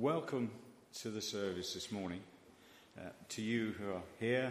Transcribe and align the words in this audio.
welcome 0.00 0.50
to 0.94 1.10
the 1.10 1.20
service 1.20 1.74
this 1.74 1.92
morning, 1.92 2.20
uh, 2.98 3.02
to 3.28 3.42
you 3.42 3.74
who 3.78 3.90
are 3.90 4.02
here, 4.18 4.50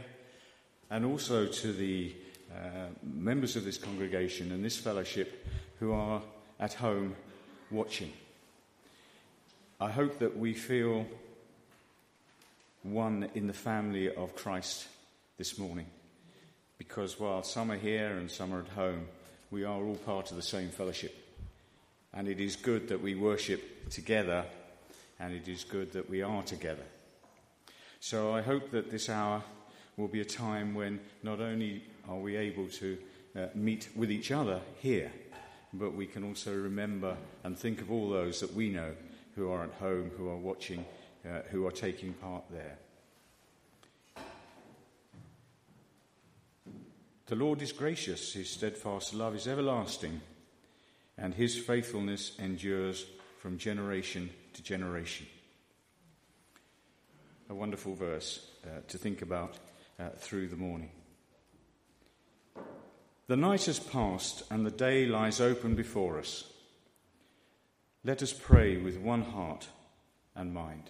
and 0.92 1.03
also 1.03 1.48
to 1.48 1.74
the 1.74 2.14
uh, 2.53 2.85
members 3.01 3.56
of 3.56 3.66
this 3.66 3.80
congregation 3.80 4.51
and 4.51 4.64
this 4.64 4.77
fellowship 4.77 5.48
who 5.80 5.92
are 5.92 6.22
at 6.59 6.74
home 6.74 7.16
watching. 7.72 8.14
I 9.82 9.89
hope 9.89 10.20
that 10.20 10.38
we 10.38 10.54
feel 10.54 11.07
one 12.84 13.27
in 13.34 13.47
the 13.47 13.54
family 13.54 14.13
of 14.13 14.36
Christ 14.36 14.88
this 15.39 15.57
morning, 15.57 15.88
because 16.77 17.20
while 17.20 17.41
some 17.41 17.71
are 17.71 17.75
here 17.75 18.11
and 18.18 18.29
some 18.29 18.54
are 18.54 18.59
at 18.59 18.68
home, 18.68 19.07
we 19.50 19.63
are 19.63 19.84
all 19.84 19.95
part 19.95 20.29
of 20.29 20.36
the 20.38 20.43
same 20.43 20.70
fellowship. 20.70 21.16
And 22.13 22.27
it 22.27 22.39
is 22.39 22.55
good 22.55 22.89
that 22.89 23.02
we 23.02 23.16
worship 23.16 23.89
together, 23.89 24.45
and 25.20 25.34
it 25.34 25.48
is 25.48 25.64
good 25.64 25.91
that 25.91 26.09
we 26.09 26.22
are 26.22 26.44
together. 26.44 26.84
So 28.00 28.34
I 28.34 28.41
hope 28.41 28.72
that 28.72 28.90
this 28.90 29.10
hour 29.10 29.44
will 29.98 30.08
be 30.08 30.22
a 30.22 30.26
time 30.26 30.73
when 30.73 31.00
not 31.23 31.41
only 31.41 31.84
are 32.08 32.18
we 32.18 32.38
able 32.38 32.68
to 32.68 32.98
uh, 33.36 33.48
meet 33.54 33.90
with 33.96 34.12
each 34.12 34.32
other 34.32 34.62
here, 34.80 35.12
but 35.74 35.94
we 35.94 36.08
can 36.08 36.24
also 36.24 36.55
remember 36.55 37.16
and 37.44 37.58
think 37.58 37.82
of 37.82 37.91
all 37.91 38.10
those 38.10 38.40
that 38.40 38.54
we 38.54 38.70
know 38.70 38.94
who 39.36 39.52
are 39.52 39.63
at 39.63 39.74
home, 39.74 40.12
who 40.18 40.30
are 40.30 40.38
watching, 40.38 40.86
uh, 41.26 41.41
who 41.52 41.68
are 41.68 41.72
taking 41.72 42.13
part 42.13 42.44
there. 42.49 42.77
The 47.27 47.36
Lord 47.36 47.62
is 47.62 47.72
gracious, 47.72 48.34
his 48.34 48.49
steadfast 48.49 49.13
love 49.13 49.36
is 49.36 49.48
everlasting, 49.48 50.22
and 51.16 51.34
his 51.34 51.60
faithfulness 51.60 52.32
endures 52.40 53.05
from 53.39 53.57
generation 53.57 54.29
to 54.53 54.61
generation. 54.61 55.25
A 57.49 57.55
wonderful 57.55 57.96
verse 57.96 58.46
uh, 58.63 58.81
to 58.87 58.98
think 58.98 59.21
about 59.21 59.57
uh, 59.99 60.09
through 60.18 60.49
the 60.49 60.55
morning. 60.55 60.91
The 63.27 63.37
night 63.37 63.65
has 63.65 63.79
passed 63.79 64.43
and 64.51 64.65
the 64.65 64.71
day 64.71 65.05
lies 65.05 65.39
open 65.39 65.75
before 65.75 66.19
us. 66.19 66.51
Let 68.03 68.21
us 68.21 68.33
pray 68.33 68.77
with 68.77 68.97
one 68.97 69.23
heart 69.23 69.67
and 70.35 70.53
mind. 70.53 70.89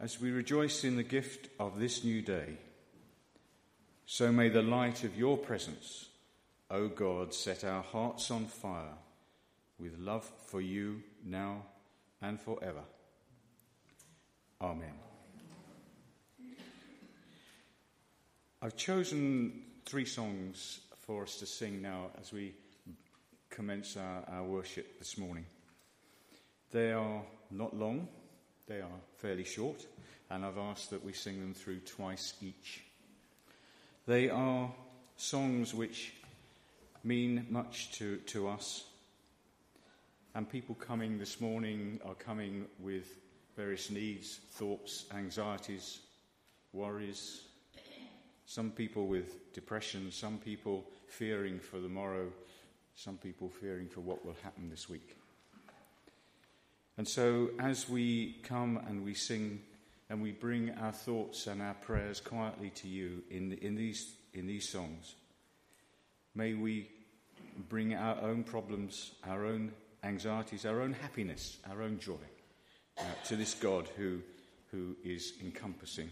As 0.00 0.20
we 0.20 0.30
rejoice 0.30 0.82
in 0.82 0.96
the 0.96 1.02
gift 1.02 1.48
of 1.60 1.78
this 1.78 2.04
new 2.04 2.22
day, 2.22 2.58
so 4.06 4.32
may 4.32 4.48
the 4.48 4.62
light 4.62 5.04
of 5.04 5.16
your 5.16 5.36
presence, 5.36 6.08
O 6.72 6.88
God, 6.88 7.34
set 7.34 7.64
our 7.64 7.82
hearts 7.82 8.30
on 8.30 8.46
fire 8.46 8.96
with 9.78 9.98
love 9.98 10.24
for 10.46 10.62
you 10.62 11.02
now 11.22 11.64
and 12.22 12.40
forever. 12.40 12.80
Amen. 14.58 14.94
I've 18.62 18.74
chosen 18.74 19.64
three 19.84 20.06
songs 20.06 20.80
for 20.96 21.24
us 21.24 21.36
to 21.40 21.46
sing 21.46 21.82
now 21.82 22.06
as 22.18 22.32
we 22.32 22.54
commence 23.50 23.98
our, 23.98 24.24
our, 24.28 24.44
worship 24.44 24.98
this 24.98 25.18
morning. 25.18 25.44
They 26.70 26.92
are 26.92 27.20
not 27.50 27.76
long, 27.76 28.08
they 28.66 28.80
are 28.80 29.00
fairly 29.18 29.44
short, 29.44 29.84
and 30.30 30.42
I've 30.42 30.56
asked 30.56 30.88
that 30.88 31.04
we 31.04 31.12
sing 31.12 31.38
them 31.38 31.52
through 31.52 31.80
twice 31.80 32.32
each. 32.40 32.80
They 34.06 34.30
are 34.30 34.72
songs 35.16 35.74
which 35.74 36.14
mean 37.04 37.46
much 37.50 37.92
to, 37.98 38.16
to 38.18 38.48
us, 38.48 38.84
and 40.34 40.48
people 40.48 40.74
coming 40.74 41.18
this 41.18 41.40
morning 41.40 42.00
are 42.04 42.14
coming 42.14 42.66
with 42.78 43.18
various 43.56 43.90
needs, 43.90 44.40
thoughts, 44.52 45.04
anxieties, 45.14 46.00
worries 46.72 47.42
some 48.52 48.70
people 48.70 49.06
with 49.06 49.52
depression, 49.54 50.12
some 50.12 50.36
people 50.36 50.84
fearing 51.06 51.58
for 51.58 51.78
the 51.78 51.88
morrow, 51.88 52.30
some 52.96 53.16
people 53.16 53.48
fearing 53.48 53.88
for 53.88 54.00
what 54.00 54.26
will 54.26 54.36
happen 54.42 54.68
this 54.68 54.90
week. 54.90 55.16
And 56.98 57.08
so, 57.08 57.48
as 57.58 57.88
we 57.88 58.36
come 58.42 58.78
and 58.86 59.02
we 59.02 59.14
sing 59.14 59.62
and 60.10 60.20
we 60.20 60.32
bring 60.32 60.70
our 60.82 60.92
thoughts 60.92 61.46
and 61.46 61.62
our 61.62 61.72
prayers 61.72 62.20
quietly 62.20 62.68
to 62.74 62.88
you 62.88 63.22
in, 63.30 63.54
in, 63.62 63.74
these, 63.74 64.12
in 64.34 64.46
these 64.46 64.68
songs, 64.68 65.14
may 66.34 66.54
we 66.54 66.88
bring 67.68 67.94
our 67.94 68.20
own 68.22 68.44
problems, 68.44 69.12
our 69.24 69.46
own 69.46 69.72
anxieties, 70.02 70.64
our 70.64 70.80
own 70.80 70.92
happiness, 70.92 71.58
our 71.70 71.82
own 71.82 71.98
joy 71.98 72.14
uh, 72.98 73.02
to 73.26 73.36
this 73.36 73.54
God 73.54 73.88
who, 73.96 74.20
who 74.70 74.96
is 75.04 75.34
encompassing 75.42 76.10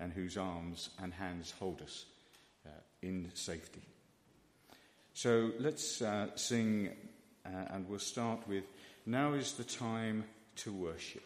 and 0.00 0.12
whose 0.12 0.36
arms 0.36 0.90
and 1.02 1.12
hands 1.12 1.52
hold 1.58 1.80
us 1.82 2.06
uh, 2.66 2.70
in 3.02 3.30
safety. 3.34 3.82
So 5.14 5.52
let's 5.58 6.00
uh, 6.00 6.28
sing, 6.36 6.90
uh, 7.44 7.48
and 7.70 7.88
we'll 7.88 7.98
start 7.98 8.46
with 8.48 8.64
Now 9.04 9.34
is 9.34 9.52
the 9.52 9.64
time 9.64 10.24
to 10.56 10.72
worship. 10.72 11.22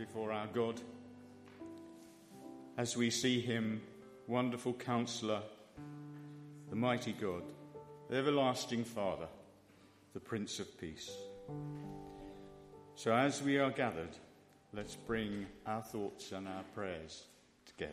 Before 0.00 0.32
our 0.32 0.46
God 0.46 0.80
as 2.78 2.96
we 2.96 3.10
see 3.10 3.38
him, 3.38 3.82
wonderful 4.26 4.72
counselor, 4.72 5.42
the 6.70 6.76
mighty 6.76 7.12
God, 7.12 7.42
the 8.08 8.16
everlasting 8.16 8.82
Father, 8.82 9.28
the 10.14 10.20
Prince 10.20 10.58
of 10.58 10.80
Peace. 10.80 11.10
So 12.94 13.12
as 13.12 13.42
we 13.42 13.58
are 13.58 13.70
gathered, 13.70 14.16
let's 14.72 14.96
bring 14.96 15.44
our 15.66 15.82
thoughts 15.82 16.32
and 16.32 16.48
our 16.48 16.62
prayers 16.74 17.24
together. 17.66 17.92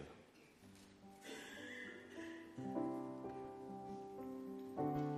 think 4.78 5.17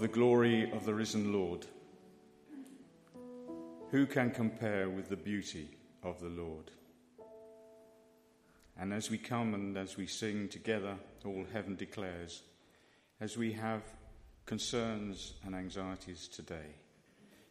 of 0.00 0.08
the 0.08 0.18
glory 0.18 0.72
of 0.72 0.86
the 0.86 0.94
risen 0.94 1.30
Lord. 1.30 1.66
Who 3.90 4.06
can 4.06 4.30
compare 4.30 4.88
with 4.88 5.10
the 5.10 5.16
beauty 5.16 5.76
of 6.02 6.18
the 6.20 6.30
Lord? 6.30 6.70
And 8.78 8.94
as 8.94 9.10
we 9.10 9.18
come 9.18 9.52
and 9.52 9.76
as 9.76 9.98
we 9.98 10.06
sing 10.06 10.48
together, 10.48 10.94
all 11.26 11.44
heaven 11.52 11.76
declares, 11.76 12.44
as 13.20 13.36
we 13.36 13.52
have 13.52 13.82
concerns 14.46 15.34
and 15.44 15.54
anxieties 15.54 16.28
today, 16.28 16.76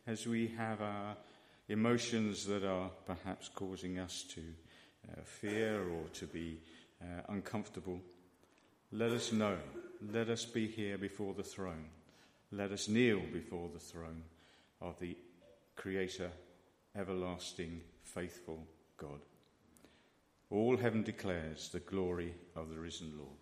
as 0.08 0.26
we 0.26 0.48
have 0.58 0.82
our 0.82 1.18
emotions 1.68 2.48
that 2.48 2.64
are 2.64 2.90
perhaps 3.06 3.48
causing 3.54 4.00
us 4.00 4.24
to 4.24 4.42
uh, 5.08 5.22
fear 5.24 5.84
or 5.84 6.10
to 6.14 6.26
be 6.26 6.58
uh, 7.00 7.22
uncomfortable, 7.30 8.00
let 8.92 9.12
us 9.12 9.32
know 9.32 9.58
let 10.14 10.30
us 10.30 10.46
be 10.46 10.66
here 10.66 10.98
before 10.98 11.34
the 11.34 11.44
throne. 11.44 11.86
Let 12.52 12.72
us 12.72 12.88
kneel 12.88 13.22
before 13.32 13.70
the 13.72 13.80
throne 13.80 14.24
of 14.82 14.98
the 15.00 15.16
Creator, 15.76 16.32
everlasting, 16.96 17.82
faithful 18.04 18.66
God. 18.98 19.20
All 20.50 20.76
heaven 20.76 21.04
declares 21.04 21.70
the 21.70 21.80
glory 21.80 22.34
of 22.56 22.70
the 22.70 22.80
risen 22.80 23.14
Lord. 23.18 23.38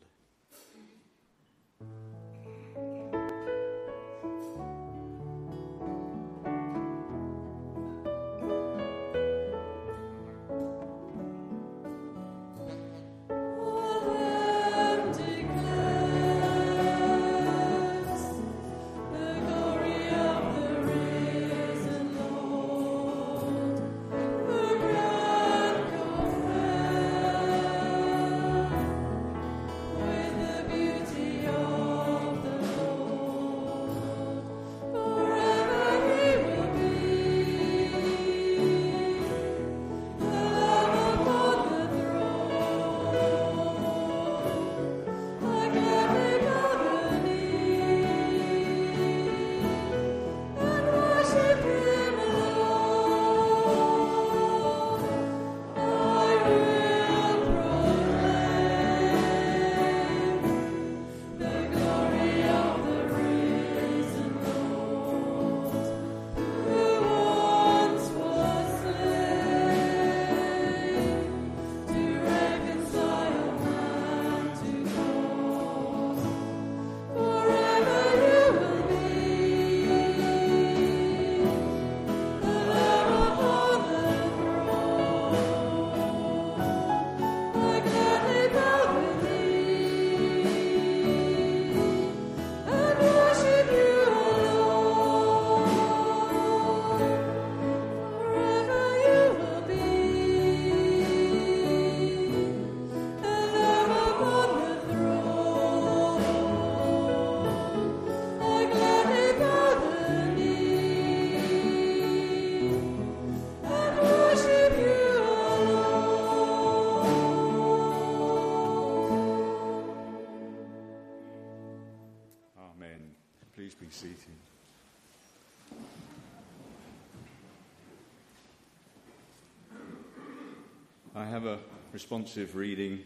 Responsive 131.98 132.56
reading 132.56 133.00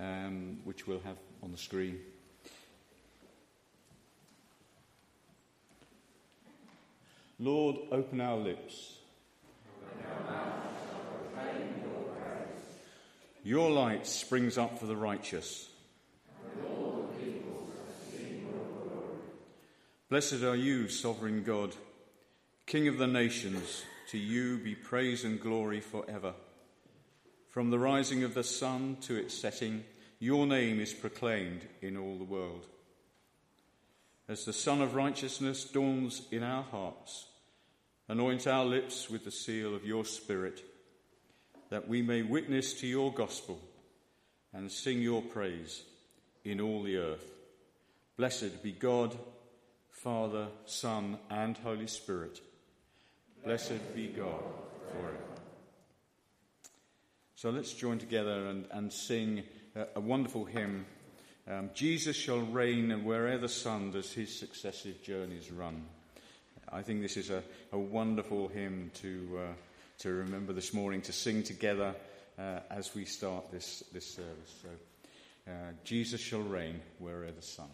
um, 0.00 0.58
which 0.64 0.88
we'll 0.88 0.98
have 1.04 1.16
on 1.44 1.52
the 1.52 1.56
screen. 1.56 2.00
Lord, 7.38 7.76
open 7.92 8.20
our 8.20 8.36
lips. 8.36 8.94
Your 13.44 13.70
light 13.70 14.08
springs 14.08 14.58
up 14.58 14.80
for 14.80 14.86
the 14.86 14.96
righteous. 14.96 15.68
Blessed 20.08 20.42
are 20.42 20.56
you, 20.56 20.88
sovereign 20.88 21.44
God, 21.44 21.76
King 22.66 22.88
of 22.88 22.98
the 22.98 23.06
nations. 23.06 23.84
To 24.10 24.18
you 24.18 24.58
be 24.58 24.74
praise 24.74 25.22
and 25.22 25.40
glory 25.40 25.80
forever. 25.80 26.34
From 27.56 27.70
the 27.70 27.78
rising 27.78 28.22
of 28.22 28.34
the 28.34 28.44
sun 28.44 28.98
to 29.00 29.16
its 29.16 29.32
setting, 29.32 29.82
your 30.18 30.46
name 30.46 30.78
is 30.78 30.92
proclaimed 30.92 31.62
in 31.80 31.96
all 31.96 32.18
the 32.18 32.22
world. 32.22 32.66
As 34.28 34.44
the 34.44 34.52
sun 34.52 34.82
of 34.82 34.94
righteousness 34.94 35.64
dawns 35.64 36.20
in 36.30 36.42
our 36.42 36.64
hearts, 36.64 37.28
anoint 38.08 38.46
our 38.46 38.66
lips 38.66 39.08
with 39.08 39.24
the 39.24 39.30
seal 39.30 39.74
of 39.74 39.86
your 39.86 40.04
Spirit, 40.04 40.62
that 41.70 41.88
we 41.88 42.02
may 42.02 42.20
witness 42.20 42.74
to 42.74 42.86
your 42.86 43.10
gospel 43.10 43.58
and 44.52 44.70
sing 44.70 45.00
your 45.00 45.22
praise 45.22 45.82
in 46.44 46.60
all 46.60 46.82
the 46.82 46.98
earth. 46.98 47.32
Blessed 48.18 48.62
be 48.62 48.72
God, 48.72 49.16
Father, 49.88 50.48
Son, 50.66 51.16
and 51.30 51.56
Holy 51.56 51.86
Spirit. 51.86 52.38
Blessed 53.42 53.94
be 53.94 54.08
God 54.08 54.42
forever. 54.92 55.35
So 57.36 57.50
let's 57.50 57.74
join 57.74 57.98
together 57.98 58.46
and, 58.46 58.64
and 58.70 58.90
sing 58.90 59.42
a, 59.74 59.86
a 59.96 60.00
wonderful 60.00 60.46
hymn. 60.46 60.86
Um, 61.46 61.68
Jesus 61.74 62.16
shall 62.16 62.40
reign 62.40 63.04
wherever 63.04 63.42
the 63.42 63.48
sun 63.48 63.90
does 63.90 64.10
his 64.10 64.34
successive 64.34 65.02
journeys 65.02 65.50
run. 65.52 65.84
I 66.72 66.80
think 66.80 67.02
this 67.02 67.18
is 67.18 67.28
a, 67.28 67.42
a 67.72 67.78
wonderful 67.78 68.48
hymn 68.48 68.90
to, 69.02 69.38
uh, 69.38 69.52
to 69.98 70.12
remember 70.12 70.54
this 70.54 70.72
morning, 70.72 71.02
to 71.02 71.12
sing 71.12 71.42
together 71.42 71.94
uh, 72.38 72.60
as 72.70 72.94
we 72.94 73.04
start 73.04 73.52
this, 73.52 73.84
this 73.92 74.06
service. 74.06 74.62
So, 74.62 74.68
uh, 75.46 75.72
Jesus 75.84 76.22
shall 76.22 76.40
reign 76.40 76.80
wherever 76.98 77.30
the 77.32 77.42
sun. 77.42 77.68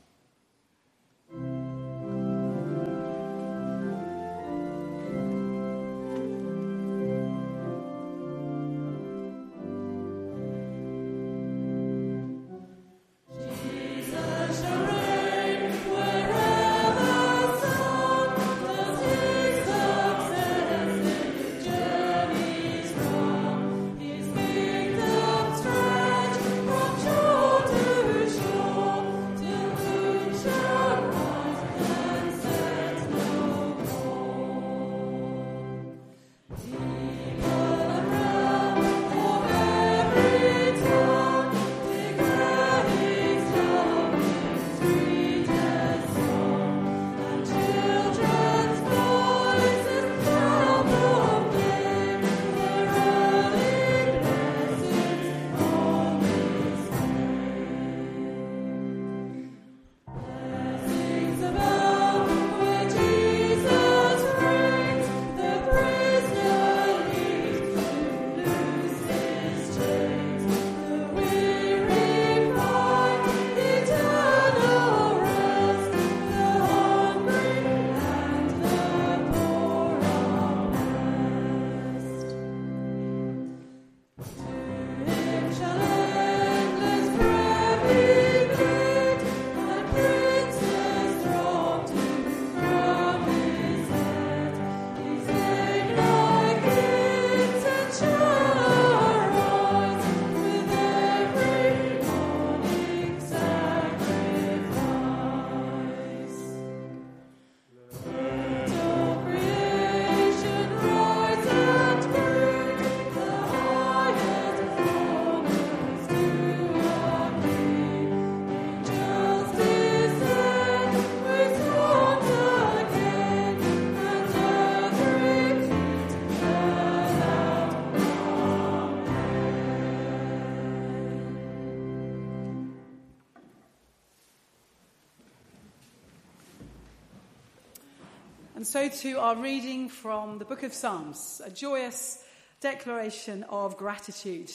So 138.72 138.88
to 138.88 139.20
our 139.20 139.36
reading 139.36 139.86
from 139.86 140.38
the 140.38 140.46
book 140.46 140.62
of 140.62 140.72
Psalms, 140.72 141.42
a 141.44 141.50
joyous 141.50 142.24
declaration 142.62 143.44
of 143.50 143.76
gratitude. 143.76 144.50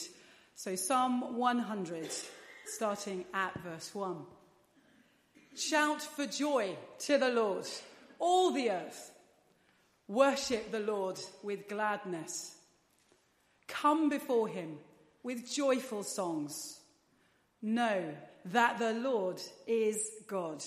So 0.56 0.74
Psalm 0.74 1.36
100, 1.36 2.10
starting 2.66 3.24
at 3.32 3.54
verse 3.60 3.94
1. 3.94 4.16
Shout 5.56 6.02
for 6.02 6.26
joy 6.26 6.74
to 7.06 7.16
the 7.16 7.28
Lord, 7.28 7.68
all 8.18 8.50
the 8.50 8.72
earth. 8.72 9.12
Worship 10.08 10.72
the 10.72 10.80
Lord 10.80 11.20
with 11.44 11.68
gladness. 11.68 12.56
Come 13.68 14.08
before 14.08 14.48
him 14.48 14.78
with 15.22 15.48
joyful 15.48 16.02
songs. 16.02 16.80
Know 17.62 18.02
that 18.46 18.80
the 18.80 18.94
Lord 18.94 19.40
is 19.68 20.10
God. 20.26 20.64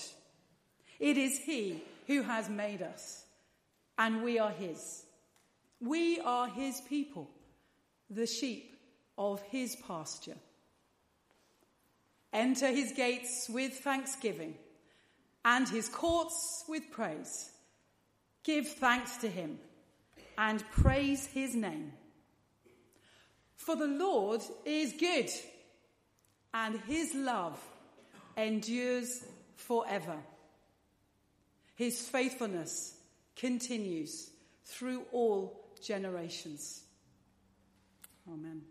It 0.98 1.18
is 1.18 1.38
he 1.38 1.82
who 2.06 2.22
has 2.22 2.48
made 2.48 2.80
us 2.80 3.21
and 4.02 4.20
we 4.24 4.36
are 4.36 4.50
his. 4.50 5.04
We 5.80 6.18
are 6.18 6.48
his 6.48 6.80
people, 6.80 7.30
the 8.10 8.26
sheep 8.26 8.74
of 9.16 9.40
his 9.42 9.76
pasture. 9.76 10.38
Enter 12.32 12.66
his 12.66 12.90
gates 12.96 13.48
with 13.48 13.74
thanksgiving 13.74 14.54
and 15.44 15.68
his 15.68 15.88
courts 15.88 16.64
with 16.68 16.90
praise. 16.90 17.52
Give 18.42 18.66
thanks 18.66 19.18
to 19.18 19.28
him 19.28 19.60
and 20.36 20.68
praise 20.72 21.26
his 21.26 21.54
name. 21.54 21.92
For 23.56 23.76
the 23.76 23.86
Lord 23.86 24.42
is 24.64 24.94
good 24.98 25.30
and 26.52 26.80
his 26.88 27.14
love 27.14 27.60
endures 28.36 29.24
forever. 29.54 30.16
His 31.76 32.00
faithfulness 32.00 32.96
continues 33.36 34.30
through 34.64 35.04
all 35.12 35.70
generations. 35.80 36.82
Amen. 38.28 38.62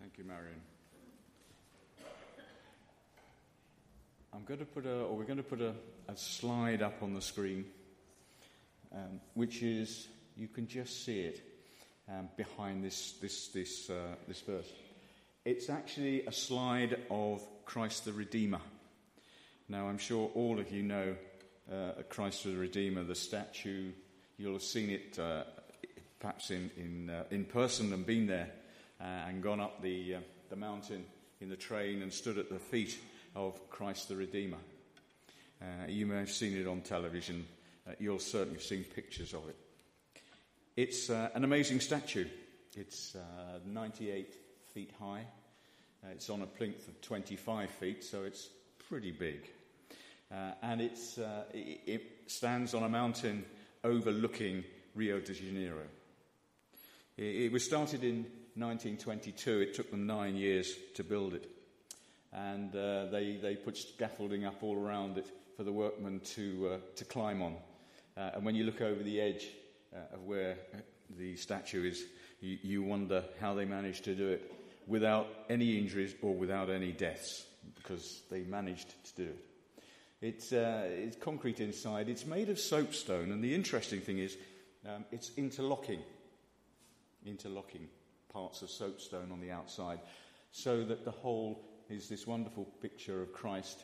Thank 0.00 0.18
you, 0.18 0.24
Marion. 0.24 0.60
I'm 4.34 4.44
going 4.44 4.60
to 4.60 4.66
put 4.66 4.86
a, 4.86 5.02
or 5.02 5.16
we're 5.16 5.24
going 5.24 5.36
to 5.36 5.42
put 5.42 5.60
a, 5.60 5.74
a 6.08 6.16
slide 6.16 6.82
up 6.82 7.02
on 7.02 7.14
the 7.14 7.20
screen, 7.20 7.64
um, 8.92 9.20
which 9.34 9.62
is, 9.62 10.08
you 10.36 10.48
can 10.48 10.66
just 10.66 11.04
see 11.04 11.20
it. 11.20 11.42
um, 12.08 12.28
behind 12.36 12.84
this, 12.84 13.12
this, 13.20 13.48
this, 13.48 13.90
uh, 13.90 14.14
this 14.28 14.40
verse. 14.40 14.70
It's 15.44 15.70
actually 15.70 16.26
a 16.26 16.32
slide 16.32 16.98
of 17.10 17.42
Christ 17.64 18.04
the 18.04 18.12
Redeemer. 18.12 18.60
Now, 19.72 19.88
I'm 19.88 19.96
sure 19.96 20.30
all 20.34 20.60
of 20.60 20.70
you 20.70 20.82
know 20.82 21.16
uh, 21.72 22.02
Christ 22.10 22.44
the 22.44 22.54
Redeemer, 22.54 23.04
the 23.04 23.14
statue. 23.14 23.92
You'll 24.36 24.52
have 24.52 24.62
seen 24.62 24.90
it 24.90 25.18
uh, 25.18 25.44
perhaps 26.20 26.50
in, 26.50 26.70
in, 26.76 27.08
uh, 27.08 27.24
in 27.30 27.46
person 27.46 27.90
and 27.94 28.04
been 28.04 28.26
there 28.26 28.50
uh, 29.00 29.04
and 29.04 29.42
gone 29.42 29.60
up 29.60 29.80
the, 29.80 30.16
uh, 30.16 30.18
the 30.50 30.56
mountain 30.56 31.06
in 31.40 31.48
the 31.48 31.56
train 31.56 32.02
and 32.02 32.12
stood 32.12 32.36
at 32.36 32.50
the 32.50 32.58
feet 32.58 32.98
of 33.34 33.70
Christ 33.70 34.10
the 34.10 34.16
Redeemer. 34.16 34.58
Uh, 35.62 35.86
you 35.88 36.04
may 36.04 36.18
have 36.18 36.30
seen 36.30 36.54
it 36.54 36.66
on 36.66 36.82
television. 36.82 37.46
you'll 37.98 38.18
certainly 38.18 38.56
have 38.56 38.62
seen 38.62 38.84
pictures 38.84 39.32
of 39.32 39.48
it. 39.48 39.56
It's 40.76 41.08
an 41.08 41.44
amazing 41.44 41.80
statue. 41.80 42.26
It's 42.76 43.16
98 43.64 44.34
feet 44.74 44.90
high. 45.00 45.24
it's 46.10 46.28
on 46.28 46.42
a 46.42 46.46
plinth 46.46 46.88
of 46.88 47.00
25 47.00 47.70
feet, 47.70 48.04
so 48.04 48.24
it's 48.24 48.50
pretty 48.86 49.12
big. 49.12 49.48
Uh, 50.32 50.52
and 50.62 50.80
it's, 50.80 51.18
uh, 51.18 51.44
it, 51.52 51.80
it, 51.86 52.08
stands 52.26 52.72
on 52.72 52.82
a 52.84 52.88
mountain 52.88 53.44
overlooking 53.84 54.64
Rio 54.94 55.20
de 55.20 55.34
Janeiro. 55.34 55.82
It, 57.18 57.22
it, 57.22 57.52
was 57.52 57.64
started 57.64 58.02
in 58.04 58.24
1922. 58.54 59.60
It 59.60 59.74
took 59.74 59.90
them 59.90 60.06
nine 60.06 60.36
years 60.36 60.74
to 60.94 61.04
build 61.04 61.34
it. 61.34 61.50
And 62.32 62.74
uh, 62.74 63.06
they, 63.06 63.38
they 63.42 63.56
put 63.56 63.76
scaffolding 63.76 64.46
up 64.46 64.62
all 64.62 64.78
around 64.78 65.18
it 65.18 65.26
for 65.56 65.64
the 65.64 65.72
workmen 65.72 66.20
to, 66.20 66.70
uh, 66.74 66.78
to 66.96 67.04
climb 67.04 67.42
on. 67.42 67.56
Uh, 68.16 68.30
and 68.34 68.44
when 68.44 68.54
you 68.54 68.64
look 68.64 68.80
over 68.80 69.02
the 69.02 69.20
edge 69.20 69.48
uh, 69.94 70.14
of 70.14 70.22
where 70.24 70.56
the 71.18 71.36
statue 71.36 71.84
is, 71.84 72.04
you, 72.40 72.58
you 72.62 72.82
wonder 72.82 73.24
how 73.40 73.52
they 73.52 73.66
managed 73.66 74.04
to 74.04 74.14
do 74.14 74.28
it 74.28 74.50
without 74.86 75.28
any 75.50 75.76
injuries 75.76 76.14
or 76.22 76.34
without 76.34 76.70
any 76.70 76.92
deaths, 76.92 77.44
because 77.76 78.22
they 78.30 78.40
managed 78.42 78.94
to 79.04 79.24
do 79.24 79.28
it. 79.28 79.51
It's, 80.22 80.52
uh, 80.52 80.84
it's 80.88 81.16
concrete 81.16 81.58
inside. 81.58 82.08
It's 82.08 82.24
made 82.24 82.48
of 82.48 82.60
soapstone, 82.60 83.32
and 83.32 83.42
the 83.42 83.52
interesting 83.52 84.00
thing 84.00 84.18
is 84.18 84.36
um, 84.86 85.04
it's 85.10 85.32
interlocking, 85.36 85.98
interlocking 87.26 87.88
parts 88.32 88.62
of 88.62 88.70
soapstone 88.70 89.32
on 89.32 89.40
the 89.40 89.50
outside, 89.50 89.98
so 90.52 90.84
that 90.84 91.04
the 91.04 91.10
whole 91.10 91.64
is 91.90 92.08
this 92.08 92.24
wonderful 92.24 92.64
picture 92.80 93.20
of 93.20 93.32
Christ. 93.32 93.82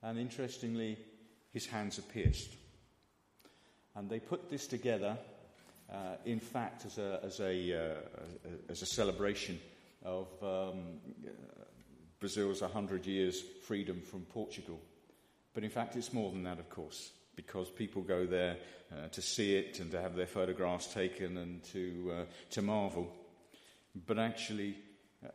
And 0.00 0.16
interestingly, 0.16 0.96
his 1.52 1.66
hands 1.66 1.98
are 1.98 2.02
pierced. 2.02 2.54
And 3.96 4.08
they 4.08 4.20
put 4.20 4.48
this 4.48 4.68
together, 4.68 5.18
uh, 5.92 6.14
in 6.24 6.38
fact, 6.38 6.86
as 6.86 6.98
a, 6.98 7.18
as 7.24 7.40
a, 7.40 7.74
uh, 7.74 8.50
as 8.68 8.82
a 8.82 8.86
celebration 8.86 9.58
of 10.04 10.28
um, 10.40 11.00
Brazil's 12.20 12.60
100 12.60 13.06
years 13.06 13.42
freedom 13.66 14.00
from 14.00 14.20
Portugal. 14.20 14.78
But 15.58 15.64
in 15.64 15.70
fact, 15.70 15.96
it's 15.96 16.12
more 16.12 16.30
than 16.30 16.44
that, 16.44 16.60
of 16.60 16.70
course, 16.70 17.10
because 17.34 17.68
people 17.68 18.02
go 18.02 18.26
there 18.26 18.58
uh, 18.92 19.08
to 19.08 19.20
see 19.20 19.56
it 19.56 19.80
and 19.80 19.90
to 19.90 20.00
have 20.00 20.14
their 20.14 20.24
photographs 20.24 20.86
taken 20.94 21.36
and 21.36 21.64
to, 21.72 22.12
uh, 22.16 22.24
to 22.50 22.62
marvel. 22.62 23.12
But 24.06 24.20
actually, 24.20 24.76
uh, 25.24 25.30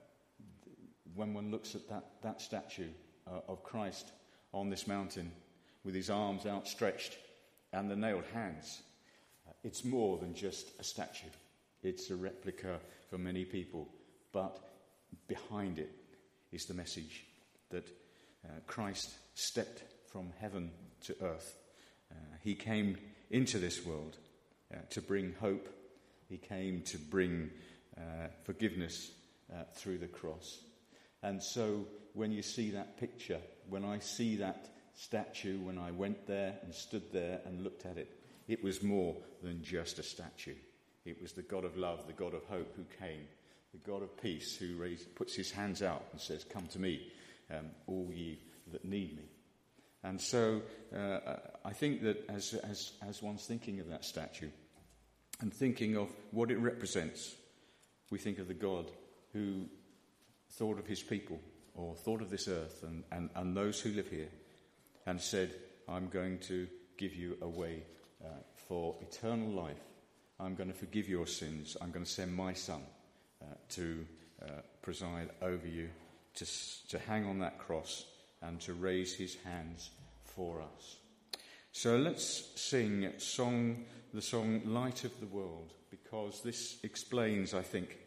when 1.14 1.34
one 1.34 1.52
looks 1.52 1.76
at 1.76 1.90
that, 1.90 2.06
that 2.22 2.40
statue 2.40 2.88
uh, 3.28 3.42
of 3.50 3.66
Christ 3.66 4.14
on 4.54 4.70
this 4.70 4.88
mountain 4.88 5.30
with 5.84 5.94
his 5.94 6.10
arms 6.10 6.46
outstretched 6.46 7.18
and 7.74 7.92
the 7.92 7.98
nailed 7.98 8.24
hands, 8.34 8.82
uh, 9.46 9.52
it's 9.66 9.84
more 9.84 10.18
than 10.20 10.34
just 10.34 10.68
a 10.80 10.86
statue. 10.86 11.28
It's 11.82 12.12
a 12.12 12.16
replica 12.16 12.80
for 13.10 13.18
many 13.18 13.44
people. 13.44 13.90
But 14.32 14.58
behind 15.28 15.80
it 15.80 15.92
is 16.54 16.66
the 16.66 16.76
message 16.76 17.26
that 17.72 17.90
uh, 18.46 18.52
Christ 18.68 19.10
stepped 19.36 19.84
from 20.13 20.32
heaven 20.39 20.69
to 21.02 21.15
earth. 21.23 21.58
Uh, 22.12 22.15
he 22.43 22.54
came 22.54 22.97
into 23.32 23.58
this 23.58 23.84
world 23.84 24.15
uh, 24.71 24.78
to 24.91 25.02
bring 25.02 25.34
hope. 25.41 25.67
He 26.30 26.38
came 26.38 26.84
to 26.84 26.99
bring 26.99 27.49
uh, 27.97 28.28
forgiveness 28.45 29.12
uh, 29.52 29.63
through 29.73 29.97
the 29.97 30.08
cross. 30.08 30.60
And 31.23 31.41
so 31.41 31.88
when 32.13 32.32
you 32.32 32.43
see 32.43 32.69
that 32.71 32.99
picture, 32.99 33.39
when 33.67 33.84
I 33.84 33.99
see 33.99 34.36
that 34.38 34.69
statue, 34.93 35.58
when 35.60 35.80
I 35.80 35.89
went 35.89 36.28
there 36.28 36.54
and 36.62 36.73
stood 36.73 37.12
there 37.12 37.41
and 37.45 37.63
looked 37.63 37.88
at 37.88 37.97
it, 37.97 38.15
it 38.47 38.63
was 38.63 38.84
more 38.84 39.15
than 39.41 39.63
just 39.63 39.97
a 39.97 40.04
statue. 40.04 40.56
It 41.06 41.19
was 41.21 41.34
the 41.34 41.41
God 41.41 41.65
of 41.65 41.76
love, 41.76 42.06
the 42.06 42.13
God 42.13 42.36
of 42.36 42.43
hope 42.45 42.76
who 42.76 42.86
came, 42.99 43.28
the 43.71 43.89
God 43.89 44.04
of 44.04 44.21
peace 44.21 44.56
who 44.56 44.78
raised, 44.78 45.15
puts 45.15 45.36
his 45.36 45.49
hands 45.49 45.82
out 45.82 46.06
and 46.12 46.21
says, 46.21 46.43
Come 46.43 46.67
to 46.67 46.80
me, 46.80 47.12
um, 47.52 47.71
all 47.88 48.10
ye 48.13 48.39
that 48.71 48.86
need 48.86 49.17
me. 49.17 49.23
And 50.04 50.20
so 50.20 50.62
uh, 50.96 51.20
I 51.63 51.72
think 51.72 52.02
that 52.04 52.30
as, 52.30 52.54
as, 52.56 52.92
as 53.08 53.22
one's 53.22 53.46
thinking 53.46 53.80
of 53.80 53.89
that 53.89 54.04
statue 54.04 54.50
and 55.39 55.54
thinking 55.54 55.96
of 55.96 56.10
what 56.32 56.52
it 56.52 56.58
represents, 56.58 57.36
we 58.10 58.20
think 58.20 58.38
of 58.38 58.48
the 58.48 58.54
God 58.54 58.92
who 59.32 59.66
thought 60.52 60.78
of 60.78 60.86
his 60.86 61.02
people 61.02 61.39
or 61.74 61.96
thought 61.96 62.22
of 62.22 62.30
this 62.30 62.48
earth 62.48 62.84
and, 62.84 63.04
and, 63.12 63.30
and 63.36 63.56
those 63.56 63.80
who 63.80 63.92
live 63.92 64.10
here 64.10 64.30
and 65.06 65.20
said, 65.20 65.54
I'm 65.88 66.08
going 66.10 66.39
to 66.39 66.68
give 66.98 67.16
you 67.16 67.38
a 67.42 67.48
way 67.48 67.84
uh, 68.24 68.28
for 68.68 68.96
eternal 69.02 69.50
life. 69.50 69.82
I'm 70.39 70.56
going 70.56 70.72
to 70.72 70.78
forgive 70.78 71.08
your 71.08 71.28
sins. 71.28 71.78
I'm 71.82 71.92
going 71.92 72.06
to 72.06 72.12
send 72.12 72.36
my 72.36 72.54
son 72.54 72.82
uh, 73.42 73.46
to 73.70 74.06
uh, 74.42 74.46
preside 74.82 75.30
over 75.42 75.68
you, 75.68 75.89
to, 76.36 76.46
to 76.89 77.00
hang 77.00 77.26
on 77.26 77.39
that 77.39 77.58
cross 77.58 78.06
and 78.43 78.60
to 78.62 78.73
raise 78.73 79.15
his 79.15 79.36
hands 79.43 79.89
for 80.23 80.62
us. 80.62 80.97
So 81.71 81.97
let's 81.97 82.51
sing 82.56 83.12
song, 83.17 83.86
the 84.13 84.21
song 84.21 84.62
Light 84.65 85.03
of 85.03 85.19
the 85.19 85.27
World, 85.27 85.73
because 85.89 86.41
this 86.41 86.77
explains, 86.84 87.53
I 87.53 87.62
think, 87.62 87.97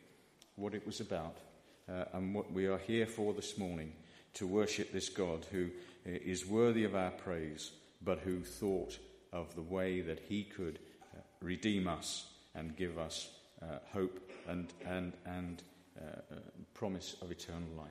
what 0.55 0.75
it 0.75 0.87
was 0.87 1.01
about 1.01 1.39
uh, 1.89 2.05
and 2.13 2.35
what 2.35 2.53
we 2.53 2.67
are 2.67 2.79
here 2.79 3.07
for 3.07 3.33
this 3.33 3.59
morning 3.59 3.93
to 4.35 4.47
worship 4.47 4.93
this 4.93 5.09
God 5.09 5.47
who 5.51 5.71
uh, 6.07 6.19
worthy 6.49 6.85
of 6.85 6.95
our 6.95 7.11
praise, 7.11 7.73
but 8.03 8.21
who 8.21 8.43
thought 8.43 8.99
of 9.33 9.55
the 9.55 9.63
way 9.63 10.01
that 10.01 10.21
he 10.29 10.45
could 10.45 10.79
uh, 11.15 11.21
redeem 11.41 11.89
us 11.89 12.27
and 12.55 12.77
give 12.77 12.99
us 12.99 13.31
uh, 13.63 13.79
hope 13.93 14.31
and, 14.49 14.73
and, 14.87 15.13
and 15.27 15.63
uh, 16.01 16.35
uh, 16.35 16.39
promise 16.75 17.17
of 17.23 17.31
eternal 17.31 17.69
life. 17.77 17.89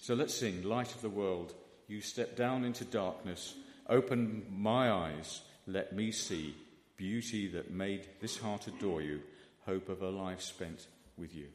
So 0.00 0.14
let's 0.14 0.34
sing 0.34 0.62
Light 0.62 0.94
of 0.94 1.02
the 1.02 1.10
World. 1.10 1.54
You 1.90 2.00
step 2.00 2.36
down 2.36 2.62
into 2.62 2.84
darkness, 2.84 3.56
open 3.88 4.46
my 4.48 4.92
eyes, 4.92 5.40
let 5.66 5.92
me 5.92 6.12
see 6.12 6.54
beauty 6.96 7.48
that 7.48 7.72
made 7.72 8.06
this 8.20 8.38
heart 8.38 8.68
adore 8.68 9.02
you, 9.02 9.20
hope 9.66 9.88
of 9.88 10.00
a 10.00 10.08
life 10.08 10.40
spent 10.40 10.86
with 11.16 11.34
you. 11.34 11.46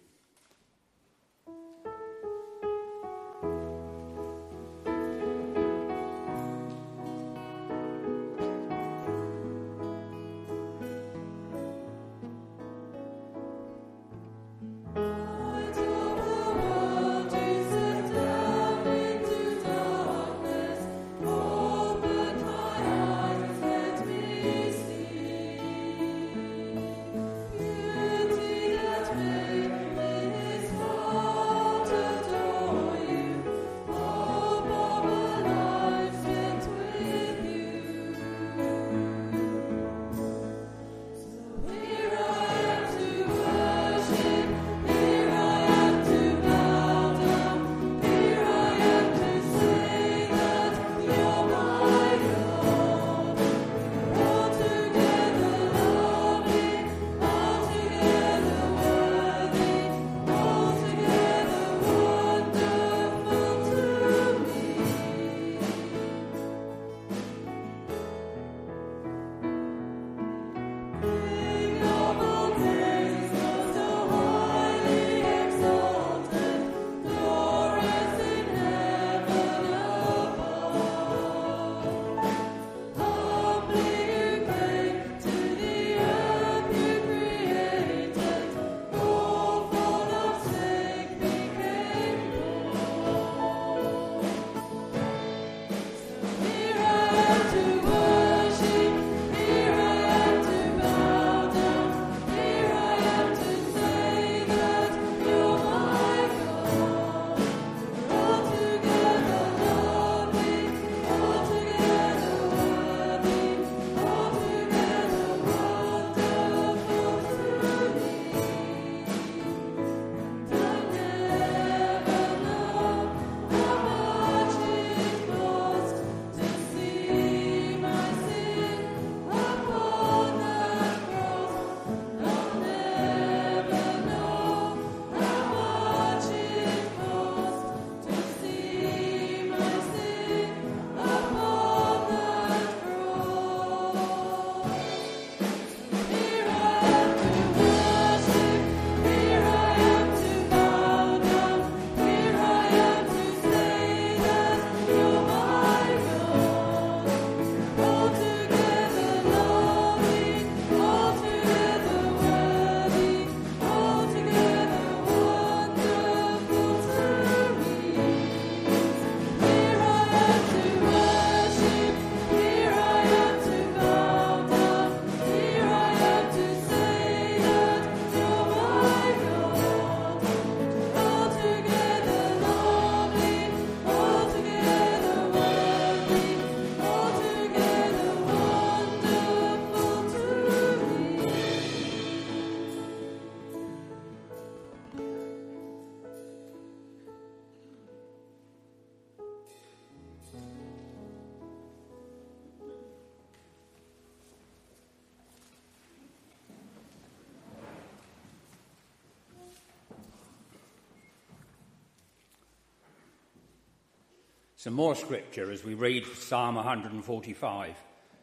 Some 214.66 214.74
more 214.74 214.96
scripture 214.96 215.52
as 215.52 215.64
we 215.64 215.76
read 215.76 216.04
Psalm 216.18 216.56
145, 216.56 217.76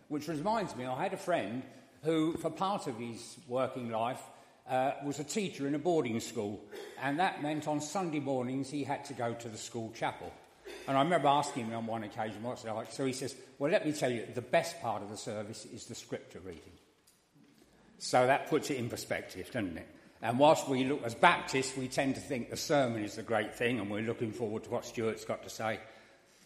which 0.09 0.27
reminds 0.27 0.75
me 0.75 0.85
I 0.85 1.01
had 1.01 1.13
a 1.13 1.17
friend 1.17 1.63
who, 2.03 2.33
for 2.33 2.51
part 2.51 2.89
of 2.89 2.99
his 2.99 3.37
working 3.47 3.93
life, 3.93 4.21
uh, 4.69 4.91
was 5.05 5.21
a 5.21 5.25
teacher 5.25 5.69
in 5.69 5.77
a 5.77 5.79
boarding 5.79 6.19
school, 6.19 6.61
and 7.01 7.21
that 7.21 7.45
meant 7.45 7.69
on 7.69 7.81
Sunday 7.81 8.19
mornings 8.19 8.69
he 8.69 8.83
had 8.83 9.05
to 9.05 9.15
go 9.15 9.35
to 9.35 9.49
the 9.49 9.57
school 9.57 9.93
chapel. 9.95 10.33
And 10.89 10.97
I 10.97 11.03
remember 11.05 11.29
asking 11.29 11.67
him 11.67 11.77
on 11.77 11.87
one 11.87 12.03
occasion, 12.03 12.43
what's 12.43 12.65
it 12.65 12.73
like? 12.73 12.91
So 12.91 13.07
he 13.07 13.13
says, 13.13 13.37
Well, 13.61 13.71
let 13.71 13.87
me 13.87 13.93
tell 13.93 14.11
you, 14.11 14.27
the 14.35 14.43
best 14.43 14.83
part 14.83 15.01
of 15.01 15.11
the 15.11 15.17
service 15.17 15.65
is 15.67 15.87
the 15.87 15.95
scripture 15.95 16.41
reading. 16.41 16.73
So 17.99 18.27
that 18.27 18.51
puts 18.51 18.69
it 18.69 18.79
in 18.79 18.89
perspective, 18.89 19.49
doesn't 19.53 19.79
it? 19.79 19.87
And 20.21 20.41
whilst 20.41 20.69
we 20.69 20.83
look 20.83 21.05
as 21.05 21.15
Baptists, 21.15 21.77
we 21.77 21.87
tend 21.87 22.17
to 22.17 22.21
think 22.21 22.51
the 22.51 22.57
sermon 22.57 23.05
is 23.05 23.15
the 23.15 23.23
great 23.23 23.55
thing, 23.55 23.79
and 23.79 23.89
we're 23.89 24.03
looking 24.03 24.33
forward 24.33 24.65
to 24.65 24.71
what 24.71 24.85
Stuart's 24.85 25.25
got 25.25 25.45
to 25.45 25.49
say, 25.49 25.79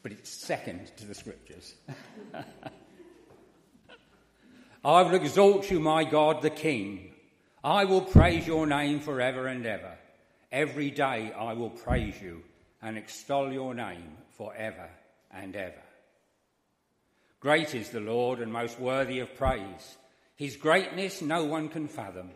but 0.06 0.12
it's 0.12 0.30
second 0.30 0.86
to 0.96 1.04
the 1.04 1.16
scriptures. 1.16 1.74
I 4.84 5.02
will 5.02 5.14
exalt 5.14 5.68
you, 5.68 5.80
my 5.80 6.04
God, 6.04 6.42
the 6.42 6.50
King. 6.50 7.12
I 7.64 7.86
will 7.86 8.02
praise 8.02 8.46
your 8.46 8.68
name 8.68 9.00
forever 9.00 9.48
and 9.48 9.66
ever. 9.66 9.98
Every 10.52 10.92
day 10.92 11.32
I 11.36 11.54
will 11.54 11.70
praise 11.70 12.22
you 12.22 12.44
and 12.80 12.96
extol 12.96 13.52
your 13.52 13.74
name 13.74 14.12
forever 14.36 14.88
and 15.32 15.56
ever. 15.56 15.82
Great 17.40 17.74
is 17.74 17.90
the 17.90 17.98
Lord 17.98 18.38
and 18.38 18.52
most 18.52 18.78
worthy 18.78 19.18
of 19.18 19.34
praise. 19.34 19.96
His 20.36 20.54
greatness 20.54 21.20
no 21.20 21.46
one 21.46 21.68
can 21.68 21.88
fathom. 21.88 22.30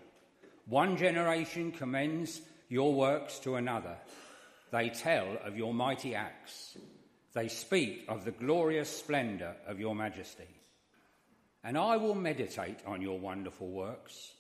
One 0.67 0.97
generation 0.97 1.71
commends 1.71 2.41
your 2.69 2.93
works 2.93 3.39
to 3.45 3.55
another. 3.55 3.97
They 4.73 4.89
tell 4.89 5.39
of 5.45 5.57
your 5.57 5.73
mighty 5.73 6.17
acts. 6.17 6.77
They 7.33 7.49
speak 7.49 8.05
of 8.09 8.25
the 8.25 8.33
glorious 8.33 8.89
splendour 8.89 9.55
of 9.67 9.79
your 9.79 9.95
majesty. 9.95 10.49
And 11.63 11.79
I 11.79 11.97
will 11.97 12.15
meditate 12.15 12.79
on 12.87 13.03
your 13.03 13.19
wonderful 13.19 13.69
works. 13.69 14.33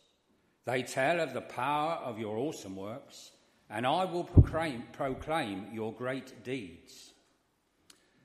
They 0.65 0.83
tell 0.83 1.21
of 1.21 1.33
the 1.33 1.41
power 1.41 1.95
of 1.95 2.19
your 2.19 2.37
awesome 2.37 2.77
works, 2.77 3.31
and 3.69 3.87
I 3.87 4.05
will 4.05 4.25
proclaim, 4.25 4.85
proclaim 4.93 5.69
your 5.73 5.93
great 5.93 6.43
deeds. 6.43 7.13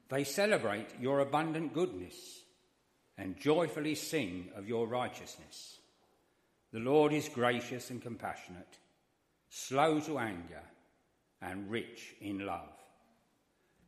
They 0.10 0.24
celebrate 0.24 0.88
your 1.00 1.20
abundant 1.20 1.74
goodness 1.74 2.16
and 3.18 3.40
joyfully 3.40 3.96
sing 3.96 4.50
of 4.56 4.68
your 4.68 4.88
righteousness. 4.88 5.80
The 6.72 6.80
Lord 6.80 7.14
is 7.14 7.30
gracious 7.30 7.90
and 7.90 8.02
compassionate, 8.02 8.78
slow 9.50 10.00
to 10.02 10.20
anger, 10.20 10.64
and 11.42 11.70
rich 11.70 12.16
in 12.20 12.46
love. 12.46 12.85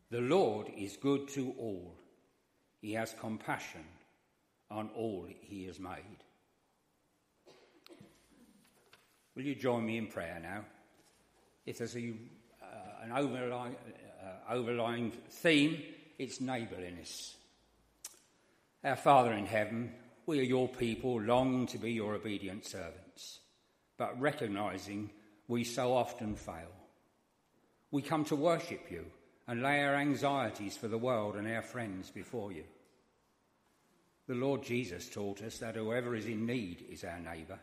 The 0.10 0.22
Lord 0.22 0.72
is 0.78 0.96
good 0.96 1.28
to 1.30 1.54
all. 1.58 1.94
He 2.80 2.94
has 2.94 3.14
compassion 3.20 3.84
on 4.72 4.90
all 4.96 5.28
he 5.42 5.66
has 5.66 5.80
made. 5.80 6.24
Will 9.36 9.44
you 9.44 9.56
join 9.56 9.86
me 9.86 9.98
in 9.98 10.08
prayer 10.08 10.40
now? 10.42 10.64
If 11.66 11.80
there's 11.80 11.96
a, 11.96 12.14
uh, 12.62 13.04
an 13.04 13.12
overlying, 13.12 13.76
uh, 14.24 14.54
overlying 14.54 15.12
theme, 15.12 15.84
it's 16.18 16.40
neighbourliness. 16.40 17.36
Our 18.84 18.96
Father 18.96 19.34
in 19.34 19.46
heaven, 19.46 19.92
we 20.26 20.40
are 20.40 20.44
your 20.44 20.70
people, 20.70 21.22
longing 21.22 21.68
to 21.68 21.78
be 21.78 21.92
your 21.92 22.16
obedient 22.16 22.66
servants, 22.66 23.40
but 23.98 24.20
recognizing 24.20 25.10
we 25.50 25.66
so 25.66 25.94
often 25.94 26.36
fail. 26.36 26.72
We 27.92 28.02
come 28.02 28.24
to 28.26 28.36
worship 28.36 28.90
you 28.90 29.06
and 29.48 29.62
lay 29.62 29.84
our 29.84 29.96
anxieties 29.96 30.76
for 30.76 30.88
the 30.88 30.98
world 30.98 31.36
and 31.36 31.48
our 31.48 31.62
friends 31.62 32.10
before 32.10 32.52
you. 32.52 32.64
The 34.28 34.36
Lord 34.36 34.64
Jesus 34.64 35.10
taught 35.10 35.42
us 35.42 35.60
that 35.60 35.76
whoever 35.76 36.16
is 36.16 36.26
in 36.26 36.46
need 36.46 36.86
is 36.90 37.04
our 37.04 37.20
neighbour, 37.20 37.60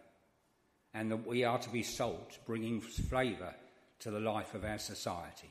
and 0.95 1.11
that 1.11 1.27
we 1.27 1.45
are 1.45 1.59
to 1.59 1.71
be 1.71 1.83
salt, 1.83 2.39
bringing 2.47 2.81
flavour 2.81 3.55
to 4.01 4.11
the 4.11 4.21
life 4.21 4.55
of 4.55 4.65
our 4.65 4.79
society. 4.79 5.51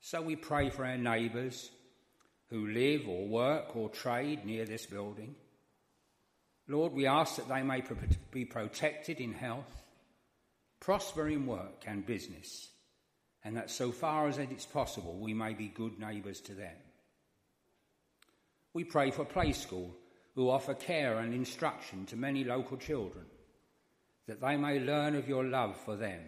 So 0.00 0.20
we 0.20 0.36
pray 0.36 0.70
for 0.70 0.84
our 0.84 0.98
neighbours 0.98 1.70
who 2.48 2.66
live 2.66 3.06
or 3.06 3.26
work 3.28 3.76
or 3.76 3.88
trade 3.88 4.44
near 4.44 4.64
this 4.64 4.86
building 4.86 5.36
Lord, 6.70 6.92
we 6.92 7.06
ask 7.06 7.34
that 7.34 7.48
they 7.48 7.64
may 7.64 7.82
be 8.30 8.44
protected 8.44 9.18
in 9.18 9.32
health, 9.32 9.82
prosper 10.78 11.28
in 11.28 11.44
work 11.44 11.82
and 11.84 12.06
business, 12.06 12.70
and 13.44 13.56
that 13.56 13.70
so 13.70 13.90
far 13.90 14.28
as 14.28 14.38
it 14.38 14.52
is 14.52 14.66
possible, 14.66 15.16
we 15.18 15.34
may 15.34 15.54
be 15.54 15.68
good 15.68 15.98
neighbours 15.98 16.40
to 16.42 16.54
them. 16.54 16.76
We 18.72 18.84
pray 18.84 19.10
for 19.10 19.24
Play 19.24 19.52
School, 19.52 19.96
who 20.34 20.50
offer 20.50 20.74
care 20.74 21.18
and 21.18 21.34
instruction 21.34 22.06
to 22.06 22.16
many 22.16 22.44
local 22.44 22.76
children, 22.76 23.24
that 24.26 24.40
they 24.40 24.56
may 24.56 24.78
learn 24.78 25.16
of 25.16 25.28
your 25.28 25.44
love 25.44 25.76
for 25.76 25.96
them. 25.96 26.20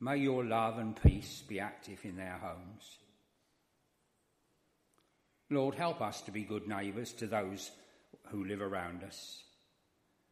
May 0.00 0.18
your 0.18 0.44
love 0.44 0.78
and 0.78 1.00
peace 1.00 1.42
be 1.46 1.60
active 1.60 2.04
in 2.04 2.16
their 2.16 2.38
homes. 2.42 2.98
Lord, 5.50 5.74
help 5.74 6.00
us 6.00 6.22
to 6.22 6.30
be 6.30 6.42
good 6.42 6.66
neighbours 6.66 7.12
to 7.14 7.26
those 7.26 7.70
who 8.28 8.44
live 8.44 8.60
around 8.60 9.04
us. 9.04 9.42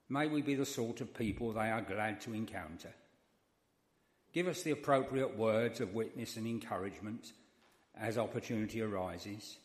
May 0.08 0.26
we 0.26 0.42
be 0.42 0.54
the 0.54 0.66
sort 0.66 1.00
of 1.00 1.14
people 1.14 1.52
they 1.52 1.70
are 1.70 1.82
glad 1.82 2.20
to 2.22 2.34
encounter. 2.34 2.92
Give 4.34 4.48
us 4.48 4.62
the 4.64 4.72
appropriate 4.72 5.38
words 5.38 5.80
of 5.80 5.94
witness 5.94 6.36
and 6.36 6.46
encouragement 6.46 7.32
as 7.96 8.18
opportunity 8.18 8.82
arises. 8.82 9.58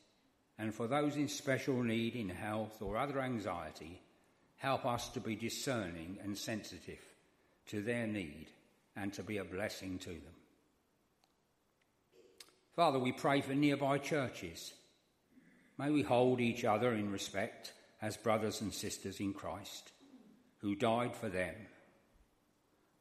And 0.60 0.76
for 0.76 0.88
those 0.88 1.16
in 1.16 1.28
special 1.28 1.82
need 1.82 2.16
in 2.16 2.30
health 2.30 2.80
or 2.80 2.96
other 2.96 3.20
anxiety, 3.20 4.00
help 4.58 4.86
us 4.86 5.10
to 5.10 5.20
be 5.20 5.36
discerning 5.36 6.20
and 6.24 6.38
sensitive 6.38 7.00
to 7.70 7.82
their 7.82 8.06
need 8.06 8.48
and 8.96 9.12
to 9.14 9.24
be 9.24 9.38
a 9.38 9.44
blessing 9.44 9.98
to 10.00 10.10
them. 10.10 10.36
Father, 12.76 13.00
we 13.00 13.12
pray 13.12 13.42
for 13.42 13.56
nearby 13.56 13.98
churches. 13.98 14.74
May 15.80 15.90
we 15.90 16.04
hold 16.04 16.42
each 16.42 16.64
other 16.64 16.94
in 16.94 17.12
respect 17.12 17.74
as 18.04 18.18
brothers 18.18 18.62
and 18.62 18.72
sisters 18.72 19.20
in 19.20 19.34
Christ 19.34 19.92
who 20.60 20.76
died 20.76 21.16
for 21.16 21.30
them. 21.30 21.56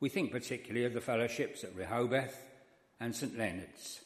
We 0.00 0.08
think 0.08 0.30
particularly 0.30 0.86
of 0.86 0.94
the 0.94 1.00
fellowships 1.00 1.64
at 1.64 1.74
Rehoboth 1.74 2.36
and 3.00 3.14
St 3.14 3.36
Leonard's 3.36 4.00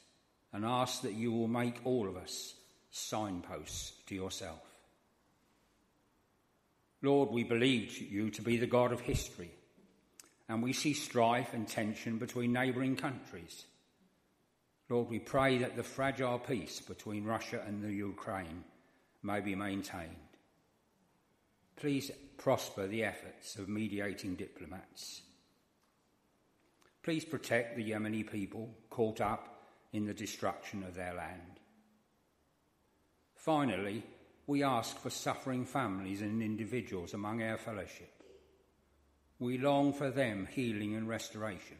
and 0.53 0.65
ask 0.65 1.03
that 1.03 1.15
you 1.15 1.33
will 1.33 1.49
make 1.49 1.81
all 1.85 2.09
of 2.09 2.17
us 2.17 2.55
signposts 2.91 3.93
to 4.07 4.15
yourself. 4.15 4.61
Lord, 7.01 7.31
we 7.31 7.43
believe 7.43 7.99
you 7.99 8.31
to 8.31 8.43
be 8.43 8.59
the 8.59 8.67
God 8.67 8.93
of 8.93 9.01
history, 9.01 9.51
and 10.49 10.63
we 10.63 10.73
see 10.73 10.93
strife 10.93 11.53
and 11.53 11.67
tension 11.67 12.19
between 12.19 12.53
neighbouring 12.53 12.97
countries. 12.97 13.65
Lord, 14.89 15.09
we 15.09 15.19
pray 15.19 15.59
that 15.59 15.75
the 15.75 15.83
fragile 15.83 16.39
peace 16.39 16.81
between 16.81 17.25
Russia 17.25 17.63
and 17.67 17.83
the 17.83 17.93
Ukraine 17.93 18.63
may 19.23 19.41
be 19.41 19.55
maintained. 19.55 20.17
Please 21.77 22.11
prosper 22.37 22.87
the 22.87 23.05
efforts 23.05 23.57
of 23.57 23.69
mediating 23.69 24.35
diplomats. 24.35 25.23
Please 27.03 27.25
protect 27.25 27.77
the 27.77 27.91
Yemeni 27.91 28.31
people 28.31 28.71
caught 28.91 29.21
up 29.21 29.62
in 29.93 30.07
the 30.07 30.15
destruction 30.15 30.83
of 30.83 30.95
their 30.95 31.15
land. 31.15 31.61
Finally, 33.35 34.03
we 34.47 34.62
ask 34.62 34.97
for 34.99 35.11
suffering 35.11 35.65
families 35.65 36.23
and 36.23 36.43
individuals 36.43 37.15
among 37.15 37.43
our 37.43 37.59
fellowship. 37.59 38.12
We 39.38 39.59
long 39.59 39.93
for 39.93 40.11
them 40.11 40.47
healing 40.51 40.95
and 40.95 41.09
restoration, 41.09 41.79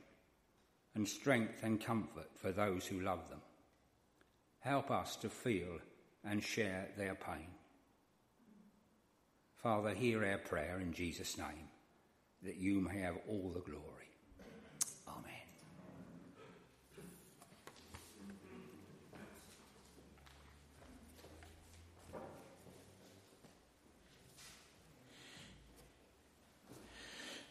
and 0.95 1.07
strength 1.09 1.63
and 1.63 1.81
comfort 1.81 2.29
for 2.35 2.51
those 2.51 2.87
who 2.87 3.01
love 3.01 3.29
them. 3.31 3.41
Help 4.59 4.91
us 4.91 5.17
to 5.17 5.29
feel 5.29 5.79
and 6.25 6.43
share 6.43 6.89
their 6.97 7.15
pain. 7.15 7.49
Father, 9.57 9.95
hear 9.95 10.25
our 10.25 10.39
prayer 10.39 10.81
in 10.81 10.93
Jesus' 10.93 11.39
name, 11.39 11.69
that 12.43 12.57
you 12.57 12.81
may 12.81 12.99
have 12.99 13.17
all 13.29 13.53
the 13.55 13.61
glory. 13.61 14.09
Amen. 15.07 15.23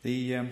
The 0.04 0.36
um, 0.38 0.50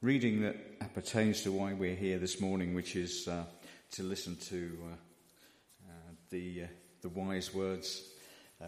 reading 0.00 0.42
that 0.42 0.94
pertains 0.94 1.42
to 1.42 1.50
why 1.50 1.72
we're 1.72 1.96
here 1.96 2.18
this 2.18 2.40
morning, 2.40 2.74
which 2.74 2.94
is 2.94 3.26
uh, 3.26 3.42
to 3.90 4.04
listen 4.04 4.36
to 4.36 4.78
uh, 4.84 4.94
uh, 5.88 6.12
the, 6.30 6.62
uh, 6.62 6.66
the 7.02 7.08
wise 7.08 7.52
words 7.52 8.04
uh, 8.62 8.66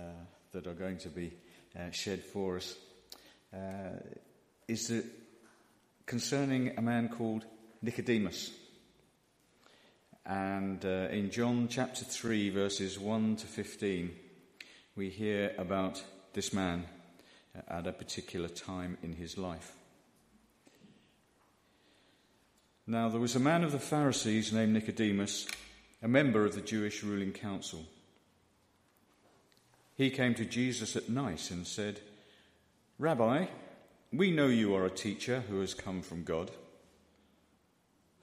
that 0.50 0.66
are 0.66 0.74
going 0.74 0.98
to 0.98 1.08
be 1.08 1.32
uh, 1.78 1.92
shed 1.92 2.24
for 2.24 2.56
us 2.56 2.74
is 4.66 5.04
concerning 6.06 6.76
a 6.76 6.82
man 6.82 7.08
called 7.08 7.44
Nicodemus. 7.82 8.50
And 10.24 10.84
in 10.84 11.30
John 11.30 11.68
chapter 11.70 12.04
3, 12.04 12.50
verses 12.50 12.98
1 12.98 13.36
to 13.36 13.46
15, 13.46 14.10
we 14.96 15.08
hear 15.08 15.54
about 15.56 16.02
this 16.32 16.52
man 16.52 16.84
at 17.68 17.86
a 17.86 17.92
particular 17.92 18.48
time 18.48 18.98
in 19.02 19.14
his 19.14 19.36
life. 19.36 19.72
Now, 22.86 23.08
there 23.08 23.20
was 23.20 23.34
a 23.34 23.40
man 23.40 23.64
of 23.64 23.72
the 23.72 23.78
Pharisees 23.78 24.52
named 24.52 24.72
Nicodemus, 24.72 25.48
a 26.02 26.08
member 26.08 26.44
of 26.44 26.54
the 26.54 26.60
Jewish 26.60 27.02
ruling 27.02 27.32
council. 27.32 27.84
He 29.96 30.10
came 30.10 30.34
to 30.34 30.44
Jesus 30.44 30.94
at 30.94 31.08
night 31.08 31.50
and 31.50 31.66
said, 31.66 32.00
Rabbi, 32.98 33.46
we 34.12 34.30
know 34.30 34.46
you 34.46 34.74
are 34.74 34.84
a 34.84 34.90
teacher 34.90 35.42
who 35.48 35.60
has 35.60 35.74
come 35.74 36.00
from 36.02 36.22
God. 36.22 36.50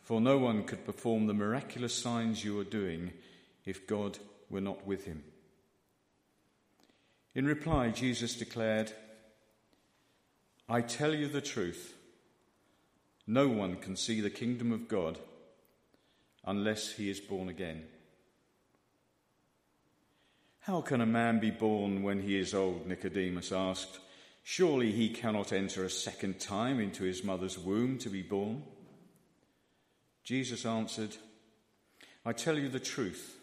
For 0.04 0.22
no 0.22 0.38
one 0.38 0.64
could 0.64 0.86
perform 0.86 1.28
the 1.28 1.34
miraculous 1.34 1.94
signs 1.94 2.44
you 2.44 2.60
are 2.60 2.66
doing 2.66 3.12
if 3.66 3.88
God 3.88 4.20
were 4.50 4.62
not 4.62 4.86
with 4.86 5.06
him. 5.06 5.24
In 7.36 7.46
reply, 7.46 7.90
Jesus 7.90 8.36
declared, 8.36 8.94
I 10.70 10.82
tell 10.82 11.14
you 11.14 11.28
the 11.28 11.42
truth. 11.42 11.94
No 13.28 13.48
one 13.48 13.76
can 13.76 13.96
see 13.96 14.22
the 14.22 14.30
kingdom 14.30 14.72
of 14.72 14.88
God 14.88 15.18
unless 16.46 16.94
he 16.94 17.10
is 17.10 17.20
born 17.20 17.50
again. 17.50 17.84
How 20.62 20.82
can 20.82 21.02
a 21.02 21.06
man 21.06 21.40
be 21.40 21.52
born 21.52 22.04
when 22.04 22.22
he 22.22 22.38
is 22.38 22.54
old? 22.54 22.88
Nicodemus 22.88 23.52
asked. 23.52 24.00
Surely 24.44 24.92
he 24.92 25.10
cannot 25.10 25.52
enter 25.52 25.84
a 25.84 25.90
second 25.90 26.40
time 26.40 26.80
into 26.80 27.04
his 27.04 27.24
mother's 27.24 27.58
womb 27.58 27.98
to 28.00 28.10
be 28.10 28.22
born. 28.22 28.64
Jesus 30.24 30.66
answered, 30.66 31.16
I 32.26 32.32
tell 32.32 32.58
you 32.58 32.70
the 32.70 32.80
truth. 32.80 33.38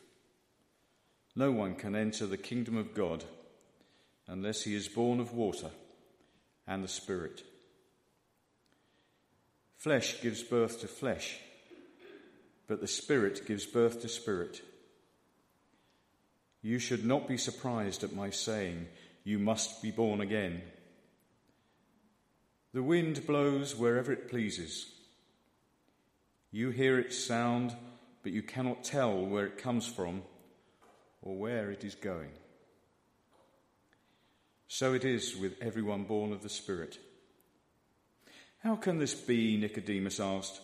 No 1.36 1.52
one 1.52 1.74
can 1.74 1.94
enter 1.94 2.26
the 2.26 2.38
kingdom 2.38 2.76
of 2.76 2.94
God 2.94 3.24
unless 4.26 4.62
he 4.62 4.74
is 4.74 4.88
born 4.88 5.20
of 5.20 5.34
water 5.34 5.70
and 6.66 6.84
the 6.84 6.88
Spirit. 6.88 7.42
Flesh 9.76 10.20
gives 10.20 10.42
birth 10.42 10.80
to 10.80 10.88
flesh, 10.88 11.38
but 12.68 12.80
the 12.80 12.86
Spirit 12.86 13.46
gives 13.46 13.64
birth 13.66 14.02
to 14.02 14.08
spirit. 14.08 14.62
You 16.62 16.78
should 16.78 17.04
not 17.04 17.26
be 17.26 17.38
surprised 17.38 18.04
at 18.04 18.14
my 18.14 18.30
saying, 18.30 18.88
You 19.24 19.38
must 19.38 19.82
be 19.82 19.90
born 19.90 20.20
again. 20.20 20.62
The 22.72 22.82
wind 22.82 23.26
blows 23.26 23.74
wherever 23.74 24.12
it 24.12 24.28
pleases. 24.28 24.86
You 26.52 26.70
hear 26.70 26.98
its 26.98 27.18
sound, 27.18 27.74
but 28.22 28.32
you 28.32 28.42
cannot 28.42 28.84
tell 28.84 29.24
where 29.24 29.46
it 29.46 29.58
comes 29.58 29.86
from 29.86 30.22
or 31.22 31.36
where 31.36 31.70
it 31.70 31.84
is 31.84 31.94
going. 31.94 32.30
So 34.72 34.94
it 34.94 35.04
is 35.04 35.36
with 35.36 35.60
everyone 35.60 36.04
born 36.04 36.32
of 36.32 36.44
the 36.44 36.48
Spirit. 36.48 36.96
How 38.62 38.76
can 38.76 38.98
this 38.98 39.14
be? 39.14 39.56
Nicodemus 39.56 40.20
asked. 40.20 40.60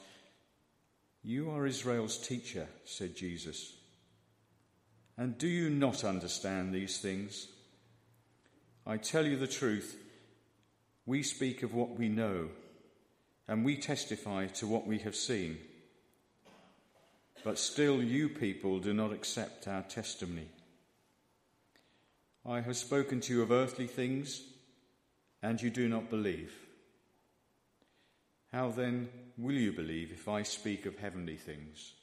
You 1.24 1.50
are 1.50 1.66
Israel's 1.66 2.16
teacher, 2.16 2.68
said 2.84 3.16
Jesus. 3.16 3.74
And 5.18 5.36
do 5.36 5.48
you 5.48 5.70
not 5.70 6.04
understand 6.04 6.72
these 6.72 6.98
things? 7.00 7.48
I 8.86 8.96
tell 8.96 9.26
you 9.26 9.36
the 9.36 9.48
truth. 9.48 9.98
We 11.04 11.24
speak 11.24 11.64
of 11.64 11.74
what 11.74 11.98
we 11.98 12.08
know, 12.08 12.50
and 13.48 13.64
we 13.64 13.76
testify 13.76 14.46
to 14.46 14.68
what 14.68 14.86
we 14.86 14.98
have 14.98 15.16
seen. 15.16 15.58
But 17.42 17.58
still, 17.58 18.00
you 18.00 18.28
people 18.28 18.78
do 18.78 18.94
not 18.94 19.12
accept 19.12 19.66
our 19.66 19.82
testimony. 19.82 20.46
I 22.48 22.60
have 22.60 22.76
spoken 22.76 23.20
to 23.22 23.32
you 23.32 23.42
of 23.42 23.50
earthly 23.50 23.88
things, 23.88 24.40
and 25.42 25.60
you 25.60 25.68
do 25.68 25.88
not 25.88 26.10
believe. 26.10 26.52
How 28.52 28.70
then 28.70 29.08
will 29.36 29.56
you 29.56 29.72
believe 29.72 30.12
if 30.12 30.28
I 30.28 30.44
speak 30.44 30.86
of 30.86 30.96
heavenly 30.96 31.34
things? 31.36 31.94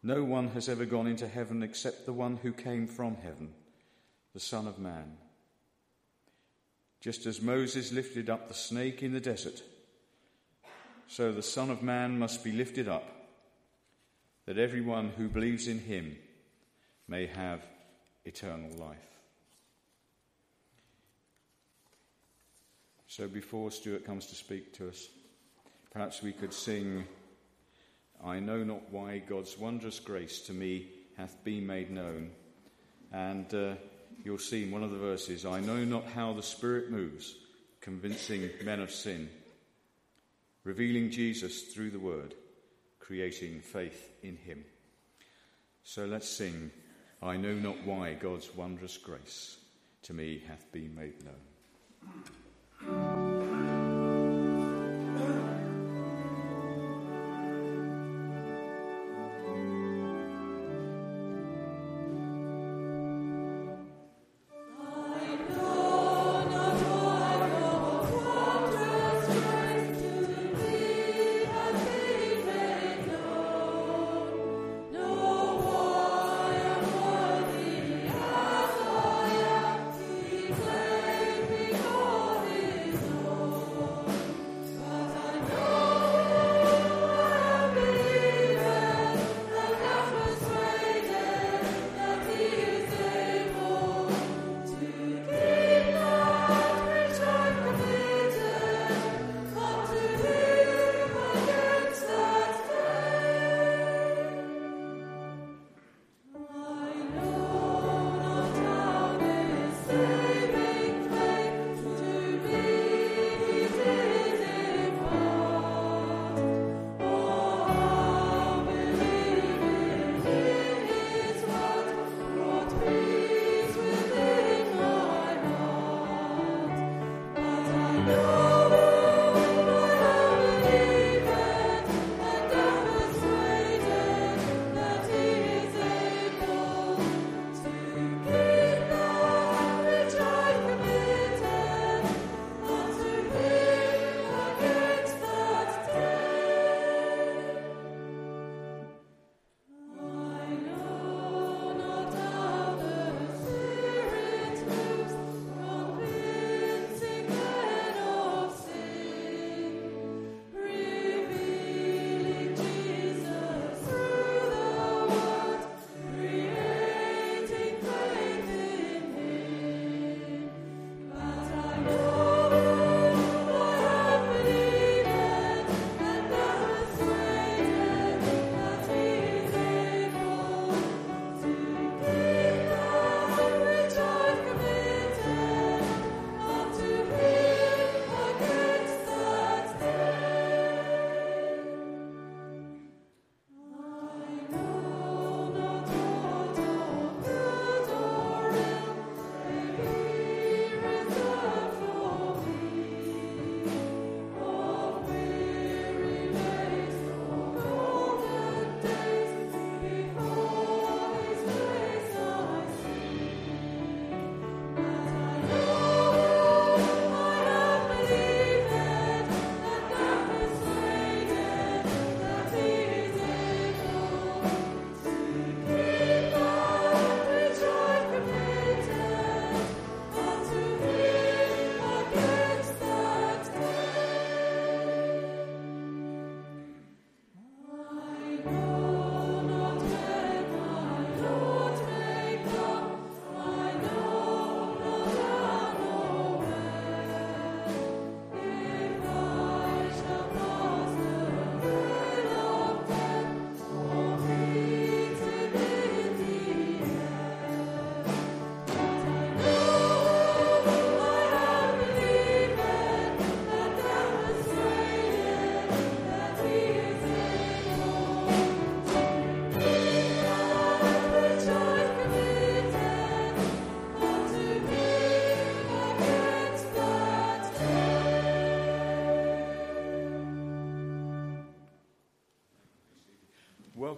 No 0.00 0.22
one 0.22 0.48
has 0.48 0.68
ever 0.68 0.84
gone 0.84 1.08
into 1.08 1.26
heaven 1.26 1.64
except 1.64 2.06
the 2.06 2.12
one 2.12 2.36
who 2.36 2.52
came 2.52 2.86
from 2.86 3.16
heaven, 3.16 3.52
the 4.32 4.38
Son 4.38 4.68
of 4.68 4.78
Man. 4.78 5.16
Just 7.00 7.26
as 7.26 7.42
Moses 7.42 7.90
lifted 7.90 8.30
up 8.30 8.46
the 8.46 8.54
snake 8.54 9.02
in 9.02 9.12
the 9.12 9.20
desert, 9.20 9.60
so 11.08 11.32
the 11.32 11.42
Son 11.42 11.68
of 11.68 11.82
Man 11.82 12.16
must 12.16 12.44
be 12.44 12.52
lifted 12.52 12.86
up, 12.86 13.10
that 14.44 14.56
everyone 14.56 15.10
who 15.16 15.28
believes 15.28 15.66
in 15.66 15.80
him 15.80 16.16
may 17.08 17.26
have 17.26 17.60
eternal 18.26 18.70
life. 18.78 18.98
So 23.06 23.28
before 23.28 23.70
Stuart 23.70 24.04
comes 24.04 24.26
to 24.26 24.34
speak 24.34 24.74
to 24.74 24.88
us, 24.88 25.08
perhaps 25.90 26.22
we 26.22 26.32
could 26.32 26.52
sing, 26.52 27.04
I 28.22 28.40
know 28.40 28.62
not 28.62 28.90
why 28.90 29.18
God's 29.18 29.56
wondrous 29.56 30.00
grace 30.00 30.40
to 30.42 30.52
me 30.52 30.88
hath 31.16 31.42
been 31.44 31.66
made 31.66 31.90
known. 31.90 32.30
And 33.12 33.54
uh, 33.54 33.74
you'll 34.22 34.38
see 34.38 34.64
in 34.64 34.70
one 34.70 34.82
of 34.82 34.90
the 34.90 34.98
verses, 34.98 35.46
I 35.46 35.60
know 35.60 35.84
not 35.84 36.04
how 36.04 36.34
the 36.34 36.42
Spirit 36.42 36.90
moves, 36.90 37.36
convincing 37.80 38.50
men 38.64 38.80
of 38.80 38.90
sin, 38.90 39.30
revealing 40.64 41.10
Jesus 41.10 41.62
through 41.72 41.92
the 41.92 41.98
Word, 41.98 42.34
creating 42.98 43.60
faith 43.60 44.10
in 44.22 44.36
Him. 44.36 44.64
So 45.84 46.04
let's 46.04 46.28
sing, 46.28 46.70
I 47.26 47.36
know 47.36 47.54
not 47.54 47.76
why 47.84 48.14
God's 48.14 48.54
wondrous 48.54 48.96
grace 48.96 49.56
to 50.02 50.14
me 50.14 50.40
hath 50.46 50.70
been 50.70 50.94
made 50.94 51.24
known. 51.24 53.25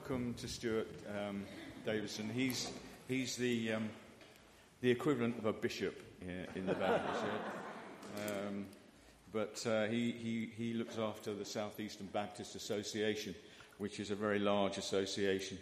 Welcome 0.09 0.33
to 0.33 0.49
Stuart 0.49 0.89
um, 1.19 1.45
Davison. 1.85 2.31
He's, 2.31 2.71
he's 3.09 3.37
the, 3.37 3.75
um, 3.75 3.91
the 4.81 4.91
equivalent 4.91 5.37
of 5.37 5.45
a 5.45 5.53
bishop 5.53 6.01
in, 6.23 6.47
in 6.55 6.67
the 6.67 6.73
Baptist 6.73 7.21
Church. 7.21 7.31
Um, 8.49 8.65
but 9.33 9.63
uh, 9.67 9.85
he, 9.87 10.11
he, 10.11 10.51
he 10.57 10.73
looks 10.73 10.99
after 10.99 11.35
the 11.35 11.45
Southeastern 11.45 12.07
Baptist 12.07 12.55
Association, 12.55 13.35
which 13.77 14.01
is 14.01 14.11
a 14.11 14.15
very 14.15 14.39
large 14.39 14.79
association. 14.79 15.59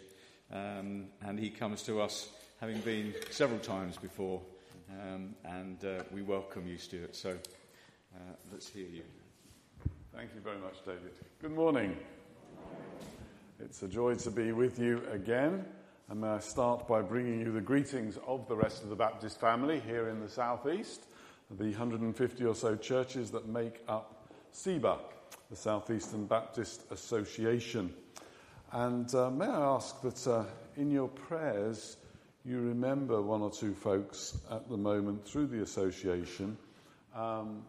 Um, 0.51 1.07
and 1.25 1.37
he 1.37 1.49
comes 1.49 1.83
to 1.83 1.99
us 2.01 2.29
having 2.61 2.79
been 2.79 3.13
several 3.29 3.59
times 3.59 3.97
before. 3.97 4.39
Um, 4.89 5.35
and 5.43 5.83
uh, 5.83 6.03
we 6.11 6.21
welcome 6.21 6.65
you, 6.67 6.77
Stuart. 6.77 7.17
So 7.17 7.31
uh, 7.31 8.33
let's 8.51 8.69
hear 8.69 8.87
you. 8.87 9.03
Thank 10.15 10.29
you 10.33 10.41
very 10.41 10.57
much, 10.57 10.85
David. 10.85 11.11
Good 11.41 11.53
morning. 11.53 11.97
It's 13.59 13.81
a 13.81 13.87
joy 13.87 14.13
to 14.13 14.29
be 14.29 14.51
with 14.51 14.77
you 14.77 15.01
again. 15.11 15.65
And 16.09 16.21
may 16.21 16.27
I 16.27 16.39
start 16.39 16.87
by 16.87 17.01
bringing 17.01 17.39
you 17.39 17.51
the 17.51 17.59
greetings 17.59 18.19
of 18.27 18.47
the 18.47 18.55
rest 18.55 18.83
of 18.83 18.89
the 18.89 18.95
Baptist 18.95 19.39
family 19.39 19.79
here 19.79 20.09
in 20.09 20.19
the 20.19 20.29
southeast, 20.29 21.05
the 21.49 21.71
150 21.71 22.45
or 22.45 22.53
so 22.53 22.75
churches 22.75 23.31
that 23.31 23.47
make 23.47 23.81
up 23.87 24.29
SEBA, 24.53 24.99
the 25.49 25.55
Southeastern 25.55 26.27
Baptist 26.27 26.83
Association. 26.91 27.91
And 28.71 29.13
uh, 29.15 29.31
may 29.31 29.47
I 29.47 29.75
ask 29.75 30.01
that 30.03 30.27
uh, 30.27 30.43
in 30.75 30.91
your 30.91 31.07
prayers 31.07 31.97
you 32.45 32.59
remember 32.59 33.23
one 33.23 33.41
or 33.41 33.49
two 33.49 33.73
folks 33.73 34.37
at 34.51 34.69
the 34.69 34.77
moment 34.77 35.27
through 35.27 35.47
the 35.47 35.63
association. 35.63 36.57
Um, 37.15 37.63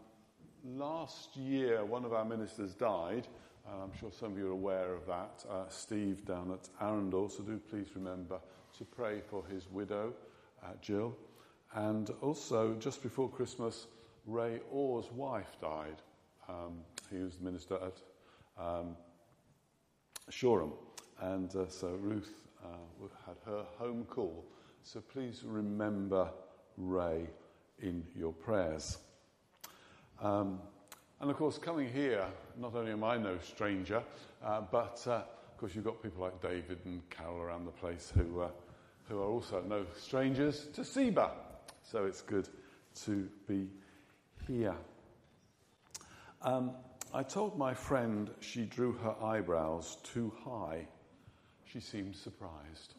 last 0.63 1.35
year, 1.35 1.83
one 1.83 2.05
of 2.05 2.13
our 2.13 2.25
ministers 2.25 2.75
died. 2.75 3.27
I'm 3.67 3.91
sure 3.99 4.11
some 4.11 4.33
of 4.33 4.37
you 4.37 4.47
are 4.47 4.51
aware 4.51 4.93
of 4.93 5.05
that. 5.07 5.45
Uh, 5.49 5.67
Steve 5.69 6.25
down 6.25 6.51
at 6.51 6.69
Arundel. 6.81 7.29
So 7.29 7.43
do 7.43 7.59
please 7.69 7.87
remember 7.95 8.39
to 8.77 8.85
pray 8.85 9.21
for 9.29 9.43
his 9.45 9.69
widow, 9.69 10.13
uh, 10.63 10.67
Jill. 10.81 11.15
And 11.73 12.09
also, 12.21 12.73
just 12.75 13.03
before 13.03 13.29
Christmas, 13.29 13.87
Ray 14.25 14.59
Orr's 14.71 15.11
wife 15.11 15.57
died. 15.61 16.01
Um, 16.47 16.79
he 17.11 17.17
was 17.17 17.35
the 17.35 17.43
minister 17.43 17.75
at 17.75 18.63
um, 18.63 18.95
Shoreham. 20.29 20.73
And 21.21 21.55
uh, 21.55 21.67
so 21.67 21.89
Ruth 21.99 22.33
uh, 22.63 23.07
had 23.25 23.37
her 23.45 23.65
home 23.77 24.05
call. 24.05 24.45
So 24.83 25.01
please 25.01 25.43
remember 25.45 26.29
Ray 26.77 27.27
in 27.81 28.03
your 28.15 28.33
prayers. 28.33 28.97
Um, 30.21 30.59
and 31.21 31.29
of 31.29 31.37
course, 31.37 31.57
coming 31.57 31.91
here, 31.91 32.25
not 32.59 32.75
only 32.75 32.91
am 32.91 33.03
I 33.03 33.17
no 33.17 33.37
stranger, 33.39 34.03
uh, 34.43 34.61
but 34.71 35.01
uh, 35.07 35.21
of 35.51 35.57
course, 35.57 35.75
you've 35.75 35.85
got 35.85 36.01
people 36.01 36.23
like 36.23 36.41
David 36.41 36.79
and 36.85 37.01
Carol 37.09 37.37
around 37.37 37.65
the 37.65 37.71
place 37.71 38.11
who, 38.15 38.41
uh, 38.41 38.49
who 39.07 39.19
are 39.19 39.27
also 39.27 39.61
no 39.67 39.85
strangers 39.97 40.67
to 40.73 40.81
SEBA. 40.81 41.31
So 41.83 42.05
it's 42.05 42.21
good 42.21 42.47
to 43.05 43.27
be 43.47 43.67
here. 44.47 44.75
Um, 46.41 46.71
I 47.13 47.23
told 47.23 47.57
my 47.57 47.73
friend 47.73 48.29
she 48.39 48.65
drew 48.65 48.93
her 48.93 49.15
eyebrows 49.23 49.97
too 50.03 50.31
high. 50.45 50.87
She 51.65 51.79
seemed 51.79 52.15
surprised. 52.15 52.93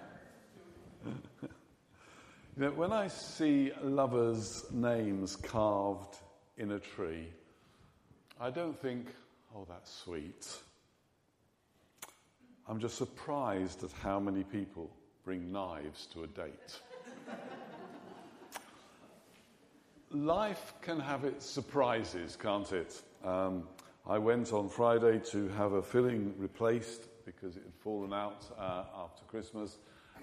You 2.56 2.62
know, 2.62 2.70
when 2.70 2.90
I 2.90 3.08
see 3.08 3.70
lovers' 3.82 4.64
names 4.72 5.36
carved 5.36 6.16
in 6.56 6.72
a 6.72 6.78
tree, 6.78 7.28
I 8.40 8.48
don't 8.48 8.80
think, 8.80 9.08
oh, 9.54 9.66
that's 9.68 9.92
sweet. 9.92 10.48
I'm 12.66 12.80
just 12.80 12.96
surprised 12.96 13.84
at 13.84 13.92
how 13.92 14.18
many 14.18 14.42
people 14.42 14.90
bring 15.22 15.52
knives 15.52 16.06
to 16.14 16.22
a 16.22 16.26
date. 16.28 16.80
Life 20.10 20.72
can 20.80 20.98
have 20.98 21.24
its 21.24 21.44
surprises, 21.44 22.38
can't 22.40 22.72
it? 22.72 23.02
Um, 23.22 23.64
I 24.06 24.16
went 24.16 24.54
on 24.54 24.70
Friday 24.70 25.20
to 25.32 25.48
have 25.48 25.72
a 25.74 25.82
filling 25.82 26.32
replaced 26.38 27.02
because 27.26 27.58
it 27.58 27.64
had 27.64 27.74
fallen 27.74 28.14
out 28.14 28.46
uh, 28.58 28.84
after 28.96 29.24
Christmas, 29.26 29.76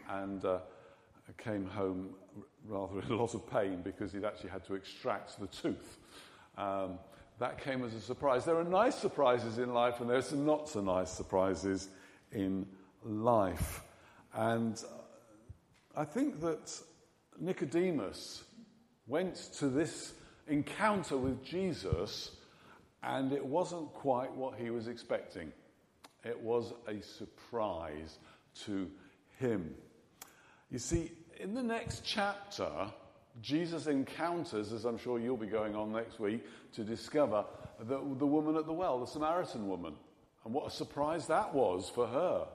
and 0.09 0.43
uh, 0.45 0.57
came 1.37 1.65
home 1.65 2.09
rather 2.67 2.99
in 3.01 3.11
a 3.11 3.15
lot 3.15 3.33
of 3.33 3.49
pain 3.49 3.81
because 3.83 4.11
he'd 4.11 4.25
actually 4.25 4.49
had 4.49 4.65
to 4.65 4.75
extract 4.75 5.39
the 5.39 5.47
tooth. 5.47 5.97
Um, 6.57 6.99
that 7.39 7.61
came 7.63 7.83
as 7.83 7.93
a 7.93 8.01
surprise. 8.01 8.45
There 8.45 8.57
are 8.57 8.63
nice 8.63 8.95
surprises 8.95 9.57
in 9.57 9.73
life, 9.73 9.99
and 9.99 10.09
there 10.09 10.17
are 10.17 10.21
some 10.21 10.45
not 10.45 10.69
so 10.69 10.81
nice 10.81 11.11
surprises 11.11 11.89
in 12.31 12.67
life. 13.03 13.81
And 14.33 14.81
I 15.95 16.05
think 16.05 16.41
that 16.41 16.71
Nicodemus 17.39 18.43
went 19.07 19.35
to 19.57 19.67
this 19.67 20.13
encounter 20.47 21.17
with 21.17 21.43
Jesus, 21.43 22.31
and 23.01 23.33
it 23.33 23.45
wasn't 23.45 23.93
quite 23.93 24.33
what 24.33 24.57
he 24.57 24.69
was 24.69 24.87
expecting. 24.87 25.51
It 26.23 26.39
was 26.39 26.73
a 26.87 27.01
surprise 27.01 28.19
to 28.65 28.89
him. 29.39 29.73
You 30.73 30.79
see, 30.79 31.11
in 31.39 31.53
the 31.53 31.61
next 31.61 32.01
chapter, 32.03 32.71
Jesus 33.43 33.85
encounters, 33.85 34.73
as 34.73 34.85
I'm 34.85 34.97
sure 34.97 35.19
you'll 35.19 35.37
be 35.37 35.45
going 35.45 35.75
on 35.75 35.91
next 35.91 36.19
week, 36.19 36.43
to 36.73 36.83
discover 36.83 37.45
the, 37.79 37.99
the 38.17 38.25
woman 38.25 38.55
at 38.55 38.65
the 38.65 38.73
well, 38.73 38.99
the 38.99 39.05
Samaritan 39.05 39.67
woman. 39.67 39.93
And 40.43 40.51
what 40.51 40.65
a 40.65 40.71
surprise 40.71 41.27
that 41.27 41.53
was 41.53 41.91
for 41.93 42.07
her 42.07 42.47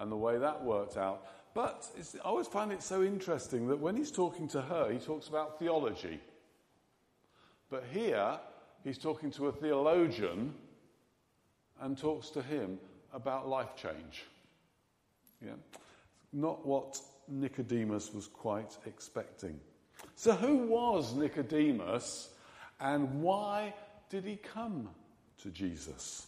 and 0.00 0.10
the 0.10 0.16
way 0.16 0.38
that 0.38 0.64
worked 0.64 0.96
out. 0.96 1.24
But 1.54 1.88
I 2.16 2.28
always 2.28 2.48
find 2.48 2.72
it 2.72 2.82
so 2.82 3.04
interesting 3.04 3.68
that 3.68 3.78
when 3.78 3.94
he's 3.94 4.10
talking 4.10 4.48
to 4.48 4.60
her, 4.60 4.90
he 4.90 4.98
talks 4.98 5.28
about 5.28 5.60
theology. 5.60 6.20
But 7.70 7.84
here, 7.92 8.40
he's 8.82 8.98
talking 8.98 9.30
to 9.30 9.46
a 9.46 9.52
theologian 9.52 10.52
and 11.80 11.96
talks 11.96 12.28
to 12.30 12.42
him 12.42 12.80
about 13.14 13.48
life 13.48 13.76
change. 13.76 14.24
Yeah? 15.40 15.52
Not 16.32 16.66
what 16.66 17.00
Nicodemus 17.28 18.12
was 18.12 18.26
quite 18.26 18.76
expecting. 18.86 19.58
So, 20.14 20.32
who 20.32 20.58
was 20.66 21.14
Nicodemus 21.14 22.30
and 22.80 23.22
why 23.22 23.74
did 24.10 24.24
he 24.24 24.36
come 24.36 24.88
to 25.42 25.50
Jesus? 25.50 26.26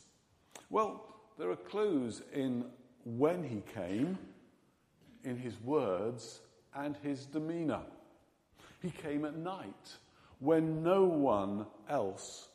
Well, 0.70 1.05
there 1.38 1.51
are 1.51 1.57
clues 1.57 2.22
in 2.32 2.64
when 3.05 3.42
he 3.42 3.62
came, 3.74 4.18
in 5.24 5.36
his 5.36 5.61
words, 5.62 6.40
and 6.74 6.96
his 7.03 7.26
demeanour. 7.26 7.82
He 8.82 8.90
came 8.90 9.24
at 9.24 9.36
night 9.36 9.96
when 10.40 10.82
no 10.82 11.05
one 11.05 11.66
else 11.88 12.49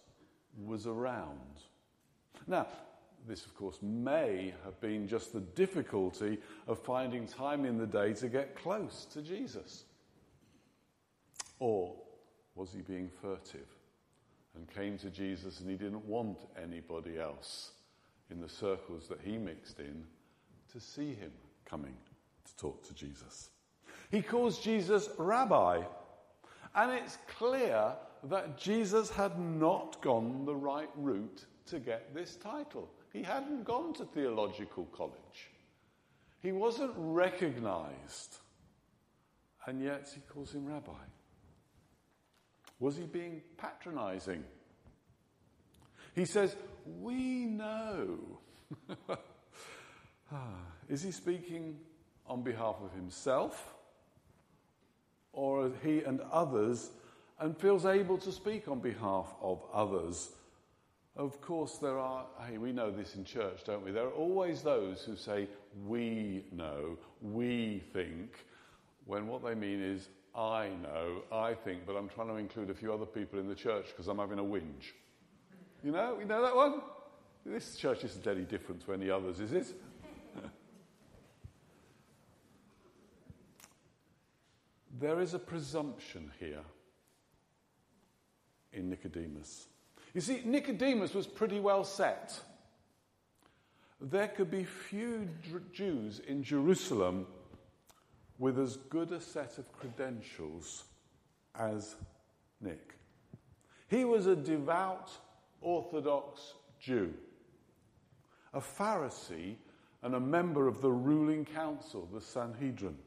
was 0.65 0.87
around. 0.87 1.39
Now, 2.47 2.67
this, 3.27 3.45
of 3.45 3.55
course, 3.55 3.79
may 3.81 4.53
have 4.63 4.79
been 4.81 5.07
just 5.07 5.33
the 5.33 5.39
difficulty 5.39 6.37
of 6.67 6.79
finding 6.79 7.27
time 7.27 7.65
in 7.65 7.77
the 7.77 7.87
day 7.87 8.13
to 8.13 8.27
get 8.27 8.55
close 8.55 9.05
to 9.13 9.21
Jesus. 9.21 9.85
Or 11.59 11.95
was 12.55 12.73
he 12.73 12.81
being 12.81 13.09
furtive 13.21 13.67
and 14.55 14.69
came 14.73 14.97
to 14.99 15.09
Jesus 15.09 15.59
and 15.59 15.69
he 15.69 15.75
didn't 15.75 16.05
want 16.05 16.39
anybody 16.61 17.19
else 17.19 17.71
in 18.29 18.41
the 18.41 18.49
circles 18.49 19.07
that 19.07 19.21
he 19.23 19.37
mixed 19.37 19.79
in 19.79 20.03
to 20.71 20.79
see 20.79 21.13
him 21.13 21.31
coming 21.65 21.95
to 22.45 22.55
talk 22.57 22.85
to 22.87 22.93
Jesus? 22.93 23.49
He 24.11 24.21
calls 24.21 24.59
Jesus 24.59 25.09
Rabbi, 25.17 25.81
and 26.75 26.91
it's 26.91 27.17
clear 27.37 27.93
that 28.25 28.57
Jesus 28.57 29.09
had 29.09 29.39
not 29.39 30.01
gone 30.01 30.45
the 30.45 30.55
right 30.55 30.89
route 30.95 31.45
to 31.67 31.79
get 31.79 32.13
this 32.13 32.35
title. 32.35 32.89
He 33.13 33.21
hadn't 33.21 33.63
gone 33.63 33.93
to 33.93 34.05
theological 34.05 34.85
college. 34.85 35.51
He 36.41 36.51
wasn't 36.51 36.93
recognized. 36.97 38.37
And 39.67 39.81
yet 39.81 40.09
he 40.13 40.21
calls 40.21 40.53
him 40.53 40.65
rabbi. 40.65 40.91
Was 42.79 42.97
he 42.97 43.03
being 43.03 43.41
patronizing? 43.55 44.43
He 46.15 46.25
says, 46.25 46.55
We 46.85 47.45
know. 47.45 48.39
Ah, 50.31 50.65
is 50.89 51.03
he 51.03 51.11
speaking 51.11 51.77
on 52.25 52.41
behalf 52.41 52.77
of 52.81 52.91
himself? 52.93 53.75
Or 55.31 55.71
he 55.83 55.99
and 55.99 56.21
others 56.31 56.89
and 57.39 57.55
feels 57.55 57.85
able 57.85 58.17
to 58.17 58.31
speak 58.31 58.67
on 58.67 58.79
behalf 58.79 59.31
of 59.43 59.61
others 59.71 60.31
of 61.15 61.39
course, 61.41 61.77
there 61.77 61.99
are, 61.99 62.25
hey, 62.47 62.57
we 62.57 62.71
know 62.71 62.89
this 62.89 63.15
in 63.15 63.23
church, 63.23 63.63
don't 63.65 63.85
we? 63.85 63.91
There 63.91 64.05
are 64.05 64.11
always 64.11 64.61
those 64.61 65.03
who 65.03 65.15
say, 65.15 65.47
we 65.85 66.45
know, 66.51 66.97
we 67.21 67.83
think, 67.93 68.45
when 69.05 69.27
what 69.27 69.43
they 69.43 69.53
mean 69.53 69.81
is, 69.81 70.09
I 70.35 70.69
know, 70.81 71.21
I 71.31 71.53
think, 71.53 71.85
but 71.85 71.95
I'm 71.95 72.09
trying 72.09 72.29
to 72.29 72.37
include 72.37 72.71
a 72.71 72.73
few 72.73 72.91
other 72.91 73.05
people 73.05 73.37
in 73.39 73.47
the 73.47 73.53
church 73.53 73.87
because 73.87 74.07
I'm 74.07 74.17
having 74.17 74.39
a 74.39 74.43
whinge. 74.43 74.93
You 75.83 75.91
know, 75.91 76.17
you 76.19 76.25
know 76.25 76.41
that 76.41 76.55
one? 76.55 76.81
This 77.45 77.75
church 77.75 78.03
isn't 78.05 78.25
any 78.25 78.41
different 78.41 78.83
to 78.85 78.93
any 78.93 79.11
others, 79.11 79.39
is 79.39 79.51
it? 79.53 79.67
there 84.99 85.19
is 85.19 85.35
a 85.35 85.39
presumption 85.39 86.31
here 86.39 86.63
in 88.71 88.89
Nicodemus. 88.89 89.67
You 90.13 90.21
see, 90.21 90.41
Nicodemus 90.45 91.13
was 91.13 91.25
pretty 91.25 91.59
well 91.59 91.83
set. 91.83 92.39
There 93.99 94.27
could 94.27 94.51
be 94.51 94.63
few 94.63 95.29
Jews 95.71 96.19
in 96.27 96.43
Jerusalem 96.43 97.25
with 98.37 98.59
as 98.59 98.77
good 98.89 99.11
a 99.11 99.21
set 99.21 99.57
of 99.57 99.71
credentials 99.71 100.83
as 101.55 101.95
Nick. 102.61 102.95
He 103.87 104.05
was 104.05 104.27
a 104.27 104.35
devout 104.35 105.09
Orthodox 105.61 106.53
Jew, 106.79 107.13
a 108.53 108.59
Pharisee, 108.59 109.55
and 110.01 110.15
a 110.15 110.19
member 110.19 110.67
of 110.67 110.81
the 110.81 110.91
ruling 110.91 111.45
council, 111.45 112.09
the 112.13 112.19
Sanhedrin. 112.19 112.97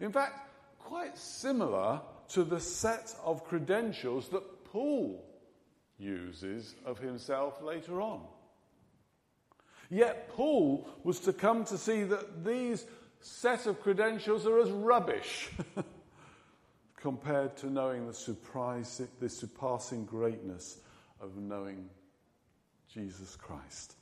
In 0.00 0.12
fact, 0.12 0.50
quite 0.78 1.16
similar 1.16 2.00
to 2.28 2.44
the 2.44 2.60
set 2.60 3.14
of 3.24 3.44
credentials 3.44 4.28
that 4.28 4.64
Paul 4.64 5.24
uses 5.98 6.74
of 6.84 6.98
himself 6.98 7.62
later 7.62 8.00
on. 8.00 8.20
Yet 9.90 10.28
Paul 10.28 10.88
was 11.04 11.20
to 11.20 11.32
come 11.32 11.64
to 11.66 11.78
see 11.78 12.02
that 12.04 12.44
these 12.44 12.86
set 13.20 13.66
of 13.66 13.80
credentials 13.80 14.46
are 14.46 14.58
as 14.60 14.70
rubbish 14.70 15.50
compared 16.96 17.56
to 17.58 17.70
knowing 17.70 18.06
the, 18.06 18.14
surprise, 18.14 19.02
the 19.20 19.28
surpassing 19.28 20.04
greatness 20.04 20.78
of 21.20 21.36
knowing 21.36 21.88
Jesus 22.92 23.36
Christ 23.36 23.94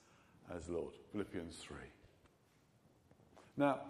as 0.55 0.69
Lord. 0.69 0.95
Philippians 1.11 1.57
3. 1.57 1.77
Now, 3.57 3.81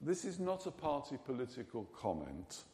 this 0.00 0.24
is 0.24 0.38
not 0.38 0.66
a 0.66 0.70
party 0.70 1.16
political 1.24 1.84
comment, 1.98 2.64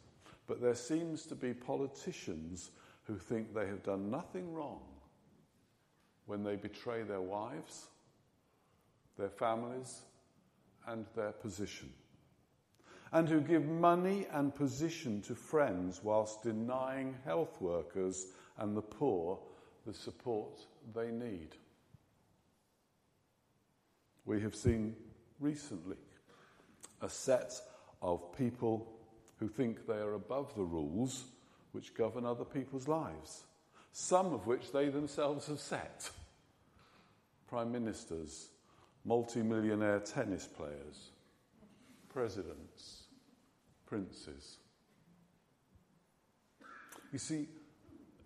but 0.47 0.61
there 0.61 0.75
seems 0.75 1.25
to 1.27 1.35
be 1.35 1.55
politicians 1.55 2.71
who 3.05 3.17
think 3.17 3.55
they 3.55 3.67
have 3.67 3.83
done 3.83 4.11
nothing 4.11 4.53
wrong 4.53 4.81
when 6.27 6.45
they 6.45 6.57
betray 6.57 7.03
their 7.03 7.21
wives, 7.21 7.87
their 9.19 9.29
families, 9.29 10.03
and 10.87 11.07
their 11.17 11.33
position, 11.33 11.93
and 13.13 13.29
who 13.29 13.41
give 13.41 13.67
money 13.67 14.27
and 14.33 14.55
position 14.55 15.21
to 15.23 15.35
friends 15.35 16.01
whilst 16.03 16.43
denying 16.43 17.15
health 17.25 17.61
workers 17.61 18.27
and 18.59 18.77
the 18.77 18.83
poor 18.83 19.39
the 19.87 19.93
support 19.93 20.61
they 20.95 21.11
need. 21.11 21.49
We 24.25 24.41
have 24.41 24.55
seen 24.55 24.95
recently 25.41 25.97
a 27.01 27.09
set 27.09 27.53
of 28.01 28.37
people 28.37 28.93
who 29.39 29.49
think 29.49 29.87
they 29.87 29.99
are 29.99 30.15
above 30.15 30.55
the 30.55 30.63
rules 30.63 31.25
which 31.73 31.95
govern 31.95 32.25
other 32.25 32.45
people's 32.45 32.89
lives, 32.89 33.45
some 33.93 34.33
of 34.33 34.47
which 34.47 34.73
they 34.73 34.89
themselves 34.89 35.47
have 35.49 35.61
set. 35.61 36.11
Prime 37.49 37.73
ministers, 37.73 38.49
multi-millionaire 39.05 40.01
tennis 40.01 40.47
players, 40.47 41.11
presidents, 42.09 43.05
princes. 43.87 44.57
You 47.13 47.19
see, 47.19 47.49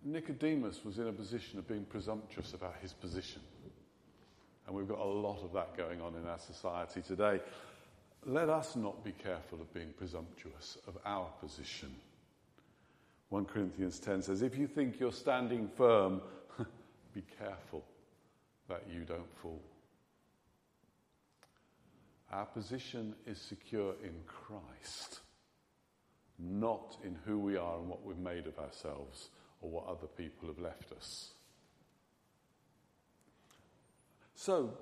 Nicodemus 0.05 0.85
was 0.85 0.99
in 0.99 1.09
a 1.09 1.13
position 1.13 1.59
of 1.59 1.67
being 1.67 1.85
presumptuous 1.85 2.55
about 2.55 2.77
his 2.81 2.93
position. 2.93 3.43
And 4.67 4.75
we've 4.75 4.89
got 4.89 5.01
a 5.01 5.05
lot 5.05 5.43
of 5.43 5.53
that 5.55 5.77
going 5.77 6.01
on 6.01 6.15
in 6.15 6.27
our 6.27 6.39
society 6.39 7.03
today. 7.03 7.41
Let 8.25 8.49
us 8.49 8.77
not 8.77 9.05
be 9.05 9.13
careful 9.13 9.61
of 9.61 9.73
being 9.73 9.93
presumptuous 9.97 10.79
of 10.87 10.99
our 11.05 11.31
position. 11.41 11.95
1 13.31 13.45
Corinthians 13.47 13.99
10 13.99 14.23
says, 14.23 14.43
If 14.43 14.57
you 14.57 14.67
think 14.67 15.01
you're 15.01 15.13
standing 15.13 15.69
firm, 15.77 16.21
be 17.15 17.23
careful 17.39 17.85
that 18.69 18.85
you 18.93 19.05
don't 19.05 19.35
fall. 19.43 19.63
Our 22.33 22.47
position 22.47 23.15
is 23.27 23.41
secure 23.41 23.95
in 24.03 24.15
Christ, 24.27 25.21
not 26.39 26.97
in 27.05 27.17
who 27.25 27.39
we 27.39 27.57
are 27.57 27.79
and 27.79 27.89
what 27.89 28.05
we've 28.05 28.19
made 28.19 28.47
of 28.47 28.59
ourselves 28.59 29.31
or 29.61 29.71
what 29.71 29.87
other 29.87 30.07
people 30.07 30.49
have 30.49 30.59
left 30.59 30.93
us. 30.93 31.33
So, 34.35 34.75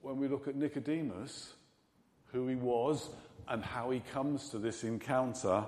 when 0.00 0.16
we 0.18 0.28
look 0.28 0.48
at 0.48 0.56
Nicodemus, 0.56 1.52
who 2.32 2.48
he 2.48 2.54
was 2.54 3.10
and 3.48 3.62
how 3.62 3.90
he 3.90 4.00
comes 4.00 4.48
to 4.50 4.58
this 4.58 4.82
encounter, 4.82 5.66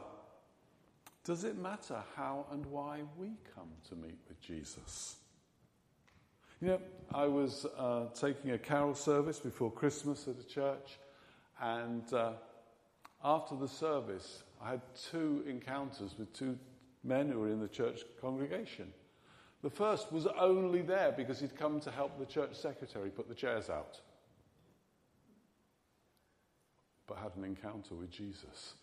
does 1.25 1.45
it 1.45 1.57
matter 1.57 2.03
how 2.17 2.47
and 2.51 2.67
why 2.67 3.01
we 3.17 3.33
come 3.55 3.69
to 3.89 3.97
meet 3.97 4.19
with 4.29 4.41
Jesus? 4.41 5.17
You 6.61 6.69
know, 6.69 6.81
I 7.13 7.27
was 7.27 7.67
uh, 7.77 8.07
taking 8.15 8.53
a 8.53 8.59
carol 8.59 8.95
service 8.95 9.39
before 9.39 9.71
Christmas 9.71 10.29
at 10.29 10.39
a 10.39 10.47
church, 10.47 10.99
and 11.61 12.13
uh, 12.13 12.33
after 13.25 13.57
the 13.57 13.69
service, 13.69 14.43
I 14.63 14.71
had 14.71 14.81
two 15.11 15.45
encounters 15.49 16.15
with 16.19 16.33
two 16.33 16.59
men 17.05 17.31
who 17.31 17.41
were 17.41 17.49
in 17.49 17.61
the 17.61 17.69
church 17.69 18.03
congregation. 18.21 18.93
The 19.63 19.71
first 19.71 20.13
was 20.13 20.27
only 20.27 20.83
there 20.83 21.13
because 21.13 21.41
he'd 21.41 21.57
come 21.57 21.81
to 21.81 21.91
help 21.91 22.19
the 22.19 22.27
church 22.27 22.55
secretary 22.57 23.11
put 23.11 23.29
the 23.29 23.35
chairs 23.35 23.71
out, 23.71 24.01
but 27.07 27.19
had 27.19 27.33
an 27.37 27.45
encounter 27.45 27.95
with 27.95 28.11
Jesus 28.11 28.75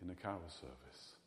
in 0.00 0.10
a 0.10 0.14
carol 0.14 0.40
service. 0.48 1.17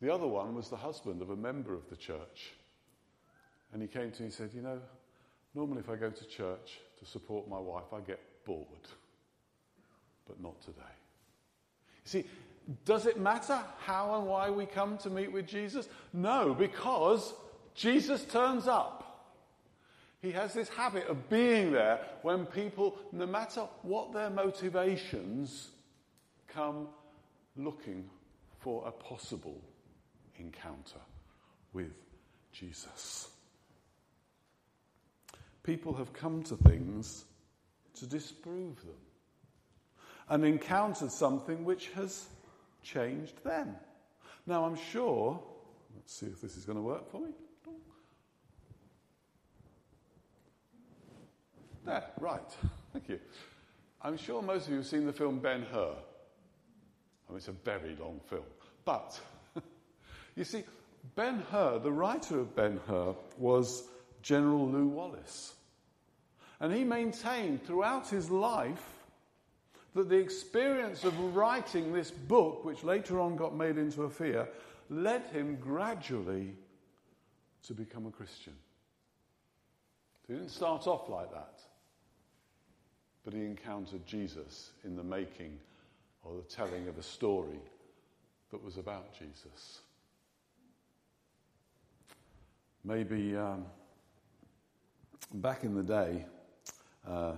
The 0.00 0.12
other 0.12 0.26
one 0.26 0.54
was 0.54 0.68
the 0.68 0.76
husband 0.76 1.22
of 1.22 1.30
a 1.30 1.36
member 1.36 1.74
of 1.74 1.88
the 1.90 1.96
church. 1.96 2.52
And 3.72 3.82
he 3.82 3.88
came 3.88 4.10
to 4.12 4.22
me 4.22 4.26
and 4.26 4.32
said, 4.32 4.50
You 4.54 4.62
know, 4.62 4.80
normally 5.54 5.80
if 5.80 5.90
I 5.90 5.96
go 5.96 6.10
to 6.10 6.24
church 6.24 6.78
to 7.00 7.06
support 7.06 7.48
my 7.48 7.58
wife, 7.58 7.92
I 7.92 8.00
get 8.00 8.20
bored. 8.44 8.66
But 10.26 10.40
not 10.40 10.60
today. 10.60 10.78
You 12.04 12.10
see, 12.10 12.24
does 12.84 13.06
it 13.06 13.18
matter 13.18 13.58
how 13.80 14.18
and 14.18 14.26
why 14.26 14.50
we 14.50 14.66
come 14.66 14.98
to 14.98 15.10
meet 15.10 15.32
with 15.32 15.46
Jesus? 15.46 15.88
No, 16.12 16.54
because 16.54 17.34
Jesus 17.74 18.24
turns 18.24 18.68
up. 18.68 19.04
He 20.20 20.32
has 20.32 20.52
this 20.52 20.68
habit 20.68 21.06
of 21.06 21.28
being 21.30 21.72
there 21.72 22.00
when 22.22 22.44
people, 22.44 22.98
no 23.12 23.26
matter 23.26 23.62
what 23.82 24.12
their 24.12 24.30
motivations, 24.30 25.68
come 26.48 26.88
looking 27.56 28.04
for 28.60 28.86
a 28.86 28.90
possible 28.90 29.60
encounter 30.38 31.00
with 31.72 31.92
Jesus. 32.52 33.28
People 35.62 35.94
have 35.94 36.12
come 36.12 36.42
to 36.44 36.56
things 36.56 37.24
to 37.94 38.06
disprove 38.06 38.80
them 38.80 38.94
and 40.28 40.44
encountered 40.44 41.10
something 41.12 41.64
which 41.64 41.90
has 41.90 42.26
changed 42.82 43.42
them. 43.44 43.74
Now, 44.46 44.64
I'm 44.64 44.76
sure, 44.76 45.42
let's 45.94 46.14
see 46.14 46.26
if 46.26 46.40
this 46.40 46.56
is 46.56 46.64
going 46.64 46.78
to 46.78 46.82
work 46.82 47.10
for 47.10 47.20
me. 47.20 47.32
There, 51.84 52.04
right. 52.20 52.56
Thank 52.92 53.08
you. 53.08 53.20
I'm 54.02 54.16
sure 54.16 54.42
most 54.42 54.66
of 54.66 54.70
you 54.70 54.76
have 54.76 54.86
seen 54.86 55.06
the 55.06 55.12
film 55.12 55.38
Ben 55.38 55.62
Hur. 55.72 55.94
I 57.28 57.30
mean, 57.30 57.38
it's 57.38 57.48
a 57.48 57.52
very 57.52 57.96
long 58.00 58.20
film. 58.28 58.44
But 58.84 59.18
you 60.38 60.44
see, 60.44 60.62
Ben 61.16 61.42
Hur, 61.50 61.80
the 61.80 61.90
writer 61.90 62.38
of 62.38 62.54
Ben 62.54 62.78
Hur, 62.86 63.14
was 63.38 63.88
General 64.22 64.68
Lew 64.68 64.86
Wallace. 64.86 65.54
And 66.60 66.72
he 66.72 66.84
maintained 66.84 67.64
throughout 67.64 68.08
his 68.08 68.30
life 68.30 68.84
that 69.94 70.08
the 70.08 70.16
experience 70.16 71.02
of 71.02 71.34
writing 71.34 71.92
this 71.92 72.12
book, 72.12 72.64
which 72.64 72.84
later 72.84 73.20
on 73.20 73.34
got 73.34 73.56
made 73.56 73.78
into 73.78 74.04
a 74.04 74.10
fear, 74.10 74.48
led 74.90 75.24
him 75.26 75.56
gradually 75.56 76.54
to 77.66 77.74
become 77.74 78.06
a 78.06 78.10
Christian. 78.10 78.54
he 80.26 80.34
didn't 80.34 80.50
start 80.50 80.86
off 80.86 81.08
like 81.08 81.32
that, 81.32 81.60
but 83.24 83.34
he 83.34 83.40
encountered 83.40 84.06
Jesus 84.06 84.70
in 84.84 84.94
the 84.94 85.02
making 85.02 85.58
or 86.22 86.36
the 86.36 86.42
telling 86.42 86.86
of 86.86 86.96
a 86.96 87.02
story 87.02 87.60
that 88.50 88.62
was 88.62 88.76
about 88.76 89.12
Jesus. 89.18 89.80
Maybe 92.88 93.36
um, 93.36 93.66
back 95.34 95.62
in 95.62 95.74
the 95.74 95.82
day, 95.82 96.24
uh, 97.06 97.32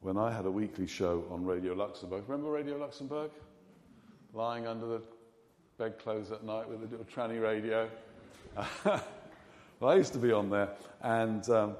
when 0.00 0.16
I 0.16 0.32
had 0.32 0.44
a 0.44 0.50
weekly 0.50 0.88
show 0.88 1.24
on 1.30 1.44
Radio 1.44 1.72
Luxembourg. 1.72 2.24
Remember 2.26 2.50
Radio 2.50 2.76
Luxembourg? 2.76 3.30
Lying 4.34 4.66
under 4.66 4.86
the 4.86 5.02
bedclothes 5.78 6.32
at 6.32 6.42
night 6.42 6.68
with 6.68 6.80
a 6.80 6.86
little 6.86 7.06
tranny 7.06 7.40
radio. 7.40 7.88
Well, 9.80 9.92
I 9.92 9.94
used 9.94 10.12
to 10.14 10.18
be 10.18 10.32
on 10.32 10.50
there, 10.50 10.70
and 11.02 11.48
um, 11.50 11.76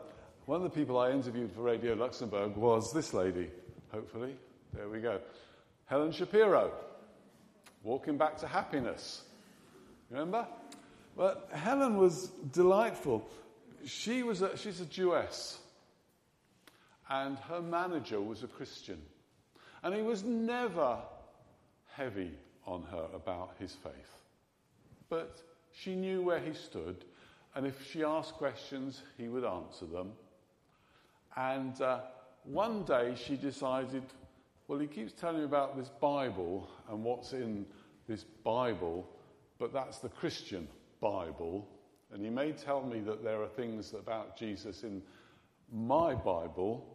one 0.46 0.58
of 0.58 0.62
the 0.62 0.70
people 0.70 0.96
I 0.96 1.10
interviewed 1.10 1.50
for 1.50 1.62
Radio 1.62 1.94
Luxembourg 1.94 2.54
was 2.54 2.92
this 2.92 3.12
lady, 3.12 3.50
hopefully. 3.90 4.36
There 4.72 4.88
we 4.88 5.00
go. 5.00 5.18
Helen 5.86 6.12
Shapiro, 6.12 6.70
Walking 7.82 8.16
Back 8.16 8.38
to 8.38 8.46
Happiness. 8.46 9.22
Remember? 10.10 10.46
But 11.18 11.48
Helen 11.52 11.96
was 11.96 12.28
delightful. 12.52 13.28
She 13.84 14.22
was 14.22 14.40
a, 14.40 14.56
she's 14.56 14.80
a 14.80 14.84
Jewess, 14.84 15.58
and 17.10 17.36
her 17.40 17.60
manager 17.60 18.20
was 18.20 18.44
a 18.44 18.46
Christian. 18.46 19.02
And 19.82 19.96
he 19.96 20.02
was 20.02 20.22
never 20.22 20.98
heavy 21.92 22.30
on 22.64 22.84
her 22.92 23.06
about 23.12 23.50
his 23.58 23.74
faith. 23.82 24.22
But 25.08 25.42
she 25.72 25.96
knew 25.96 26.22
where 26.22 26.38
he 26.38 26.54
stood, 26.54 27.04
and 27.56 27.66
if 27.66 27.90
she 27.90 28.04
asked 28.04 28.34
questions, 28.34 29.02
he 29.16 29.26
would 29.26 29.44
answer 29.44 29.86
them. 29.86 30.12
And 31.36 31.80
uh, 31.82 31.98
one 32.44 32.84
day 32.84 33.14
she 33.16 33.34
decided, 33.34 34.04
well, 34.68 34.78
he 34.78 34.86
keeps 34.86 35.14
telling 35.14 35.38
me 35.38 35.44
about 35.44 35.76
this 35.76 35.88
Bible 36.00 36.68
and 36.88 37.02
what's 37.02 37.32
in 37.32 37.66
this 38.06 38.22
Bible, 38.22 39.08
but 39.58 39.72
that's 39.72 39.98
the 39.98 40.10
Christian 40.10 40.68
Bible. 41.00 41.68
And 42.12 42.24
he 42.24 42.30
may 42.30 42.52
tell 42.52 42.82
me 42.82 43.00
that 43.00 43.22
there 43.22 43.42
are 43.42 43.48
things 43.48 43.92
about 43.92 44.36
Jesus 44.36 44.82
in 44.82 45.02
my 45.70 46.14
Bible, 46.14 46.86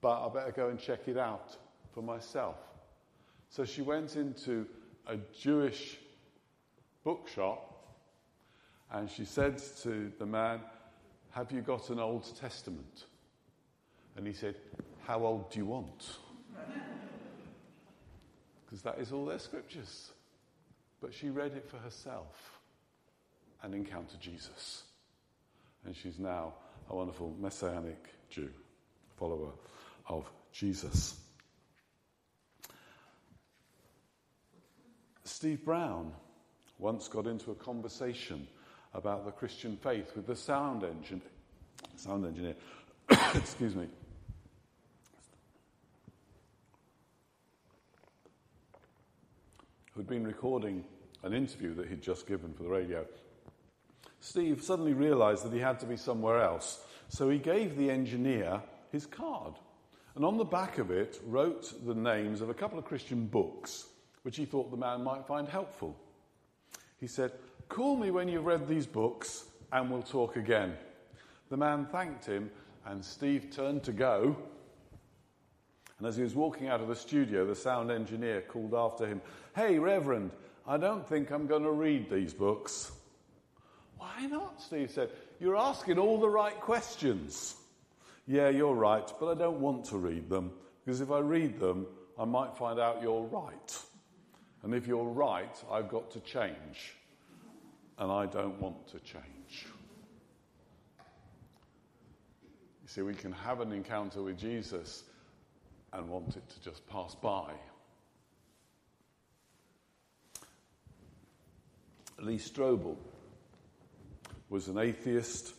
but 0.00 0.24
I 0.24 0.28
better 0.32 0.52
go 0.52 0.68
and 0.68 0.78
check 0.78 1.08
it 1.08 1.18
out 1.18 1.56
for 1.92 2.02
myself. 2.02 2.56
So 3.50 3.64
she 3.64 3.82
went 3.82 4.16
into 4.16 4.66
a 5.06 5.16
Jewish 5.38 5.98
bookshop 7.04 7.66
and 8.92 9.10
she 9.10 9.24
said 9.24 9.58
to 9.82 10.10
the 10.18 10.26
man, 10.26 10.60
Have 11.30 11.52
you 11.52 11.60
got 11.60 11.90
an 11.90 11.98
Old 11.98 12.34
Testament? 12.40 13.04
And 14.16 14.26
he 14.26 14.32
said, 14.32 14.56
How 15.06 15.24
old 15.24 15.50
do 15.50 15.58
you 15.58 15.66
want? 15.66 16.16
Because 18.64 18.82
that 18.82 19.00
is 19.00 19.10
all 19.10 19.26
their 19.26 19.40
scriptures. 19.40 20.12
But 21.00 21.12
she 21.12 21.28
read 21.28 21.54
it 21.56 21.68
for 21.68 21.78
herself 21.78 22.59
and 23.62 23.74
encounter 23.74 24.16
Jesus. 24.20 24.84
And 25.84 25.94
she's 25.94 26.18
now 26.18 26.54
a 26.88 26.96
wonderful 26.96 27.34
messianic 27.38 28.04
Jew, 28.28 28.50
follower 29.16 29.50
of 30.08 30.30
Jesus. 30.52 31.18
Steve 35.24 35.64
Brown 35.64 36.12
once 36.78 37.08
got 37.08 37.26
into 37.26 37.50
a 37.50 37.54
conversation 37.54 38.46
about 38.94 39.24
the 39.24 39.30
Christian 39.30 39.76
faith 39.76 40.12
with 40.16 40.26
the 40.26 40.36
sound 40.36 40.82
engineer. 40.82 41.22
Sound 41.96 42.26
engineer, 42.26 42.54
excuse 43.34 43.74
me. 43.74 43.86
Who'd 49.94 50.08
been 50.08 50.26
recording 50.26 50.84
an 51.22 51.32
interview 51.32 51.74
that 51.74 51.88
he'd 51.88 52.02
just 52.02 52.26
given 52.26 52.52
for 52.54 52.62
the 52.62 52.68
radio. 52.68 53.04
Steve 54.20 54.62
suddenly 54.62 54.92
realized 54.92 55.44
that 55.44 55.52
he 55.52 55.58
had 55.58 55.80
to 55.80 55.86
be 55.86 55.96
somewhere 55.96 56.40
else, 56.40 56.84
so 57.08 57.28
he 57.28 57.38
gave 57.38 57.76
the 57.76 57.90
engineer 57.90 58.62
his 58.92 59.06
card. 59.06 59.54
And 60.14 60.24
on 60.24 60.36
the 60.36 60.44
back 60.44 60.78
of 60.78 60.90
it 60.90 61.20
wrote 61.26 61.72
the 61.86 61.94
names 61.94 62.40
of 62.40 62.50
a 62.50 62.54
couple 62.54 62.78
of 62.78 62.84
Christian 62.84 63.26
books, 63.26 63.86
which 64.22 64.36
he 64.36 64.44
thought 64.44 64.70
the 64.70 64.76
man 64.76 65.02
might 65.02 65.26
find 65.26 65.48
helpful. 65.48 65.96
He 66.98 67.06
said, 67.06 67.32
Call 67.68 67.96
me 67.96 68.10
when 68.10 68.28
you've 68.28 68.44
read 68.44 68.68
these 68.68 68.86
books 68.86 69.46
and 69.72 69.90
we'll 69.90 70.02
talk 70.02 70.36
again. 70.36 70.74
The 71.48 71.56
man 71.56 71.86
thanked 71.86 72.26
him, 72.26 72.50
and 72.84 73.04
Steve 73.04 73.50
turned 73.50 73.84
to 73.84 73.92
go. 73.92 74.36
And 75.98 76.06
as 76.06 76.16
he 76.16 76.22
was 76.22 76.34
walking 76.34 76.68
out 76.68 76.80
of 76.80 76.88
the 76.88 76.96
studio, 76.96 77.46
the 77.46 77.54
sound 77.54 77.90
engineer 77.90 78.42
called 78.42 78.74
after 78.74 79.06
him, 79.06 79.20
Hey, 79.54 79.78
Reverend, 79.78 80.30
I 80.66 80.76
don't 80.76 81.06
think 81.06 81.30
I'm 81.30 81.46
going 81.46 81.62
to 81.62 81.70
read 81.70 82.10
these 82.10 82.34
books. 82.34 82.92
Why 84.00 84.24
not? 84.26 84.62
Steve 84.62 84.90
said. 84.90 85.10
You're 85.38 85.58
asking 85.58 85.98
all 85.98 86.18
the 86.18 86.28
right 86.28 86.58
questions. 86.58 87.54
Yeah, 88.26 88.48
you're 88.48 88.74
right, 88.74 89.06
but 89.20 89.26
I 89.26 89.34
don't 89.34 89.60
want 89.60 89.84
to 89.86 89.98
read 89.98 90.30
them 90.30 90.52
because 90.82 91.02
if 91.02 91.10
I 91.10 91.18
read 91.18 91.60
them, 91.60 91.86
I 92.18 92.24
might 92.24 92.56
find 92.56 92.80
out 92.80 93.02
you're 93.02 93.24
right. 93.24 93.78
And 94.62 94.74
if 94.74 94.86
you're 94.86 95.04
right, 95.04 95.54
I've 95.70 95.90
got 95.90 96.10
to 96.12 96.20
change. 96.20 96.96
And 97.98 98.10
I 98.10 98.24
don't 98.24 98.58
want 98.58 98.88
to 98.88 99.00
change. 99.00 99.66
You 102.82 102.86
see, 102.88 103.02
we 103.02 103.14
can 103.14 103.32
have 103.32 103.60
an 103.60 103.72
encounter 103.72 104.22
with 104.22 104.38
Jesus 104.38 105.04
and 105.92 106.08
want 106.08 106.36
it 106.36 106.48
to 106.48 106.60
just 106.62 106.86
pass 106.88 107.14
by. 107.14 107.52
Lee 112.18 112.38
Strobel 112.38 112.96
was 114.50 114.66
an 114.66 114.78
atheist 114.78 115.54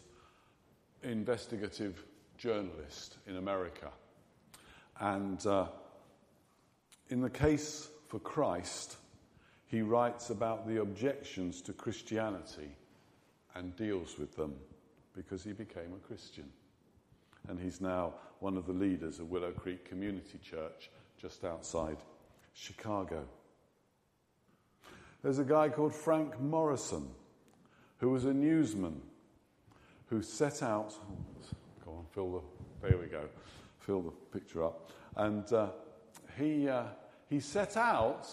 investigative 1.01 2.03
journalist 2.37 3.17
in 3.25 3.37
America. 3.37 3.89
And 4.99 5.43
uh, 5.47 5.67
in 7.09 7.21
the 7.21 7.29
case 7.29 7.89
for 8.09 8.19
Christ, 8.19 8.97
he 9.65 9.81
writes 9.81 10.29
about 10.29 10.67
the 10.67 10.81
objections 10.81 11.61
to 11.61 11.73
Christianity 11.73 12.75
and 13.55 13.75
deals 13.77 14.19
with 14.19 14.35
them 14.35 14.53
because 15.15 15.43
he 15.43 15.53
became 15.53 15.93
a 15.95 16.07
Christian. 16.07 16.49
And 17.47 17.59
he's 17.59 17.79
now 17.79 18.13
one 18.39 18.57
of 18.57 18.67
the 18.67 18.73
leaders 18.73 19.19
of 19.19 19.31
Willow 19.31 19.51
Creek 19.51 19.85
Community 19.85 20.37
Church 20.43 20.91
just 21.17 21.45
outside 21.45 21.97
Chicago. 22.53 23.23
There's 25.23 25.39
a 25.39 25.45
guy 25.45 25.69
called 25.69 25.95
Frank 25.95 26.39
Morison 26.41 27.07
who 28.01 28.09
was 28.09 28.25
a 28.25 28.33
newsman 28.33 28.99
who 30.07 30.23
set 30.23 30.63
out. 30.63 30.93
Go 31.85 31.91
on, 31.91 32.05
fill 32.11 32.31
the. 32.31 32.87
There 32.89 32.97
we 32.97 33.05
go. 33.05 33.21
Fill 33.79 34.01
the 34.01 34.11
picture 34.37 34.63
up. 34.63 34.89
And 35.15 35.51
uh, 35.53 35.69
he, 36.37 36.67
uh, 36.67 36.85
he 37.29 37.39
set 37.39 37.77
out 37.77 38.27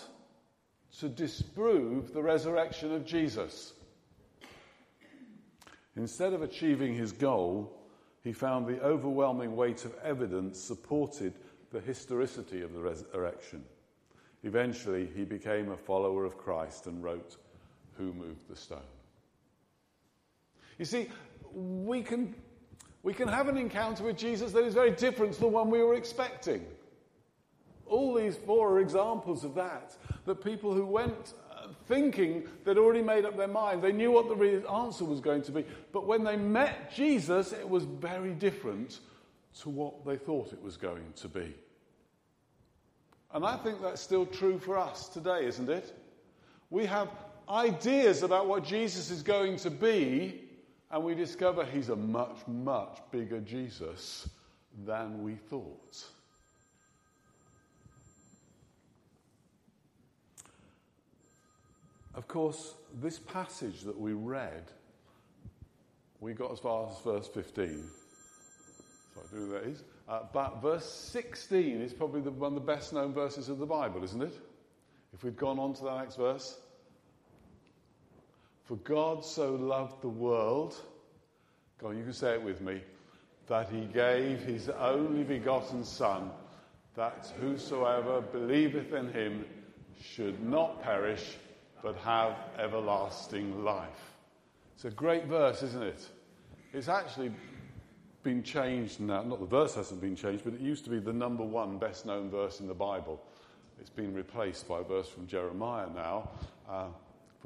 to 1.00 1.08
disprove 1.08 2.14
the 2.14 2.22
resurrection 2.22 2.92
of 2.92 3.04
Jesus. 3.04 3.74
Instead 5.96 6.32
of 6.32 6.40
achieving 6.40 6.94
his 6.94 7.12
goal, 7.12 7.78
he 8.24 8.32
found 8.32 8.66
the 8.66 8.82
overwhelming 8.82 9.54
weight 9.54 9.84
of 9.84 9.94
evidence 10.02 10.58
supported 10.58 11.34
the 11.72 11.80
historicity 11.80 12.62
of 12.62 12.72
the 12.72 12.80
resurrection. 12.80 13.62
Eventually, 14.44 15.10
he 15.14 15.24
became 15.24 15.70
a 15.70 15.76
follower 15.76 16.24
of 16.24 16.38
Christ 16.38 16.86
and 16.86 17.04
wrote, 17.04 17.36
Who 17.98 18.14
Moved 18.14 18.48
the 18.48 18.56
Stone? 18.56 18.97
You 20.78 20.84
see, 20.84 21.08
we 21.52 22.02
can, 22.02 22.34
we 23.02 23.12
can 23.12 23.28
have 23.28 23.48
an 23.48 23.56
encounter 23.56 24.04
with 24.04 24.16
Jesus 24.16 24.52
that 24.52 24.64
is 24.64 24.74
very 24.74 24.92
different 24.92 25.34
to 25.34 25.40
the 25.40 25.48
one 25.48 25.70
we 25.70 25.82
were 25.82 25.94
expecting. 25.94 26.64
All 27.86 28.14
these 28.14 28.36
four 28.36 28.72
are 28.72 28.80
examples 28.80 29.44
of 29.44 29.54
that. 29.56 29.96
That 30.26 30.44
people 30.44 30.72
who 30.72 30.86
went 30.86 31.34
uh, 31.50 31.68
thinking 31.86 32.46
they'd 32.64 32.78
already 32.78 33.02
made 33.02 33.24
up 33.24 33.36
their 33.36 33.48
mind, 33.48 33.82
they 33.82 33.92
knew 33.92 34.12
what 34.12 34.28
the 34.28 34.70
answer 34.70 35.04
was 35.04 35.20
going 35.20 35.42
to 35.42 35.52
be. 35.52 35.64
But 35.92 36.06
when 36.06 36.22
they 36.22 36.36
met 36.36 36.94
Jesus, 36.94 37.52
it 37.52 37.68
was 37.68 37.84
very 37.84 38.34
different 38.34 39.00
to 39.60 39.70
what 39.70 40.04
they 40.06 40.16
thought 40.16 40.52
it 40.52 40.62
was 40.62 40.76
going 40.76 41.12
to 41.16 41.28
be. 41.28 41.54
And 43.34 43.44
I 43.44 43.56
think 43.56 43.82
that's 43.82 44.00
still 44.00 44.26
true 44.26 44.58
for 44.58 44.78
us 44.78 45.08
today, 45.08 45.46
isn't 45.46 45.68
it? 45.68 45.94
We 46.70 46.86
have 46.86 47.08
ideas 47.48 48.22
about 48.22 48.46
what 48.46 48.64
Jesus 48.64 49.10
is 49.10 49.22
going 49.22 49.56
to 49.58 49.70
be, 49.70 50.47
and 50.90 51.04
we 51.04 51.14
discover 51.14 51.64
he's 51.64 51.90
a 51.90 51.96
much, 51.96 52.36
much 52.46 52.98
bigger 53.10 53.40
Jesus 53.40 54.28
than 54.86 55.22
we 55.22 55.34
thought. 55.34 56.04
Of 62.14 62.26
course, 62.26 62.74
this 63.00 63.18
passage 63.18 63.82
that 63.82 63.98
we 63.98 64.12
read, 64.12 64.64
we 66.20 66.32
got 66.32 66.50
as 66.50 66.58
far 66.58 66.88
as 66.88 66.98
verse 67.04 67.28
15. 67.28 67.84
So 69.14 69.20
I 69.20 69.36
do 69.36 69.48
that 69.50 69.64
is. 69.64 69.84
Uh, 70.08 70.20
but 70.32 70.60
verse 70.60 70.90
16 70.90 71.80
is 71.80 71.92
probably 71.92 72.20
the, 72.20 72.30
one 72.30 72.48
of 72.48 72.54
the 72.54 72.60
best 72.60 72.92
known 72.92 73.12
verses 73.12 73.48
of 73.48 73.58
the 73.58 73.66
Bible, 73.66 74.02
isn't 74.02 74.22
it? 74.22 74.34
If 75.12 75.22
we'd 75.22 75.36
gone 75.36 75.58
on 75.58 75.74
to 75.74 75.84
the 75.84 75.96
next 75.96 76.16
verse. 76.16 76.58
For 78.68 78.76
God 78.76 79.24
so 79.24 79.54
loved 79.54 80.02
the 80.02 80.10
world, 80.10 80.76
go 81.80 81.86
on, 81.86 81.96
you 81.96 82.04
can 82.04 82.12
say 82.12 82.34
it 82.34 82.42
with 82.42 82.60
me, 82.60 82.82
that 83.46 83.70
he 83.70 83.86
gave 83.86 84.40
his 84.40 84.68
only 84.68 85.24
begotten 85.24 85.82
Son, 85.82 86.30
that 86.94 87.32
whosoever 87.40 88.20
believeth 88.20 88.92
in 88.92 89.10
him 89.10 89.46
should 89.98 90.46
not 90.46 90.82
perish, 90.82 91.38
but 91.82 91.96
have 91.96 92.36
everlasting 92.58 93.64
life. 93.64 94.12
It's 94.74 94.84
a 94.84 94.90
great 94.90 95.24
verse, 95.24 95.62
isn't 95.62 95.82
it? 95.82 96.06
It's 96.74 96.88
actually 96.88 97.32
been 98.22 98.42
changed 98.42 99.00
now. 99.00 99.22
Not 99.22 99.40
the 99.40 99.46
verse 99.46 99.76
hasn't 99.76 100.02
been 100.02 100.14
changed, 100.14 100.44
but 100.44 100.52
it 100.52 100.60
used 100.60 100.84
to 100.84 100.90
be 100.90 100.98
the 100.98 101.14
number 101.14 101.42
one 101.42 101.78
best 101.78 102.04
known 102.04 102.28
verse 102.28 102.60
in 102.60 102.68
the 102.68 102.74
Bible. 102.74 103.18
It's 103.80 103.88
been 103.88 104.12
replaced 104.12 104.68
by 104.68 104.80
a 104.80 104.84
verse 104.84 105.08
from 105.08 105.26
Jeremiah 105.26 105.88
now, 105.88 106.28
uh, 106.68 106.88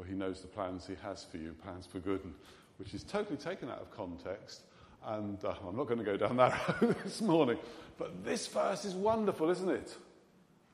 for 0.02 0.08
he 0.08 0.14
knows 0.14 0.40
the 0.40 0.48
plans 0.48 0.86
he 0.86 0.94
has 1.02 1.24
for 1.24 1.36
you, 1.36 1.54
plans 1.62 1.86
for 1.86 1.98
good, 1.98 2.24
and, 2.24 2.34
which 2.78 2.94
is 2.94 3.04
totally 3.04 3.36
taken 3.36 3.70
out 3.70 3.80
of 3.80 3.90
context. 3.90 4.62
And 5.04 5.42
uh, 5.44 5.54
I'm 5.66 5.76
not 5.76 5.86
going 5.86 5.98
to 5.98 6.04
go 6.04 6.16
down 6.16 6.36
that 6.36 6.80
road 6.82 6.96
this 7.04 7.20
morning. 7.20 7.58
But 7.98 8.24
this 8.24 8.46
verse 8.46 8.84
is 8.84 8.94
wonderful, 8.94 9.50
isn't 9.50 9.68
it? 9.68 9.96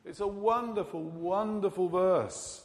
It's 0.05 0.21
a 0.21 0.27
wonderful, 0.27 1.03
wonderful 1.03 1.89
verse. 1.89 2.63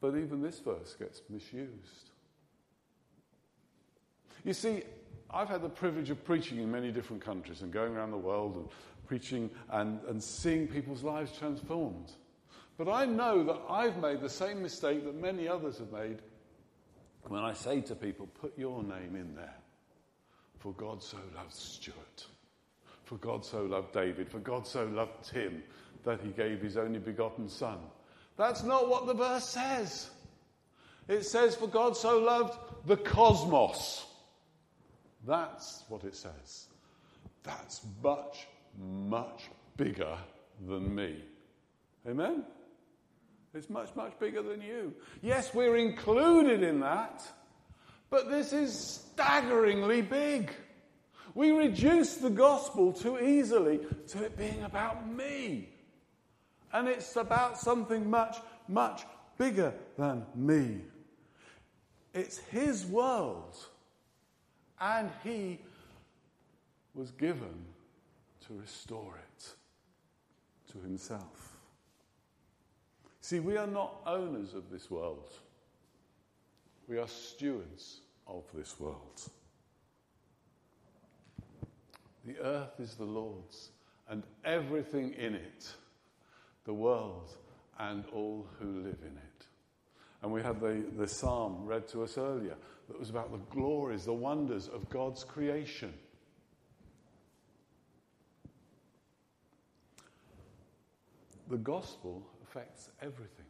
But 0.00 0.16
even 0.16 0.42
this 0.42 0.58
verse 0.60 0.94
gets 0.98 1.22
misused. 1.28 2.10
You 4.44 4.52
see, 4.52 4.82
I've 5.28 5.48
had 5.48 5.62
the 5.62 5.68
privilege 5.68 6.10
of 6.10 6.24
preaching 6.24 6.58
in 6.58 6.70
many 6.70 6.90
different 6.90 7.24
countries 7.24 7.62
and 7.62 7.72
going 7.72 7.94
around 7.94 8.12
the 8.12 8.16
world 8.16 8.56
and 8.56 8.68
preaching 9.06 9.50
and, 9.70 10.00
and 10.08 10.22
seeing 10.22 10.66
people's 10.66 11.02
lives 11.02 11.36
transformed. 11.36 12.12
But 12.80 12.90
I 12.90 13.04
know 13.04 13.44
that 13.44 13.60
I've 13.68 13.98
made 13.98 14.22
the 14.22 14.30
same 14.30 14.62
mistake 14.62 15.04
that 15.04 15.14
many 15.14 15.46
others 15.46 15.76
have 15.80 15.92
made 15.92 16.22
when 17.28 17.42
I 17.42 17.52
say 17.52 17.82
to 17.82 17.94
people, 17.94 18.26
put 18.40 18.56
your 18.56 18.82
name 18.82 19.16
in 19.16 19.34
there. 19.34 19.58
For 20.60 20.72
God 20.72 21.02
so 21.02 21.18
loved 21.36 21.52
Stuart. 21.52 22.24
For 23.04 23.16
God 23.16 23.44
so 23.44 23.64
loved 23.64 23.92
David. 23.92 24.30
For 24.30 24.38
God 24.38 24.66
so 24.66 24.86
loved 24.86 25.30
Tim 25.30 25.62
that 26.04 26.22
he 26.22 26.30
gave 26.30 26.62
his 26.62 26.78
only 26.78 27.00
begotten 27.00 27.50
Son. 27.50 27.80
That's 28.38 28.62
not 28.62 28.88
what 28.88 29.06
the 29.06 29.12
verse 29.12 29.44
says. 29.44 30.08
It 31.06 31.26
says, 31.26 31.54
For 31.54 31.68
God 31.68 31.98
so 31.98 32.18
loved 32.18 32.58
the 32.86 32.96
cosmos. 32.96 34.06
That's 35.26 35.84
what 35.90 36.04
it 36.04 36.16
says. 36.16 36.68
That's 37.42 37.82
much, 38.02 38.48
much 38.78 39.50
bigger 39.76 40.16
than 40.66 40.94
me. 40.94 41.22
Amen? 42.08 42.42
It's 43.54 43.68
much, 43.68 43.94
much 43.96 44.18
bigger 44.18 44.42
than 44.42 44.62
you. 44.62 44.94
Yes, 45.22 45.52
we're 45.52 45.76
included 45.76 46.62
in 46.62 46.80
that, 46.80 47.22
but 48.08 48.30
this 48.30 48.52
is 48.52 48.78
staggeringly 48.78 50.02
big. 50.02 50.52
We 51.34 51.50
reduce 51.50 52.16
the 52.16 52.30
gospel 52.30 52.92
too 52.92 53.18
easily 53.18 53.80
to 54.08 54.24
it 54.24 54.36
being 54.36 54.62
about 54.62 55.08
me. 55.08 55.68
And 56.72 56.88
it's 56.88 57.16
about 57.16 57.58
something 57.58 58.08
much, 58.08 58.36
much 58.68 59.04
bigger 59.36 59.74
than 59.98 60.24
me. 60.34 60.82
It's 62.14 62.38
His 62.38 62.86
world. 62.86 63.56
And 64.80 65.10
He 65.24 65.58
was 66.94 67.10
given 67.12 67.64
to 68.46 68.54
restore 68.54 69.16
it 69.16 69.54
to 70.72 70.78
Himself. 70.80 71.49
See, 73.20 73.40
we 73.40 73.56
are 73.56 73.66
not 73.66 74.00
owners 74.06 74.54
of 74.54 74.70
this 74.70 74.90
world, 74.90 75.30
we 76.88 76.98
are 76.98 77.08
stewards 77.08 78.00
of 78.26 78.44
this 78.54 78.78
world. 78.80 79.22
The 82.24 82.38
earth 82.38 82.78
is 82.78 82.94
the 82.94 83.04
Lord's, 83.04 83.70
and 84.08 84.22
everything 84.44 85.14
in 85.14 85.34
it, 85.34 85.72
the 86.64 86.74
world, 86.74 87.30
and 87.78 88.04
all 88.12 88.46
who 88.58 88.82
live 88.82 88.98
in 89.02 89.16
it. 89.16 89.46
And 90.22 90.30
we 90.30 90.42
had 90.42 90.60
the, 90.60 90.84
the 90.98 91.08
psalm 91.08 91.64
read 91.64 91.88
to 91.88 92.02
us 92.02 92.18
earlier 92.18 92.56
that 92.88 92.98
was 92.98 93.08
about 93.08 93.32
the 93.32 93.38
glories, 93.54 94.04
the 94.04 94.12
wonders 94.12 94.68
of 94.68 94.88
God's 94.90 95.24
creation. 95.24 95.94
The 101.48 101.56
gospel 101.56 102.22
affects 102.50 102.88
everything. 103.00 103.46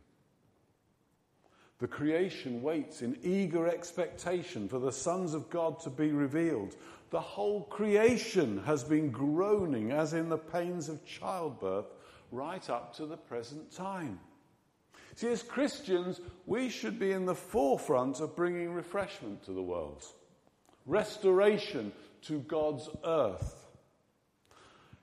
The 1.78 1.88
creation 1.88 2.61
waits 2.61 3.01
in 3.01 3.16
eager 3.22 3.66
expectation 3.66 4.68
for 4.68 4.78
the 4.78 4.92
sons 4.92 5.32
of 5.32 5.48
God 5.48 5.80
to 5.80 5.90
be 5.90 6.12
revealed. 6.12 6.76
The 7.11 7.20
whole 7.20 7.62
creation 7.62 8.62
has 8.64 8.84
been 8.84 9.11
groaning 9.11 9.90
as 9.90 10.12
in 10.12 10.28
the 10.28 10.38
pains 10.38 10.88
of 10.90 11.05
childbirth 11.07 11.86
right 12.30 12.68
up 12.68 12.94
to 12.96 13.07
the 13.07 13.16
present 13.16 13.72
time. 13.72 14.20
See, 15.16 15.28
as 15.28 15.42
Christians, 15.42 16.20
we 16.46 16.68
should 16.68 16.98
be 16.98 17.12
in 17.12 17.24
the 17.24 17.34
forefront 17.34 18.20
of 18.20 18.36
bringing 18.36 18.72
refreshment 18.72 19.42
to 19.44 19.53
the 19.53 19.62
world, 19.62 20.05
restoration 20.86 21.92
to 22.22 22.40
God's 22.40 22.88
earth. 23.05 23.66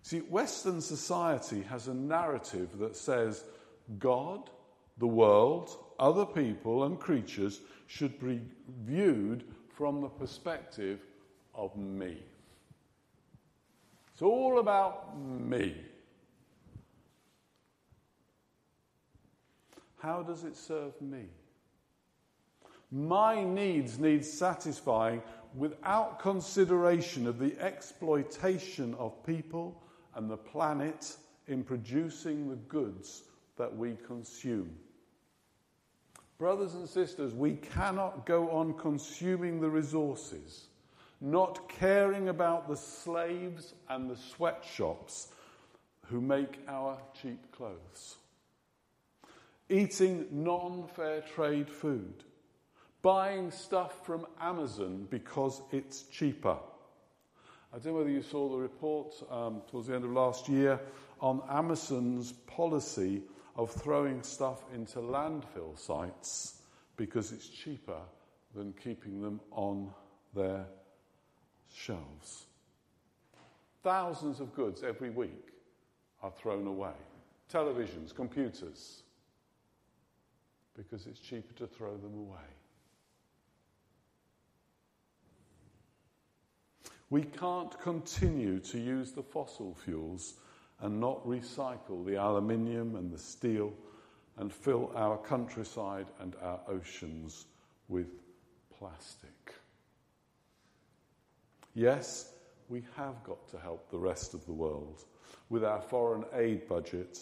See, 0.04 0.20
Western 0.20 0.82
society 0.82 1.64
has 1.64 1.88
a 1.88 1.94
narrative 1.94 2.78
that 2.78 2.96
says 2.96 3.44
God, 4.00 4.50
the 4.98 5.08
world, 5.08 5.76
other 6.00 6.26
people, 6.26 6.84
and 6.84 7.00
creatures 7.00 7.62
should 7.88 8.20
be 8.20 8.42
viewed 8.86 9.44
from 9.70 10.02
the 10.02 10.10
perspective 10.10 11.00
of 11.54 11.76
me. 11.78 12.18
It's 14.14 14.22
all 14.22 14.60
about 14.60 15.18
me. 15.20 15.76
How 20.00 20.24
does 20.24 20.44
it 20.44 20.56
serve 20.56 21.00
me? 21.02 21.26
My 22.92 23.44
needs 23.44 24.00
need 24.00 24.24
satisfying 24.24 25.22
without 25.56 26.20
consideration 26.20 27.28
of 27.28 27.40
the 27.40 27.60
exploitation 27.60 28.94
of 28.96 29.26
people 29.26 29.82
and 30.16 30.30
the 30.30 30.38
planet 30.38 31.16
in 31.48 31.64
producing 31.64 32.50
the 32.50 32.56
goods 32.56 33.24
that 33.58 33.76
we 33.76 33.98
consume. 34.06 34.76
Brothers 36.38 36.76
and 36.76 36.88
sisters, 36.88 37.34
we 37.34 37.56
cannot 37.56 38.26
go 38.26 38.50
on 38.52 38.74
consuming 38.76 39.60
the 39.60 39.70
resources, 39.70 40.68
not 41.20 41.68
caring 41.68 42.30
about 42.30 42.68
the 42.68 42.78
slaves 42.78 43.74
and 43.90 44.10
the 44.10 44.16
sweatshops 44.16 45.30
who 46.06 46.22
make 46.22 46.60
our 46.68 46.98
cheap 47.20 47.52
clothes, 47.52 48.18
eating 49.70 50.28
non 50.32 50.88
fair 50.96 51.22
trade 51.22 51.70
food, 51.70 52.24
buying 53.02 53.50
stuff 53.50 54.06
from 54.06 54.28
Amazon 54.40 55.08
because 55.10 55.62
it's 55.72 56.04
cheaper. 56.04 56.58
I 57.74 57.80
don't 57.80 57.94
know 57.94 58.00
whether 58.00 58.10
you 58.10 58.22
saw 58.22 58.48
the 58.50 58.58
report 58.58 59.14
um, 59.30 59.62
towards 59.70 59.88
the 59.88 59.96
end 59.96 60.06
of 60.06 60.12
last 60.12 60.48
year 60.48 60.80
on 61.20 61.42
Amazon's 61.50 62.32
policy 62.32 63.24
of 63.58 63.72
throwing 63.72 64.22
stuff 64.22 64.64
into 64.74 65.00
landfill 65.00 65.78
sites 65.78 66.62
because 66.96 67.32
it's 67.32 67.50
cheaper 67.50 68.02
than 68.56 68.74
keeping 68.74 69.22
them 69.22 69.40
on 69.52 69.92
their 70.36 70.66
shelves. 71.74 72.46
Thousands 73.84 74.40
of 74.40 74.54
goods 74.54 74.84
every 74.84 75.10
week 75.10 75.52
are 76.22 76.32
thrown 76.32 76.68
away 76.68 76.94
televisions, 77.52 78.14
computers 78.14 79.04
because 80.76 81.08
it's 81.08 81.20
cheaper 81.20 81.54
to 81.54 81.66
throw 81.66 81.98
them 81.98 82.14
away. 82.14 82.38
We 87.10 87.24
can't 87.24 87.80
continue 87.80 88.60
to 88.60 88.78
use 88.78 89.14
the 89.14 89.24
fossil 89.24 89.76
fuels 89.84 90.36
and 90.82 91.00
not 91.00 91.26
recycle 91.26 92.06
the 92.06 92.16
aluminium 92.16 92.96
and 92.96 93.12
the 93.12 93.18
steel 93.18 93.74
and 94.38 94.54
fill 94.54 94.92
our 94.96 95.18
countryside 95.18 96.06
and 96.20 96.36
our 96.42 96.60
oceans 96.68 97.46
with 97.88 98.08
plastic. 98.78 99.54
Yes, 101.74 102.34
we 102.70 102.84
have 102.96 103.24
got 103.24 103.48
to 103.50 103.58
help 103.58 103.90
the 103.90 103.98
rest 103.98 104.34
of 104.34 104.46
the 104.46 104.54
world 104.54 105.06
with 105.50 105.64
our 105.64 105.82
foreign 105.82 106.26
aid 106.34 106.68
budget 106.68 107.20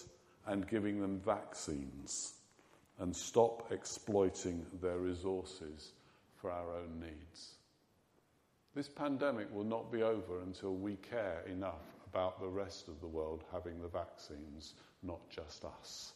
and 0.48 0.68
giving 0.68 1.00
them 1.00 1.20
vaccines 1.20 2.34
and 3.00 3.16
stop 3.16 3.72
exploiting 3.72 4.66
their 4.82 4.98
resources 4.98 5.92
for 6.36 6.52
our 6.52 6.76
own 6.78 7.00
needs. 7.00 7.56
This 8.74 8.88
pandemic 8.90 9.54
will 9.54 9.64
not 9.64 9.92
be 9.92 10.04
over 10.04 10.42
until 10.42 10.76
we 10.76 10.96
care 10.96 11.44
enough 11.48 11.95
about 12.16 12.40
the 12.40 12.48
rest 12.48 12.88
of 12.88 13.02
the 13.02 13.08
world 13.08 13.44
having 13.52 13.82
the 13.82 13.90
vaccines, 13.90 14.76
not 15.04 15.20
just 15.30 15.66
us. 15.66 16.14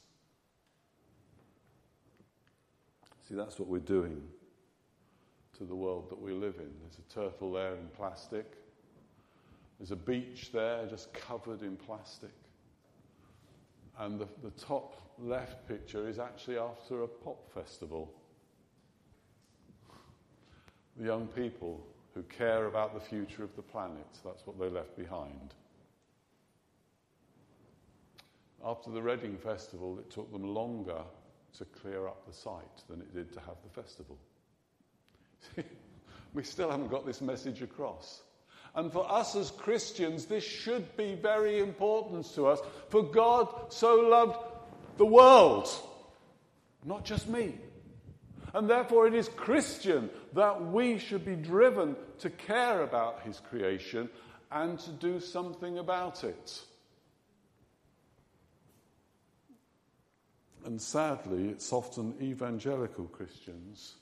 See, 3.27 3.35
that's 3.35 3.59
what 3.59 3.67
we're 3.67 3.79
doing 3.79 4.21
to 5.57 5.65
the 5.65 5.75
world 5.75 6.09
that 6.09 6.19
we 6.19 6.31
live 6.31 6.55
in. 6.57 6.71
There's 6.81 6.99
a 6.99 7.13
turtle 7.13 7.51
there 7.51 7.75
in 7.75 7.89
plastic. 7.97 8.53
There's 9.77 9.91
a 9.91 9.97
beach 9.97 10.51
there 10.53 10.87
just 10.87 11.13
covered 11.13 11.63
in 11.63 11.75
plastic. 11.75 12.33
And 13.99 14.17
the, 14.17 14.27
the 14.41 14.51
top 14.51 14.95
left 15.19 15.67
picture 15.67 16.07
is 16.07 16.17
actually 16.17 16.57
after 16.57 17.03
a 17.03 17.07
pop 17.09 17.51
festival. 17.53 18.09
the 20.95 21.05
young 21.05 21.27
people 21.27 21.85
who 22.13 22.23
care 22.23 22.67
about 22.67 22.93
the 22.93 22.99
future 22.99 23.43
of 23.43 23.53
the 23.57 23.61
planet. 23.61 24.07
That's 24.23 24.47
what 24.47 24.57
they 24.57 24.69
left 24.69 24.95
behind. 24.97 25.55
After 28.65 28.91
the 28.91 29.01
Reading 29.01 29.37
Festival, 29.37 29.97
it 29.99 30.09
took 30.09 30.31
them 30.31 30.53
longer 30.53 31.01
to 31.57 31.65
clear 31.65 32.07
up 32.07 32.25
the 32.27 32.33
site 32.33 32.83
than 32.89 33.01
it 33.01 33.13
did 33.13 33.33
to 33.33 33.39
have 33.39 33.55
the 33.63 33.81
festival. 33.81 34.17
we 36.33 36.43
still 36.43 36.69
haven't 36.69 36.89
got 36.89 37.05
this 37.05 37.21
message 37.21 37.61
across. 37.61 38.21
And 38.75 38.91
for 38.91 39.09
us 39.11 39.35
as 39.35 39.51
Christians, 39.51 40.25
this 40.25 40.43
should 40.43 40.95
be 40.95 41.15
very 41.15 41.59
important 41.59 42.25
to 42.35 42.47
us. 42.47 42.59
For 42.89 43.03
God 43.03 43.73
so 43.73 43.95
loved 43.95 44.37
the 44.97 45.05
world, 45.05 45.67
not 46.85 47.03
just 47.03 47.27
me. 47.27 47.55
And 48.53 48.69
therefore, 48.69 49.07
it 49.07 49.13
is 49.13 49.29
Christian 49.29 50.09
that 50.33 50.71
we 50.71 50.97
should 50.97 51.25
be 51.25 51.35
driven 51.35 51.95
to 52.19 52.29
care 52.29 52.81
about 52.81 53.21
His 53.21 53.39
creation 53.39 54.09
and 54.51 54.79
to 54.79 54.91
do 54.91 55.19
something 55.19 55.77
about 55.77 56.23
it. 56.23 56.61
And 60.65 60.81
sadly, 60.81 61.49
it's 61.49 61.71
often 61.71 62.15
evangelical 62.21 63.05
Christians 63.05 63.95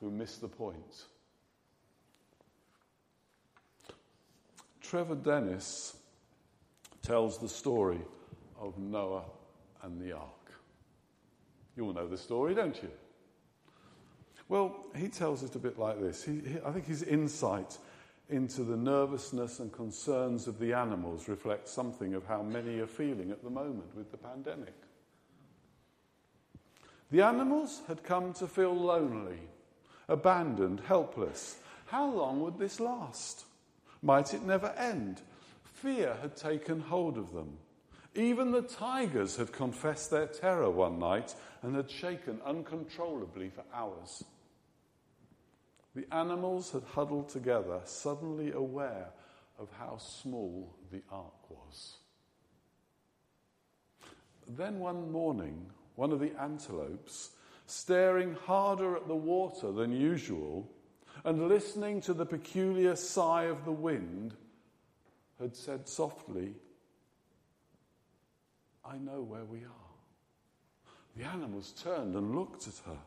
who 0.00 0.10
miss 0.10 0.38
the 0.38 0.48
point. 0.48 1.04
Trevor 4.80 5.14
Dennis 5.14 5.96
tells 7.02 7.38
the 7.38 7.48
story 7.48 8.00
of 8.60 8.78
Noah 8.78 9.24
and 9.82 10.00
the 10.00 10.12
ark. 10.12 10.52
You 11.76 11.86
all 11.86 11.92
know 11.92 12.06
the 12.06 12.18
story, 12.18 12.54
don't 12.54 12.80
you? 12.82 12.90
Well, 14.48 14.76
he 14.94 15.08
tells 15.08 15.42
it 15.42 15.54
a 15.54 15.58
bit 15.58 15.78
like 15.78 16.00
this. 16.00 16.22
He, 16.24 16.40
he, 16.40 16.58
I 16.64 16.72
think 16.72 16.86
his 16.86 17.02
insight 17.02 17.78
into 18.28 18.64
the 18.64 18.76
nervousness 18.76 19.60
and 19.60 19.72
concerns 19.72 20.46
of 20.46 20.58
the 20.58 20.72
animals 20.72 21.28
reflects 21.28 21.70
something 21.70 22.14
of 22.14 22.26
how 22.26 22.42
many 22.42 22.78
are 22.80 22.86
feeling 22.86 23.30
at 23.30 23.42
the 23.42 23.50
moment 23.50 23.94
with 23.96 24.10
the 24.10 24.18
pandemic. 24.18 24.74
The 27.12 27.20
animals 27.20 27.82
had 27.88 28.02
come 28.02 28.32
to 28.34 28.46
feel 28.46 28.74
lonely, 28.74 29.38
abandoned, 30.08 30.80
helpless. 30.80 31.58
How 31.84 32.10
long 32.10 32.40
would 32.40 32.58
this 32.58 32.80
last? 32.80 33.44
Might 34.00 34.32
it 34.32 34.42
never 34.42 34.68
end? 34.78 35.20
Fear 35.62 36.16
had 36.22 36.36
taken 36.36 36.80
hold 36.80 37.18
of 37.18 37.34
them. 37.34 37.58
Even 38.14 38.50
the 38.50 38.62
tigers 38.62 39.36
had 39.36 39.52
confessed 39.52 40.10
their 40.10 40.26
terror 40.26 40.70
one 40.70 40.98
night 40.98 41.34
and 41.60 41.76
had 41.76 41.90
shaken 41.90 42.40
uncontrollably 42.46 43.50
for 43.50 43.64
hours. 43.74 44.24
The 45.94 46.06
animals 46.14 46.72
had 46.72 46.82
huddled 46.82 47.28
together, 47.28 47.82
suddenly 47.84 48.52
aware 48.52 49.10
of 49.58 49.68
how 49.78 49.98
small 49.98 50.74
the 50.90 51.02
ark 51.10 51.50
was. 51.50 51.96
Then 54.48 54.78
one 54.78 55.12
morning, 55.12 55.66
one 55.96 56.12
of 56.12 56.20
the 56.20 56.32
antelopes, 56.40 57.30
staring 57.66 58.34
harder 58.34 58.96
at 58.96 59.08
the 59.08 59.14
water 59.14 59.72
than 59.72 59.92
usual 59.92 60.68
and 61.24 61.48
listening 61.48 62.00
to 62.00 62.14
the 62.14 62.26
peculiar 62.26 62.96
sigh 62.96 63.44
of 63.44 63.64
the 63.64 63.72
wind, 63.72 64.34
had 65.38 65.54
said 65.54 65.88
softly, 65.88 66.54
I 68.84 68.98
know 68.98 69.22
where 69.22 69.44
we 69.44 69.58
are. 69.58 69.92
The 71.16 71.24
animals 71.24 71.72
turned 71.82 72.16
and 72.16 72.34
looked 72.34 72.66
at 72.66 72.74
her. 72.86 72.98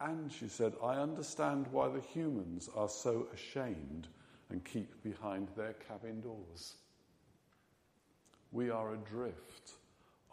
And 0.00 0.30
she 0.32 0.48
said, 0.48 0.74
I 0.82 0.94
understand 0.94 1.66
why 1.70 1.88
the 1.88 2.00
humans 2.00 2.68
are 2.76 2.88
so 2.88 3.28
ashamed 3.32 4.08
and 4.50 4.64
keep 4.64 5.02
behind 5.02 5.48
their 5.56 5.74
cabin 5.74 6.20
doors. 6.20 6.74
We 8.50 8.70
are 8.70 8.94
adrift 8.94 9.72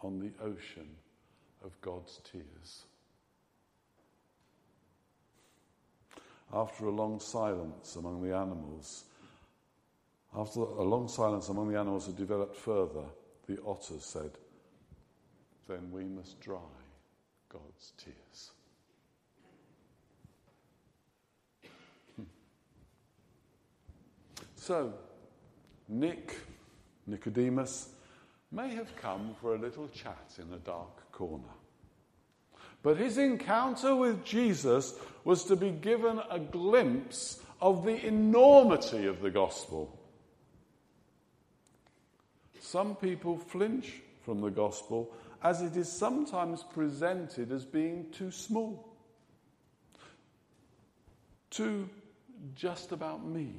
on 0.04 0.20
the 0.20 0.32
ocean 0.44 0.88
of 1.64 1.80
God's 1.82 2.20
tears. 2.32 2.84
After 6.54 6.86
a 6.86 6.92
long 6.92 7.20
silence 7.20 7.96
among 7.96 8.24
the 8.24 8.36
animals, 8.36 9.06
after 10.36 10.62
a 10.62 10.84
long 10.84 11.08
silence 11.08 11.50
among 11.50 11.72
the 11.72 11.80
animals 11.80 12.06
had 12.06 12.18
developed 12.18 12.56
further, 12.56 13.04
the 13.48 13.60
otter 13.66 14.00
said, 14.00 14.32
Then 15.68 15.92
we 15.92 16.06
must 16.06 16.40
dry 16.40 16.60
God's 17.50 17.94
tears. 17.98 18.52
Hmm. 22.16 22.24
So, 24.56 24.94
Nick, 25.88 26.38
Nicodemus, 27.08 27.90
may 28.52 28.70
have 28.70 28.96
come 28.96 29.36
for 29.40 29.54
a 29.54 29.60
little 29.60 29.88
chat 29.90 30.32
in 30.38 30.52
a 30.54 30.60
dark 30.60 31.12
corner. 31.12 31.44
But 32.82 32.98
his 32.98 33.18
encounter 33.18 33.96
with 33.96 34.24
Jesus 34.24 34.94
was 35.24 35.44
to 35.46 35.56
be 35.56 35.72
given 35.72 36.20
a 36.30 36.40
glimpse 36.40 37.42
of 37.62 37.84
the 37.84 38.06
enormity 38.06 39.06
of 39.06 39.22
the 39.22 39.30
gospel. 39.30 40.00
Some 42.60 42.96
people 42.96 43.38
flinch 43.38 44.02
from 44.24 44.42
the 44.42 44.50
gospel 44.50 45.12
as 45.44 45.62
it 45.62 45.76
is 45.76 45.92
sometimes 45.92 46.64
presented 46.64 47.52
as 47.52 47.66
being 47.66 48.08
too 48.12 48.32
small, 48.32 48.88
too 51.50 51.90
just 52.56 52.92
about 52.92 53.26
me, 53.26 53.56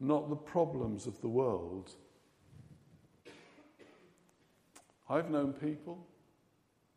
not 0.00 0.28
the 0.28 0.36
problems 0.36 1.06
of 1.06 1.20
the 1.20 1.28
world 1.28 1.90
I've 5.14 5.30
known 5.30 5.52
people, 5.52 6.04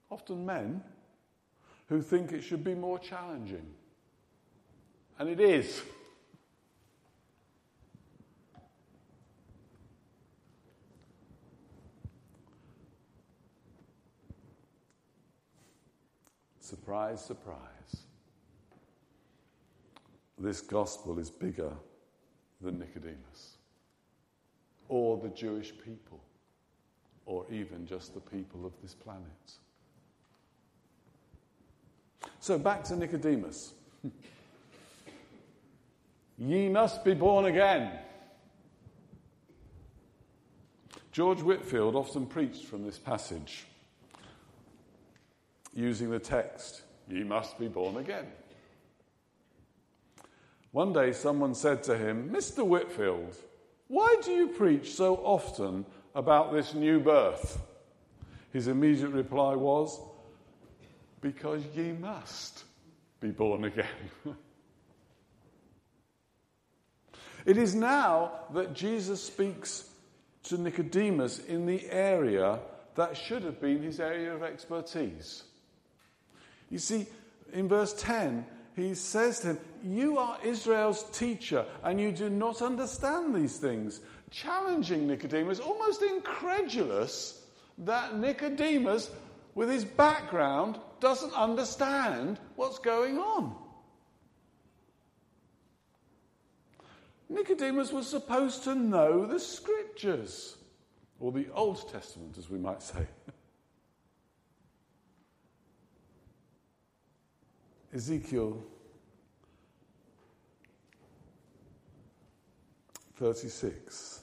often 0.09 0.43
men, 0.43 0.81
who 1.87 2.01
think 2.01 2.31
it 2.31 2.41
should 2.41 2.63
be 2.63 2.73
more 2.73 2.97
challenging. 2.97 3.67
And 5.19 5.29
it 5.29 5.39
is. 5.39 5.83
Surprise, 16.59 17.23
surprise. 17.23 17.59
This 20.39 20.61
gospel 20.61 21.19
is 21.19 21.29
bigger 21.29 21.71
than 22.61 22.79
Nicodemus 22.79 23.57
or 24.89 25.17
the 25.17 25.29
Jewish 25.29 25.71
people 25.85 26.23
or 27.27 27.45
even 27.51 27.85
just 27.85 28.15
the 28.15 28.19
people 28.21 28.65
of 28.65 28.71
this 28.81 28.95
planet. 28.95 29.21
So 32.39 32.57
back 32.57 32.83
to 32.85 32.95
Nicodemus. 32.95 33.73
Ye 36.39 36.69
must 36.69 37.03
be 37.03 37.13
born 37.13 37.45
again. 37.45 37.91
George 41.11 41.41
Whitefield 41.41 41.95
often 41.95 42.25
preached 42.25 42.65
from 42.65 42.85
this 42.85 42.97
passage 42.97 43.65
using 45.73 46.09
the 46.09 46.19
text, 46.19 46.83
Ye 47.09 47.23
must 47.23 47.59
be 47.59 47.67
born 47.67 47.97
again. 47.97 48.25
One 50.71 50.93
day 50.93 51.11
someone 51.11 51.55
said 51.55 51.83
to 51.83 51.97
him, 51.97 52.29
Mr. 52.29 52.65
Whitefield, 52.65 53.35
why 53.87 54.15
do 54.23 54.31
you 54.31 54.47
preach 54.47 54.93
so 54.93 55.15
often 55.17 55.85
about 56.17 56.51
this 56.51 56.73
new 56.73 56.99
birth? 56.99 57.61
His 58.51 58.67
immediate 58.67 59.11
reply 59.11 59.55
was, 59.55 60.01
Because 61.21 61.63
ye 61.75 61.91
must 61.93 62.63
be 63.21 63.29
born 63.29 63.65
again. 63.65 63.85
it 67.45 67.57
is 67.57 67.75
now 67.75 68.31
that 68.53 68.73
Jesus 68.73 69.23
speaks 69.23 69.89
to 70.43 70.57
Nicodemus 70.57 71.39
in 71.39 71.67
the 71.67 71.87
area 71.91 72.59
that 72.95 73.15
should 73.15 73.43
have 73.43 73.61
been 73.61 73.83
his 73.83 73.99
area 73.99 74.33
of 74.33 74.41
expertise. 74.41 75.43
You 76.71 76.79
see, 76.79 77.05
in 77.53 77.67
verse 77.67 77.93
10, 77.93 78.43
he 78.75 78.95
says 78.95 79.39
to 79.41 79.49
him, 79.49 79.59
You 79.83 80.17
are 80.17 80.39
Israel's 80.43 81.03
teacher, 81.11 81.65
and 81.83 81.99
you 82.01 82.11
do 82.11 82.29
not 82.29 82.61
understand 82.61 83.35
these 83.35 83.57
things 83.57 84.01
challenging 84.31 85.07
Nicodemus, 85.07 85.59
almost 85.59 86.01
incredulous 86.01 87.45
that 87.79 88.17
Nicodemus, 88.17 89.09
with 89.55 89.69
his 89.69 89.85
background, 89.85 90.79
doesn't 90.99 91.33
understand 91.33 92.39
what's 92.55 92.79
going 92.79 93.17
on. 93.17 93.55
Nicodemus 97.29 97.91
was 97.91 98.07
supposed 98.07 98.63
to 98.63 98.73
know 98.73 99.25
the 99.25 99.39
scriptures, 99.39 100.55
or 101.19 101.31
the 101.31 101.47
Old 101.53 101.91
Testament, 101.91 102.37
as 102.37 102.49
we 102.49 102.57
might 102.57 102.81
say. 102.81 103.05
Ezekiel 107.93 108.63
36. 113.17 114.21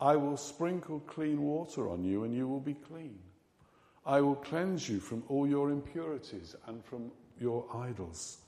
I 0.00 0.16
will 0.16 0.36
sprinkle 0.36 1.00
clean 1.00 1.42
water 1.42 1.88
on 1.88 2.04
you, 2.04 2.24
and 2.24 2.34
you 2.34 2.46
will 2.48 2.60
be 2.60 2.74
clean. 2.74 3.18
I 4.04 4.20
will 4.20 4.36
cleanse 4.36 4.88
you 4.88 5.00
from 5.00 5.24
all 5.28 5.46
your 5.46 5.70
impurities 5.70 6.54
and 6.66 6.84
from 6.84 7.10
your 7.40 7.64
idols. 7.74 8.38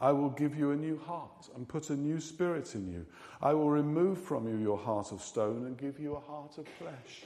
I 0.00 0.12
will 0.12 0.30
give 0.30 0.56
you 0.56 0.72
a 0.72 0.76
new 0.76 0.98
heart 0.98 1.48
and 1.54 1.68
put 1.68 1.90
a 1.90 1.96
new 1.96 2.20
spirit 2.20 2.74
in 2.74 2.92
you. 2.92 3.06
I 3.40 3.54
will 3.54 3.70
remove 3.70 4.18
from 4.18 4.48
you 4.48 4.56
your 4.56 4.78
heart 4.78 5.12
of 5.12 5.22
stone 5.22 5.66
and 5.66 5.78
give 5.78 5.98
you 5.98 6.14
a 6.16 6.20
heart 6.20 6.58
of 6.58 6.66
flesh. 6.68 7.24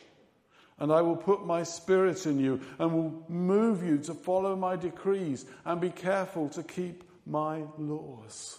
And 0.79 0.93
I 0.93 1.03
will 1.03 1.17
put 1.17 1.45
my 1.45 1.63
spirit 1.65 2.27
in 2.27 2.39
you 2.39 2.61
and 2.79 2.93
will 2.93 3.25
move 3.29 3.83
you 3.83 3.99
to 3.99 4.15
follow 4.15 4.55
my 4.55 4.77
decrees 4.77 5.45
and 5.65 5.81
be 5.81 5.91
careful 5.91 6.49
to 6.51 6.63
keep 6.63 7.03
my 7.27 7.65
laws. 7.79 8.59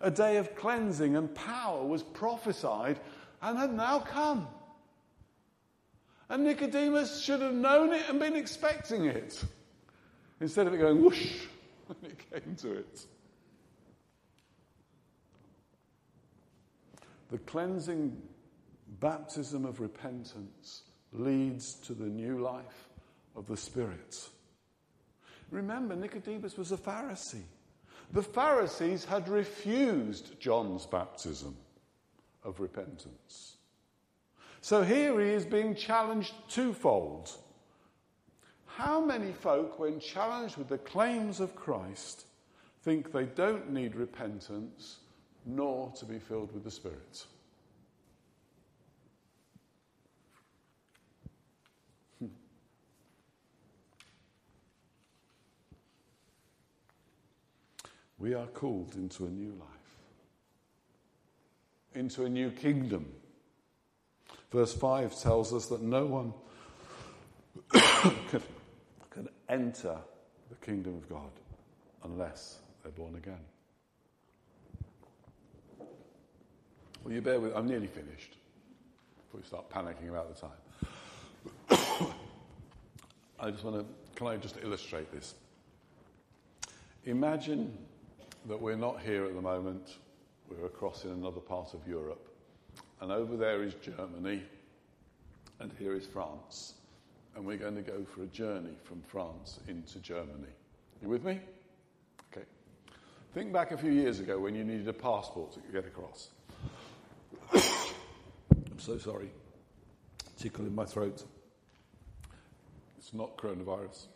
A 0.00 0.10
day 0.10 0.36
of 0.36 0.54
cleansing 0.54 1.16
and 1.16 1.34
power 1.34 1.84
was 1.84 2.02
prophesied 2.02 3.00
and 3.42 3.58
had 3.58 3.72
now 3.72 4.00
come. 4.00 4.46
And 6.28 6.44
Nicodemus 6.44 7.22
should 7.22 7.40
have 7.40 7.54
known 7.54 7.92
it 7.92 8.02
and 8.08 8.18
been 8.18 8.36
expecting 8.36 9.06
it. 9.06 9.42
Instead 10.40 10.66
of 10.66 10.74
it 10.74 10.78
going 10.78 11.02
whoosh 11.02 11.36
when 11.86 12.10
it 12.10 12.44
came 12.44 12.56
to 12.56 12.72
it. 12.72 13.06
The 17.30 17.38
cleansing 17.38 18.20
baptism 19.00 19.64
of 19.64 19.80
repentance 19.80 20.82
leads 21.12 21.74
to 21.74 21.94
the 21.94 22.04
new 22.06 22.38
life 22.38 22.88
of 23.34 23.46
the 23.46 23.56
Spirit. 23.56 24.28
Remember, 25.50 25.94
Nicodemus 25.94 26.56
was 26.56 26.72
a 26.72 26.76
Pharisee. 26.76 27.42
The 28.12 28.22
Pharisees 28.22 29.04
had 29.04 29.28
refused 29.28 30.38
John's 30.40 30.86
baptism 30.86 31.56
of 32.44 32.60
repentance. 32.60 33.56
So 34.60 34.82
here 34.82 35.20
he 35.20 35.30
is 35.30 35.44
being 35.44 35.74
challenged 35.74 36.32
twofold. 36.48 37.30
How 38.66 39.00
many 39.00 39.32
folk, 39.32 39.78
when 39.78 40.00
challenged 40.00 40.56
with 40.56 40.68
the 40.68 40.78
claims 40.78 41.40
of 41.40 41.56
Christ, 41.56 42.26
think 42.82 43.10
they 43.12 43.24
don't 43.24 43.70
need 43.70 43.96
repentance 43.96 44.98
nor 45.44 45.92
to 45.96 46.04
be 46.04 46.18
filled 46.18 46.52
with 46.52 46.64
the 46.64 46.70
Spirit? 46.70 47.26
We 58.18 58.34
are 58.34 58.46
called 58.46 58.94
into 58.94 59.26
a 59.26 59.30
new 59.30 59.50
life, 59.50 59.68
into 61.94 62.24
a 62.24 62.28
new 62.28 62.50
kingdom. 62.50 63.06
Verse 64.50 64.72
5 64.74 65.20
tells 65.20 65.52
us 65.52 65.66
that 65.66 65.82
no 65.82 66.06
one 66.06 66.32
can, 68.30 68.42
can 69.10 69.28
enter 69.48 69.98
the 70.48 70.56
kingdom 70.64 70.94
of 70.94 71.08
God 71.08 71.30
unless 72.04 72.58
they're 72.82 72.92
born 72.92 73.16
again. 73.16 73.40
Will 77.04 77.12
you 77.12 77.20
bear 77.20 77.38
with 77.38 77.54
I'm 77.54 77.68
nearly 77.68 77.86
finished 77.86 78.36
before 79.36 79.40
you 79.40 79.46
start 79.46 79.70
panicking 79.70 80.08
about 80.08 80.34
the 80.34 80.40
time. 80.40 82.10
I 83.40 83.50
just 83.50 83.64
want 83.64 83.76
to, 83.76 83.86
can 84.14 84.28
I 84.28 84.36
just 84.36 84.56
illustrate 84.62 85.12
this? 85.12 85.34
Imagine 87.04 87.76
that 88.48 88.60
we're 88.60 88.76
not 88.76 89.00
here 89.00 89.24
at 89.24 89.34
the 89.34 89.40
moment. 89.40 89.96
We're 90.48 90.66
across 90.66 91.04
in 91.04 91.10
another 91.10 91.40
part 91.40 91.74
of 91.74 91.86
Europe. 91.86 92.28
And 93.00 93.10
over 93.10 93.36
there 93.36 93.62
is 93.62 93.74
Germany, 93.74 94.42
and 95.60 95.72
here 95.78 95.94
is 95.94 96.06
France. 96.06 96.74
And 97.34 97.44
we're 97.44 97.56
going 97.56 97.74
to 97.74 97.82
go 97.82 98.04
for 98.04 98.22
a 98.22 98.26
journey 98.26 98.76
from 98.84 99.02
France 99.02 99.58
into 99.68 99.98
Germany. 99.98 100.52
You 101.02 101.08
with 101.08 101.24
me? 101.24 101.40
Okay. 102.32 102.46
Think 103.34 103.52
back 103.52 103.72
a 103.72 103.76
few 103.76 103.90
years 103.90 104.20
ago 104.20 104.38
when 104.38 104.54
you 104.54 104.64
needed 104.64 104.88
a 104.88 104.92
passport 104.92 105.52
to 105.52 105.60
get 105.72 105.84
across. 105.84 106.28
I'm 107.52 108.78
so 108.78 108.96
sorry. 108.96 109.30
Tickle 110.38 110.66
in 110.66 110.74
my 110.74 110.84
throat. 110.84 111.24
It's 112.96 113.12
not 113.12 113.36
coronavirus. 113.36 114.06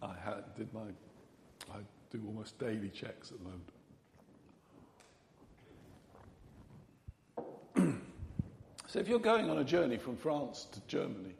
I 0.00 0.14
had, 0.24 0.54
did 0.56 0.72
my 0.72 0.80
I 1.72 1.78
do 2.12 2.22
almost 2.26 2.58
daily 2.58 2.90
checks 2.90 3.32
at 3.32 3.38
the 3.38 3.44
moment. 7.78 7.98
so 8.86 8.98
if 8.98 9.08
you're 9.08 9.18
going 9.18 9.48
on 9.48 9.58
a 9.58 9.64
journey 9.64 9.96
from 9.96 10.16
France 10.16 10.66
to 10.72 10.80
Germany, 10.86 11.34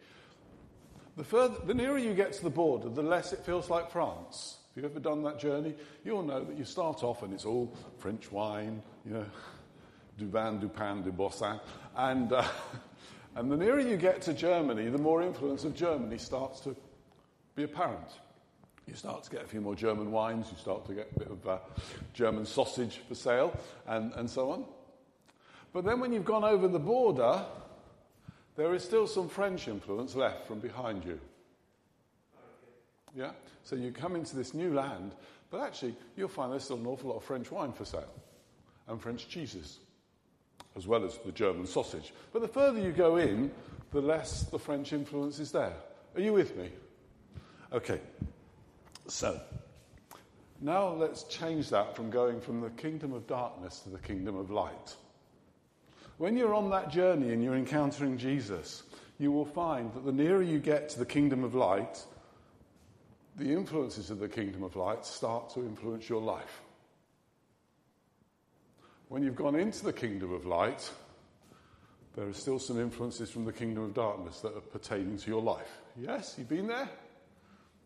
the, 1.17 1.25
further, 1.25 1.57
the 1.67 1.75
nearer 1.75 1.99
you 1.99 2.15
get 2.15 2.33
to 2.33 2.43
the 2.43 2.51
border, 2.51 2.89
the 2.89 3.03
less 3.03 3.35
it 3.35 3.41
feels 3.41 3.69
like 3.69 3.91
France. 3.91 4.57
If 4.71 4.77
you've 4.77 4.91
ever 4.91 5.01
done 5.01 5.23
that 5.25 5.39
journey, 5.39 5.75
you'll 6.05 6.23
know 6.23 6.43
that 6.43 6.57
you 6.57 6.65
start 6.65 7.05
off 7.05 7.23
and 7.23 7.35
it's 7.35 7.45
all 7.45 7.77
French 7.99 8.33
wine, 8.33 8.83
you 9.05 9.13
know, 9.13 9.27
du 10.19 10.27
vin, 10.27 10.59
du 10.59 10.69
pain, 10.69 11.03
du 11.03 11.13
Boursin. 11.13 11.61
And, 11.95 12.33
uh, 12.33 12.49
and 13.37 13.53
the 13.53 13.59
nearer 13.59 13.81
you 13.81 13.99
get 13.99 14.23
to 14.23 14.33
Germany, 14.33 14.89
the 14.89 14.97
more 14.97 15.23
influence 15.23 15.65
of 15.65 15.75
Germany 15.75 16.17
starts 16.17 16.61
to 16.61 16.75
be 17.57 17.65
apparent. 17.65 18.09
You 18.87 18.95
start 18.95 19.23
to 19.25 19.31
get 19.31 19.43
a 19.45 19.47
few 19.47 19.61
more 19.61 19.75
German 19.75 20.11
wines, 20.11 20.49
you 20.51 20.59
start 20.59 20.87
to 20.87 20.95
get 20.95 21.11
a 21.15 21.19
bit 21.19 21.31
of 21.31 21.47
uh, 21.47 21.59
German 22.15 22.45
sausage 22.47 23.01
for 23.09 23.15
sale, 23.15 23.57
and, 23.87 24.13
and 24.15 24.29
so 24.29 24.51
on. 24.51 24.65
But 25.73 25.85
then 25.85 26.01
when 26.01 26.13
you've 26.13 26.25
gone 26.25 26.45
over 26.45 26.69
the 26.69 26.79
border, 26.79 27.45
there 28.57 28.75
is 28.75 28.85
still 28.85 29.07
some 29.07 29.29
French 29.29 29.69
influence 29.69 30.15
left 30.15 30.47
from 30.47 30.59
behind 30.59 31.05
you. 31.05 31.19
Yeah? 33.15 33.31
So 33.65 33.77
you 33.77 33.93
come 33.93 34.17
into 34.17 34.37
this 34.37 34.53
new 34.53 34.75
land, 34.75 35.15
but 35.51 35.61
actually 35.61 35.95
you'll 36.17 36.29
find 36.29 36.53
there's 36.53 36.65
still 36.65 36.77
an 36.77 36.87
awful 36.87 37.11
lot 37.11 37.17
of 37.17 37.25
French 37.25 37.51
wine 37.51 37.73
for 37.73 37.85
sale 37.85 38.13
and 38.89 39.01
French 39.01 39.29
cheeses, 39.29 39.79
as 40.77 40.87
well 40.87 41.05
as 41.05 41.19
the 41.25 41.33
German 41.33 41.67
sausage. 41.67 42.13
But 42.33 42.43
the 42.43 42.49
further 42.49 42.81
you 42.81 42.93
go 42.93 43.17
in, 43.17 43.51
the 43.93 44.01
less 44.01 44.43
the 44.45 44.59
French 44.59 44.93
influence 44.93 45.39
is 45.39 45.53
there. 45.53 45.75
Are 46.15 46.21
you 46.21 46.33
with 46.33 46.57
me? 46.57 46.71
Okay. 47.73 48.01
So, 49.07 49.41
now 50.61 50.91
let's 50.91 51.25
change 51.25 51.71
that 51.71 51.97
from 51.97 52.11
going 52.11 52.41
from 52.41 52.61
the 52.61 52.71
kingdom 52.71 53.13
of 53.13 53.27
darkness 53.27 53.81
to 53.81 53.91
the 53.91 53.99
kingdom 53.99 54.37
of 54.37 54.51
light. 54.51 54.95
When 56.19 56.37
you're 56.37 56.55
on 56.55 56.71
that 56.71 56.91
journey 56.91 57.33
and 57.33 57.43
you're 57.43 57.57
encountering 57.57 58.17
Jesus, 58.17 58.85
you 59.19 59.33
will 59.33 59.45
find 59.45 59.93
that 59.95 60.05
the 60.05 60.13
nearer 60.13 60.43
you 60.43 60.59
get 60.59 60.89
to 60.91 60.99
the 60.99 61.07
kingdom 61.07 61.43
of 61.43 61.55
light, 61.55 62.05
the 63.37 63.51
influences 63.51 64.11
of 64.11 64.21
the 64.21 64.29
kingdom 64.29 64.63
of 64.63 64.77
light 64.77 65.05
start 65.05 65.51
to 65.55 65.61
influence 65.61 66.09
your 66.09 66.23
life. 66.23 66.61
When 69.09 69.23
you've 69.23 69.37
gone 69.37 69.57
into 69.57 69.85
the 69.85 69.93
kingdom 69.93 70.33
of 70.33 70.47
light, 70.47 70.91
there 72.15 72.27
are 72.27 72.33
still 72.33 72.59
some 72.59 72.79
influences 72.79 73.31
from 73.31 73.45
the 73.45 73.53
kingdom 73.53 73.85
of 73.85 73.95
darkness 73.95 74.41
that 74.41 74.57
are 74.57 74.61
pertaining 74.61 75.19
to 75.19 75.31
your 75.31 75.43
life. 75.43 75.81
Yes, 75.97 76.37
you've 76.39 76.49
been 76.49 76.67
there? 76.67 76.89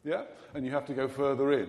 Yeah? 0.06 0.22
And 0.54 0.64
you 0.64 0.70
have 0.70 0.86
to 0.86 0.94
go 0.94 1.08
further 1.08 1.52
in 1.52 1.68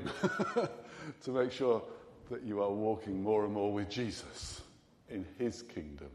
to 1.23 1.31
make 1.31 1.51
sure 1.51 1.81
that 2.29 2.43
you 2.43 2.61
are 2.61 2.69
walking 2.69 3.23
more 3.23 3.43
and 3.43 3.53
more 3.53 3.73
with 3.73 3.89
Jesus 3.89 4.61
in 5.09 5.25
his 5.39 5.63
kingdom. 5.63 6.09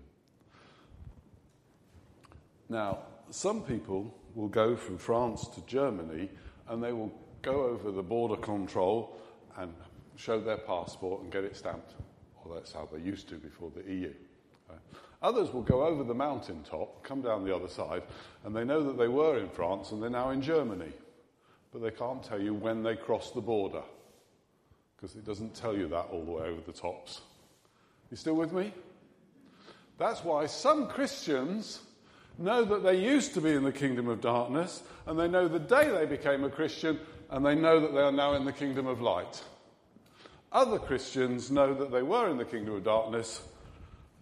Now, 2.69 3.01
some 3.31 3.63
people 3.63 4.15
will 4.37 4.49
go 4.49 4.77
from 4.77 4.99
France 4.99 5.49
to 5.49 5.67
Germany 5.67 6.31
and 6.69 6.83
they 6.83 6.93
will 6.93 7.13
go 7.43 7.65
over 7.65 7.91
the 7.91 8.05
border 8.05 8.37
control 8.37 9.17
and 9.57 9.75
show 10.15 10.41
their 10.41 10.59
passport 10.59 11.23
and 11.23 11.33
get 11.33 11.43
it 11.43 11.57
stamped. 11.57 11.95
Well, 12.45 12.55
that's 12.55 12.73
how 12.73 12.89
they 12.91 13.01
used 13.01 13.29
to 13.31 13.35
before 13.35 13.73
the 13.75 13.93
EU. 13.93 14.13
Others 15.23 15.53
will 15.53 15.63
go 15.63 15.85
over 15.85 16.05
the 16.05 16.15
mountaintop, 16.15 17.03
come 17.03 17.21
down 17.21 17.45
the 17.45 17.55
other 17.55 17.69
side, 17.69 18.03
and 18.45 18.55
they 18.55 18.65
know 18.65 18.83
that 18.85 18.97
they 18.97 19.09
were 19.09 19.39
in 19.39 19.49
France 19.49 19.91
and 19.91 20.01
they're 20.01 20.11
now 20.11 20.31
in 20.31 20.41
Germany 20.41 20.93
but 21.73 21.83
they 21.83 21.91
can't 21.91 22.23
tell 22.23 22.41
you 22.41 22.55
when 22.55 22.83
they 22.83 22.97
cross 22.97 23.31
the 23.31 23.41
border 23.41 23.83
because 24.97 25.17
it 25.17 25.25
doesn't 25.25 25.55
tell 25.55 25.77
you 25.77 25.89
that 25.89 26.07
all 26.13 26.25
the 26.25 26.31
way 26.31 26.45
over 26.45 26.61
the 26.61 26.73
tops. 26.73 27.23
You 28.11 28.17
still 28.17 28.35
with 28.35 28.53
me? 28.53 28.73
That's 29.99 30.23
why 30.23 30.47
some 30.47 30.87
Christians 30.87 31.81
know 32.39 32.65
that 32.65 32.83
they 32.83 33.03
used 33.03 33.35
to 33.35 33.41
be 33.41 33.53
in 33.53 33.65
the 33.65 33.73
kingdom 33.73 34.09
of 34.09 34.21
darkness 34.21 34.83
and 35.07 35.19
they 35.19 35.29
know 35.29 35.49
the 35.49 35.59
day 35.59 35.91
they 35.91 36.07
became 36.07 36.45
a 36.45 36.51
Christian 36.51 37.01
and 37.31 37.45
they 37.45 37.55
know 37.55 37.81
that 37.81 37.93
they 37.93 38.01
are 38.01 38.13
now 38.13 38.35
in 38.35 38.45
the 38.45 38.53
kingdom 38.53 38.87
of 38.87 39.01
light. 39.01 39.43
Other 40.53 40.79
Christians 40.79 41.51
know 41.51 41.73
that 41.75 41.91
they 41.91 42.03
were 42.03 42.29
in 42.29 42.37
the 42.37 42.45
kingdom 42.45 42.75
of 42.75 42.85
darkness 42.85 43.43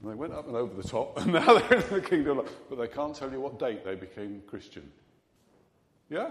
and 0.01 0.11
they 0.11 0.15
went 0.15 0.33
up 0.33 0.47
and 0.47 0.57
over 0.57 0.75
the 0.81 0.89
top 0.89 1.19
and 1.21 1.33
now 1.33 1.59
they're 1.59 1.81
in 1.81 1.95
the 1.95 2.01
kingdom 2.01 2.39
of 2.39 2.47
light, 2.47 2.55
but 2.69 2.79
they 2.79 2.89
can't 2.89 3.15
tell 3.15 3.31
you 3.31 3.41
what 3.41 3.59
date 3.59 3.85
they 3.85 3.97
became 3.97 4.43
Christian. 4.47 4.91
Yeah? 6.09 6.31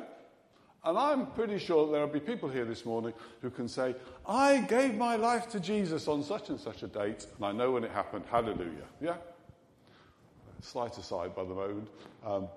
And 0.83 0.97
I'm 0.97 1.27
pretty 1.27 1.59
sure 1.59 1.91
there'll 1.91 2.07
be 2.07 2.21
people 2.21 2.47
here 2.47 2.63
this 2.63 2.85
morning 2.85 3.13
who 3.41 3.49
can 3.49 3.67
say, 3.67 3.95
I 4.25 4.61
gave 4.61 4.95
my 4.95 5.17
life 5.17 5.49
to 5.49 5.59
Jesus 5.59 6.07
on 6.07 6.23
such 6.23 6.49
and 6.49 6.59
such 6.59 6.83
a 6.83 6.87
date, 6.87 7.27
and 7.35 7.45
I 7.45 7.51
know 7.51 7.71
when 7.71 7.83
it 7.83 7.91
happened. 7.91 8.23
Hallelujah. 8.31 8.87
Yeah? 9.01 9.17
Slight 10.61 10.97
aside 10.97 11.35
by 11.35 11.43
the 11.43 11.53
moment. 11.53 11.89
Um, 12.25 12.47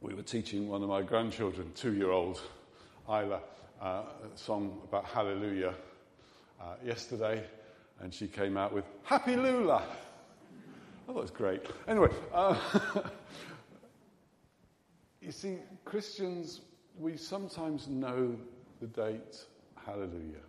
we 0.00 0.14
were 0.14 0.22
teaching 0.22 0.68
one 0.68 0.82
of 0.82 0.88
my 0.88 1.02
grandchildren, 1.02 1.72
two 1.74 1.94
year 1.94 2.10
old 2.10 2.40
Isla, 3.08 3.40
uh, 3.80 3.84
a 3.86 4.04
song 4.36 4.80
about 4.84 5.04
Hallelujah 5.04 5.74
uh, 6.60 6.74
yesterday, 6.84 7.42
and 8.00 8.14
she 8.14 8.28
came 8.28 8.56
out 8.56 8.72
with 8.72 8.84
Happy 9.02 9.36
Lula. 9.36 9.82
Oh, 11.08 11.14
that's 11.14 11.32
great. 11.32 11.66
Anyway, 11.88 12.10
uh, 12.32 12.56
you 15.20 15.32
see, 15.32 15.58
Christians 15.84 16.60
we 17.02 17.16
sometimes 17.16 17.88
know 17.88 18.36
the 18.80 18.86
date, 18.86 19.44
hallelujah. 19.84 20.44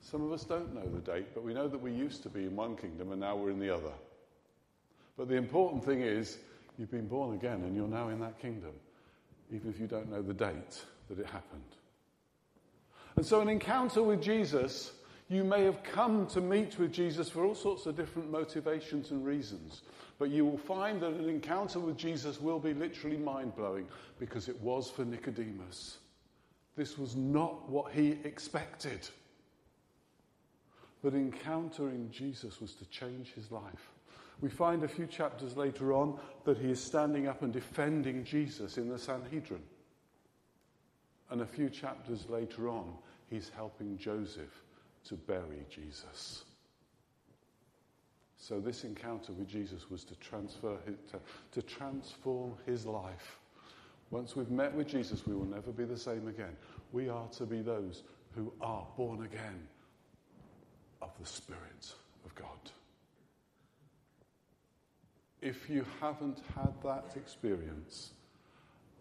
Some 0.00 0.24
of 0.24 0.32
us 0.32 0.44
don't 0.44 0.74
know 0.74 0.88
the 0.88 1.00
date, 1.00 1.26
but 1.34 1.44
we 1.44 1.54
know 1.54 1.68
that 1.68 1.80
we 1.80 1.92
used 1.92 2.22
to 2.24 2.28
be 2.28 2.44
in 2.44 2.56
one 2.56 2.76
kingdom 2.76 3.12
and 3.12 3.20
now 3.20 3.36
we're 3.36 3.50
in 3.50 3.60
the 3.60 3.72
other. 3.72 3.92
But 5.16 5.28
the 5.28 5.36
important 5.36 5.84
thing 5.84 6.00
is, 6.00 6.38
you've 6.78 6.90
been 6.90 7.06
born 7.06 7.34
again 7.34 7.62
and 7.64 7.76
you're 7.76 7.86
now 7.86 8.08
in 8.08 8.18
that 8.20 8.40
kingdom, 8.40 8.72
even 9.52 9.70
if 9.70 9.78
you 9.78 9.86
don't 9.86 10.10
know 10.10 10.22
the 10.22 10.34
date 10.34 10.82
that 11.08 11.18
it 11.18 11.26
happened. 11.26 11.62
And 13.16 13.26
so, 13.26 13.42
an 13.42 13.48
encounter 13.48 14.02
with 14.02 14.22
Jesus, 14.22 14.92
you 15.28 15.44
may 15.44 15.64
have 15.64 15.82
come 15.82 16.26
to 16.28 16.40
meet 16.40 16.78
with 16.78 16.92
Jesus 16.92 17.28
for 17.28 17.44
all 17.44 17.54
sorts 17.54 17.84
of 17.84 17.94
different 17.94 18.30
motivations 18.30 19.10
and 19.10 19.24
reasons. 19.24 19.82
But 20.22 20.30
you 20.30 20.46
will 20.46 20.56
find 20.56 21.00
that 21.02 21.14
an 21.14 21.28
encounter 21.28 21.80
with 21.80 21.96
Jesus 21.96 22.40
will 22.40 22.60
be 22.60 22.74
literally 22.74 23.16
mind 23.16 23.56
blowing 23.56 23.88
because 24.20 24.48
it 24.48 24.56
was 24.60 24.88
for 24.88 25.04
Nicodemus. 25.04 25.98
This 26.76 26.96
was 26.96 27.16
not 27.16 27.68
what 27.68 27.90
he 27.90 28.20
expected. 28.22 29.08
But 31.02 31.14
encountering 31.14 32.08
Jesus 32.12 32.60
was 32.60 32.74
to 32.74 32.84
change 32.84 33.32
his 33.32 33.50
life. 33.50 33.90
We 34.40 34.48
find 34.48 34.84
a 34.84 34.88
few 34.88 35.08
chapters 35.08 35.56
later 35.56 35.92
on 35.92 36.20
that 36.44 36.56
he 36.56 36.70
is 36.70 36.80
standing 36.80 37.26
up 37.26 37.42
and 37.42 37.52
defending 37.52 38.22
Jesus 38.22 38.78
in 38.78 38.88
the 38.88 39.00
Sanhedrin. 39.00 39.64
And 41.30 41.40
a 41.40 41.46
few 41.46 41.68
chapters 41.68 42.28
later 42.28 42.68
on, 42.68 42.94
he's 43.28 43.50
helping 43.56 43.98
Joseph 43.98 44.62
to 45.06 45.16
bury 45.16 45.66
Jesus. 45.68 46.44
So 48.42 48.58
this 48.58 48.82
encounter 48.82 49.32
with 49.32 49.46
Jesus 49.46 49.88
was 49.88 50.02
to 50.02 50.16
transfer 50.16 50.76
his, 50.84 50.96
to, 51.12 51.20
to 51.52 51.62
transform 51.64 52.54
his 52.66 52.84
life. 52.84 53.38
Once 54.10 54.34
we've 54.34 54.50
met 54.50 54.74
with 54.74 54.88
Jesus, 54.88 55.24
we 55.28 55.36
will 55.36 55.46
never 55.46 55.70
be 55.70 55.84
the 55.84 55.96
same 55.96 56.26
again. 56.26 56.56
We 56.90 57.08
are 57.08 57.28
to 57.36 57.46
be 57.46 57.62
those 57.62 58.02
who 58.34 58.52
are 58.60 58.84
born 58.96 59.22
again 59.22 59.68
of 61.00 61.10
the 61.20 61.24
Spirit 61.24 61.94
of 62.24 62.34
God. 62.34 62.72
If 65.40 65.70
you 65.70 65.86
haven't 66.00 66.40
had 66.52 66.74
that 66.82 67.12
experience, 67.14 68.10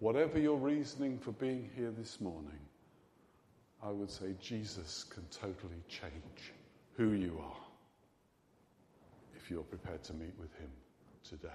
whatever 0.01 0.37
your 0.37 0.57
reasoning 0.57 1.17
for 1.17 1.31
being 1.31 1.67
here 1.75 1.91
this 1.97 2.21
morning, 2.21 2.59
I 3.81 3.89
would 3.89 4.11
say 4.11 4.35
Jesus 4.39 5.03
can 5.03 5.23
totally 5.31 5.81
change 5.89 6.53
who 6.95 7.13
you 7.13 7.41
are 7.43 7.70
you're 9.49 9.63
prepared 9.63 10.03
to 10.03 10.13
meet 10.13 10.33
with 10.39 10.53
him 10.55 10.69
today. 11.27 11.49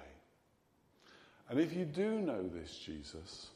And 1.48 1.60
if 1.60 1.74
you 1.74 1.84
do 1.84 2.20
know 2.20 2.42
this 2.48 2.76
Jesus, 2.76 3.48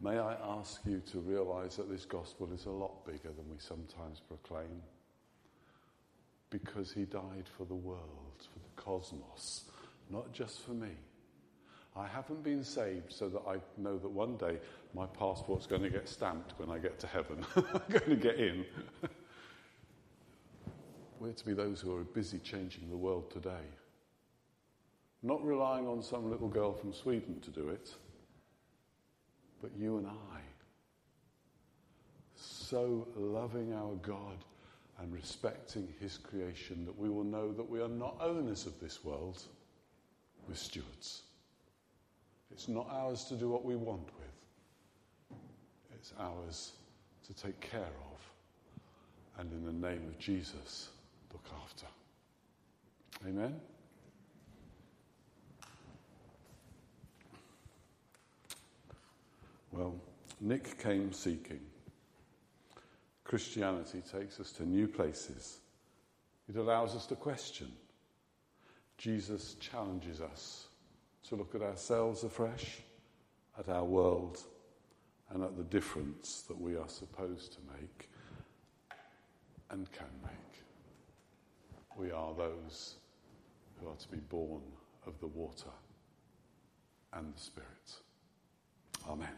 may 0.00 0.18
I 0.18 0.34
ask 0.34 0.80
you 0.86 1.02
to 1.12 1.18
realize 1.18 1.76
that 1.76 1.90
this 1.90 2.04
gospel 2.04 2.50
is 2.54 2.66
a 2.66 2.70
lot 2.70 3.04
bigger 3.04 3.30
than 3.36 3.48
we 3.50 3.58
sometimes 3.58 4.20
proclaim. 4.20 4.82
Because 6.50 6.92
he 6.92 7.04
died 7.04 7.46
for 7.56 7.64
the 7.64 7.74
world, 7.74 8.00
for 8.38 8.58
the 8.58 8.82
cosmos, 8.82 9.64
not 10.10 10.32
just 10.32 10.64
for 10.64 10.72
me. 10.72 10.90
I 11.94 12.06
haven't 12.06 12.42
been 12.42 12.64
saved 12.64 13.12
so 13.12 13.28
that 13.28 13.42
I 13.46 13.56
know 13.76 13.98
that 13.98 14.08
one 14.08 14.36
day 14.36 14.58
my 14.94 15.06
passport's 15.06 15.66
going 15.66 15.82
to 15.82 15.90
get 15.90 16.08
stamped 16.08 16.54
when 16.58 16.70
I 16.70 16.78
get 16.78 16.98
to 17.00 17.06
heaven. 17.06 17.44
I'm 17.56 17.82
going 17.90 18.10
to 18.10 18.16
get 18.16 18.36
in. 18.36 18.64
We're 21.22 21.30
to 21.30 21.46
be 21.46 21.52
those 21.52 21.80
who 21.80 21.96
are 21.96 22.02
busy 22.02 22.40
changing 22.40 22.90
the 22.90 22.96
world 22.96 23.30
today. 23.30 23.68
Not 25.22 25.46
relying 25.46 25.86
on 25.86 26.02
some 26.02 26.28
little 26.28 26.48
girl 26.48 26.72
from 26.72 26.92
Sweden 26.92 27.38
to 27.42 27.50
do 27.50 27.68
it, 27.68 27.94
but 29.60 29.70
you 29.78 29.98
and 29.98 30.08
I. 30.08 30.40
So 32.34 33.06
loving 33.14 33.72
our 33.72 33.94
God 34.02 34.38
and 34.98 35.12
respecting 35.12 35.86
His 36.00 36.18
creation 36.18 36.84
that 36.86 36.98
we 36.98 37.08
will 37.08 37.22
know 37.22 37.52
that 37.52 37.70
we 37.70 37.80
are 37.80 37.86
not 37.86 38.16
owners 38.20 38.66
of 38.66 38.80
this 38.80 39.04
world, 39.04 39.44
we're 40.48 40.56
stewards. 40.56 41.22
It's 42.50 42.66
not 42.66 42.88
ours 42.90 43.26
to 43.26 43.36
do 43.36 43.48
what 43.48 43.64
we 43.64 43.76
want 43.76 44.08
with, 44.18 45.38
it's 45.94 46.12
ours 46.18 46.72
to 47.28 47.32
take 47.32 47.60
care 47.60 47.80
of. 47.80 49.38
And 49.38 49.52
in 49.52 49.64
the 49.64 49.88
name 49.88 50.02
of 50.08 50.18
Jesus, 50.18 50.88
look 51.32 51.46
after. 51.62 51.86
Amen? 53.26 53.60
Well, 59.72 59.94
Nick 60.40 60.78
came 60.78 61.12
seeking. 61.12 61.60
Christianity 63.24 64.02
takes 64.12 64.38
us 64.40 64.52
to 64.52 64.68
new 64.68 64.86
places. 64.86 65.58
It 66.48 66.56
allows 66.56 66.94
us 66.94 67.06
to 67.06 67.14
question. 67.14 67.72
Jesus 68.98 69.54
challenges 69.54 70.20
us 70.20 70.66
to 71.28 71.36
look 71.36 71.54
at 71.54 71.62
ourselves 71.62 72.24
afresh, 72.24 72.78
at 73.58 73.68
our 73.68 73.84
world, 73.84 74.38
and 75.30 75.42
at 75.42 75.56
the 75.56 75.62
difference 75.64 76.42
that 76.48 76.60
we 76.60 76.76
are 76.76 76.88
supposed 76.88 77.52
to 77.54 77.58
make 77.72 78.10
and 79.70 79.90
can 79.92 80.06
make. 80.22 80.51
We 81.96 82.10
are 82.10 82.34
those 82.34 82.96
who 83.80 83.88
are 83.88 83.96
to 83.96 84.08
be 84.08 84.18
born 84.18 84.62
of 85.06 85.18
the 85.20 85.26
water 85.26 85.70
and 87.12 87.34
the 87.34 87.40
Spirit. 87.40 87.68
Amen. 89.08 89.28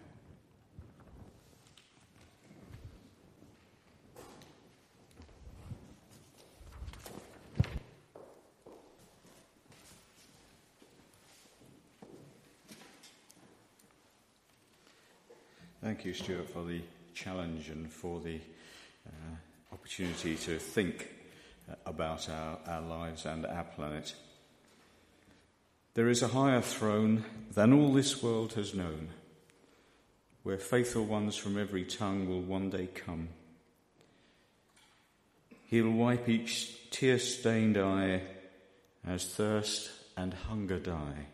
Thank 15.82 16.06
you, 16.06 16.14
Stuart, 16.14 16.48
for 16.48 16.64
the 16.64 16.80
challenge 17.14 17.68
and 17.68 17.92
for 17.92 18.18
the 18.20 18.40
uh, 19.06 19.10
opportunity 19.70 20.34
to 20.36 20.58
think 20.58 21.10
about 21.86 22.28
our, 22.28 22.58
our 22.66 22.80
lives 22.80 23.26
and 23.26 23.46
our 23.46 23.64
planet. 23.64 24.14
There 25.94 26.08
is 26.08 26.22
a 26.22 26.28
higher 26.28 26.60
throne 26.60 27.24
than 27.52 27.72
all 27.72 27.92
this 27.92 28.22
world 28.22 28.54
has 28.54 28.74
known, 28.74 29.10
where 30.42 30.58
faithful 30.58 31.04
ones 31.04 31.36
from 31.36 31.58
every 31.58 31.84
tongue 31.84 32.28
will 32.28 32.40
one 32.40 32.70
day 32.70 32.88
come. 32.88 33.28
He'll 35.66 35.90
wipe 35.90 36.28
each 36.28 36.90
tear 36.90 37.18
stained 37.18 37.78
eye 37.78 38.22
as 39.06 39.24
thirst 39.24 39.90
and 40.16 40.34
hunger 40.34 40.78
die. 40.78 41.26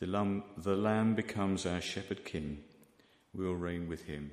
The 0.00 0.06
lamb, 0.06 0.44
the 0.56 0.76
lamb 0.76 1.14
becomes 1.14 1.66
our 1.66 1.80
shepherd 1.80 2.24
king. 2.24 2.64
We'll 3.34 3.54
reign 3.54 3.88
with 3.88 4.04
him. 4.04 4.30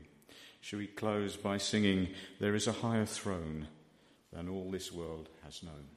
Shall 0.60 0.80
we 0.80 0.88
close 0.88 1.36
by 1.36 1.58
singing, 1.58 2.10
There 2.40 2.56
is 2.56 2.68
a 2.68 2.74
higher 2.74 3.06
throne 3.06 3.68
than 4.34 4.50
all 4.50 4.72
this 4.72 4.92
world 4.92 5.30
has 5.44 5.62
known. 5.64 5.88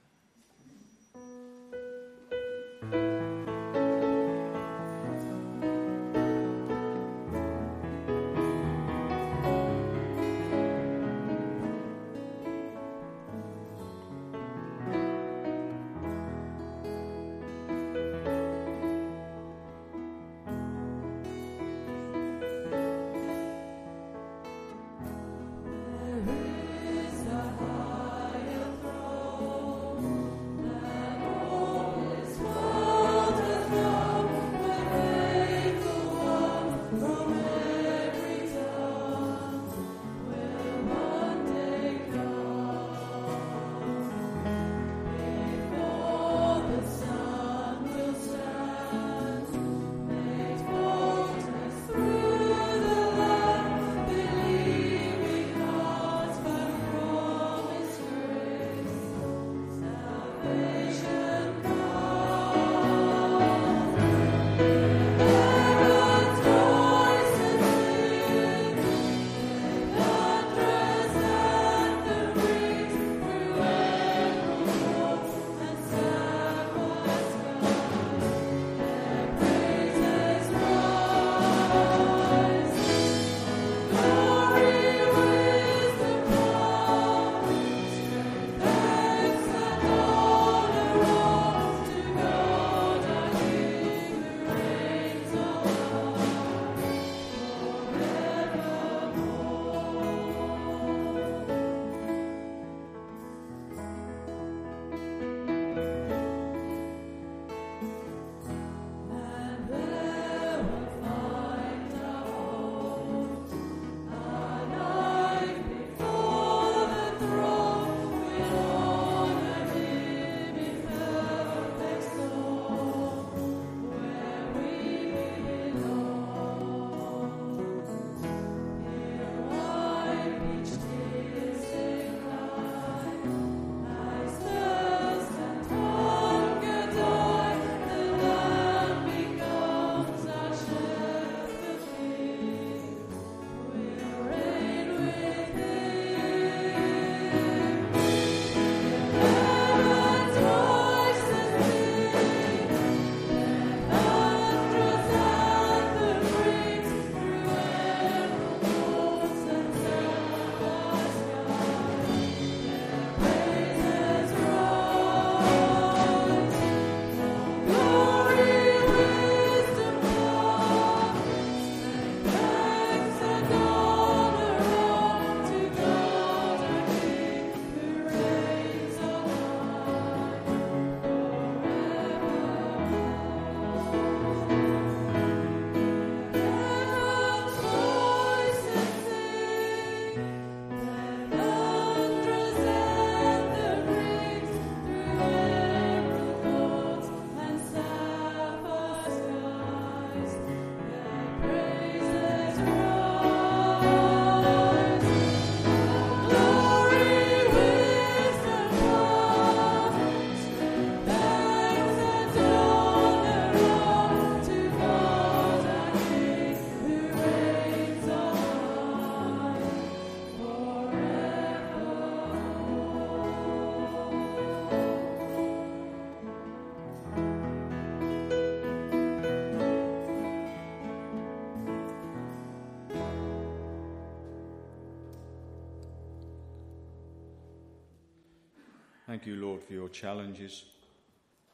Thank 239.24 239.38
you, 239.38 239.46
Lord, 239.46 239.62
for 239.62 239.72
your 239.72 239.88
challenges. 239.88 240.66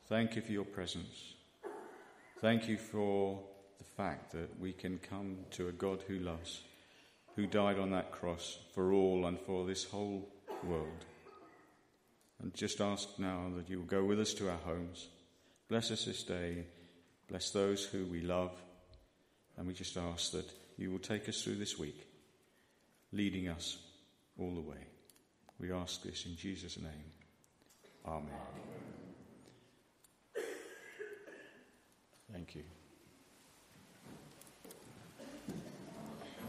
Thank 0.09 0.35
you 0.35 0.43
for 0.43 0.51
your 0.51 0.65
presence. 0.65 1.35
Thank 2.41 2.67
you 2.67 2.77
for 2.77 3.39
the 3.79 3.85
fact 3.85 4.33
that 4.33 4.59
we 4.59 4.73
can 4.73 4.99
come 4.99 5.37
to 5.53 5.69
a 5.69 5.73
God 5.73 6.03
who 6.09 6.19
loves, 6.19 6.63
who 7.37 7.47
died 7.47 7.79
on 7.79 7.93
that 7.93 8.11
cross 8.11 8.59
for 8.75 8.93
all 8.93 9.27
and 9.27 9.39
for 9.39 9.65
this 9.65 9.85
whole 9.85 10.29
world. 10.65 11.05
And 12.43 12.53
just 12.55 12.81
ask 12.81 13.09
now 13.21 13.53
that 13.55 13.71
you 13.71 13.79
will 13.79 13.87
go 13.87 14.03
with 14.05 14.19
us 14.19 14.35
to 14.35 14.51
our 14.51 14.59
homes. 14.65 15.07
Bless 15.69 15.93
us 15.93 16.07
this 16.07 16.25
day. 16.25 16.65
Bless 17.29 17.51
those 17.51 17.85
who 17.85 18.05
we 18.07 18.21
love. 18.21 18.51
And 19.57 19.69
we 19.69 19.75
just 19.75 19.97
ask 19.97 20.33
that 20.33 20.51
you 20.77 20.91
will 20.91 20.99
take 20.99 21.29
us 21.29 21.41
through 21.41 21.59
this 21.59 21.79
week, 21.79 22.05
leading 23.13 23.47
us 23.47 23.79
all 24.41 24.57
the 24.57 24.61
way. 24.61 24.89
We 25.61 25.71
ask 25.71 26.03
this 26.03 26.27
in 26.27 26.35
Jesus' 26.35 26.77
name. 26.77 27.20
Amen. 28.07 28.41
Thank 32.33 32.55
you. 32.55 32.65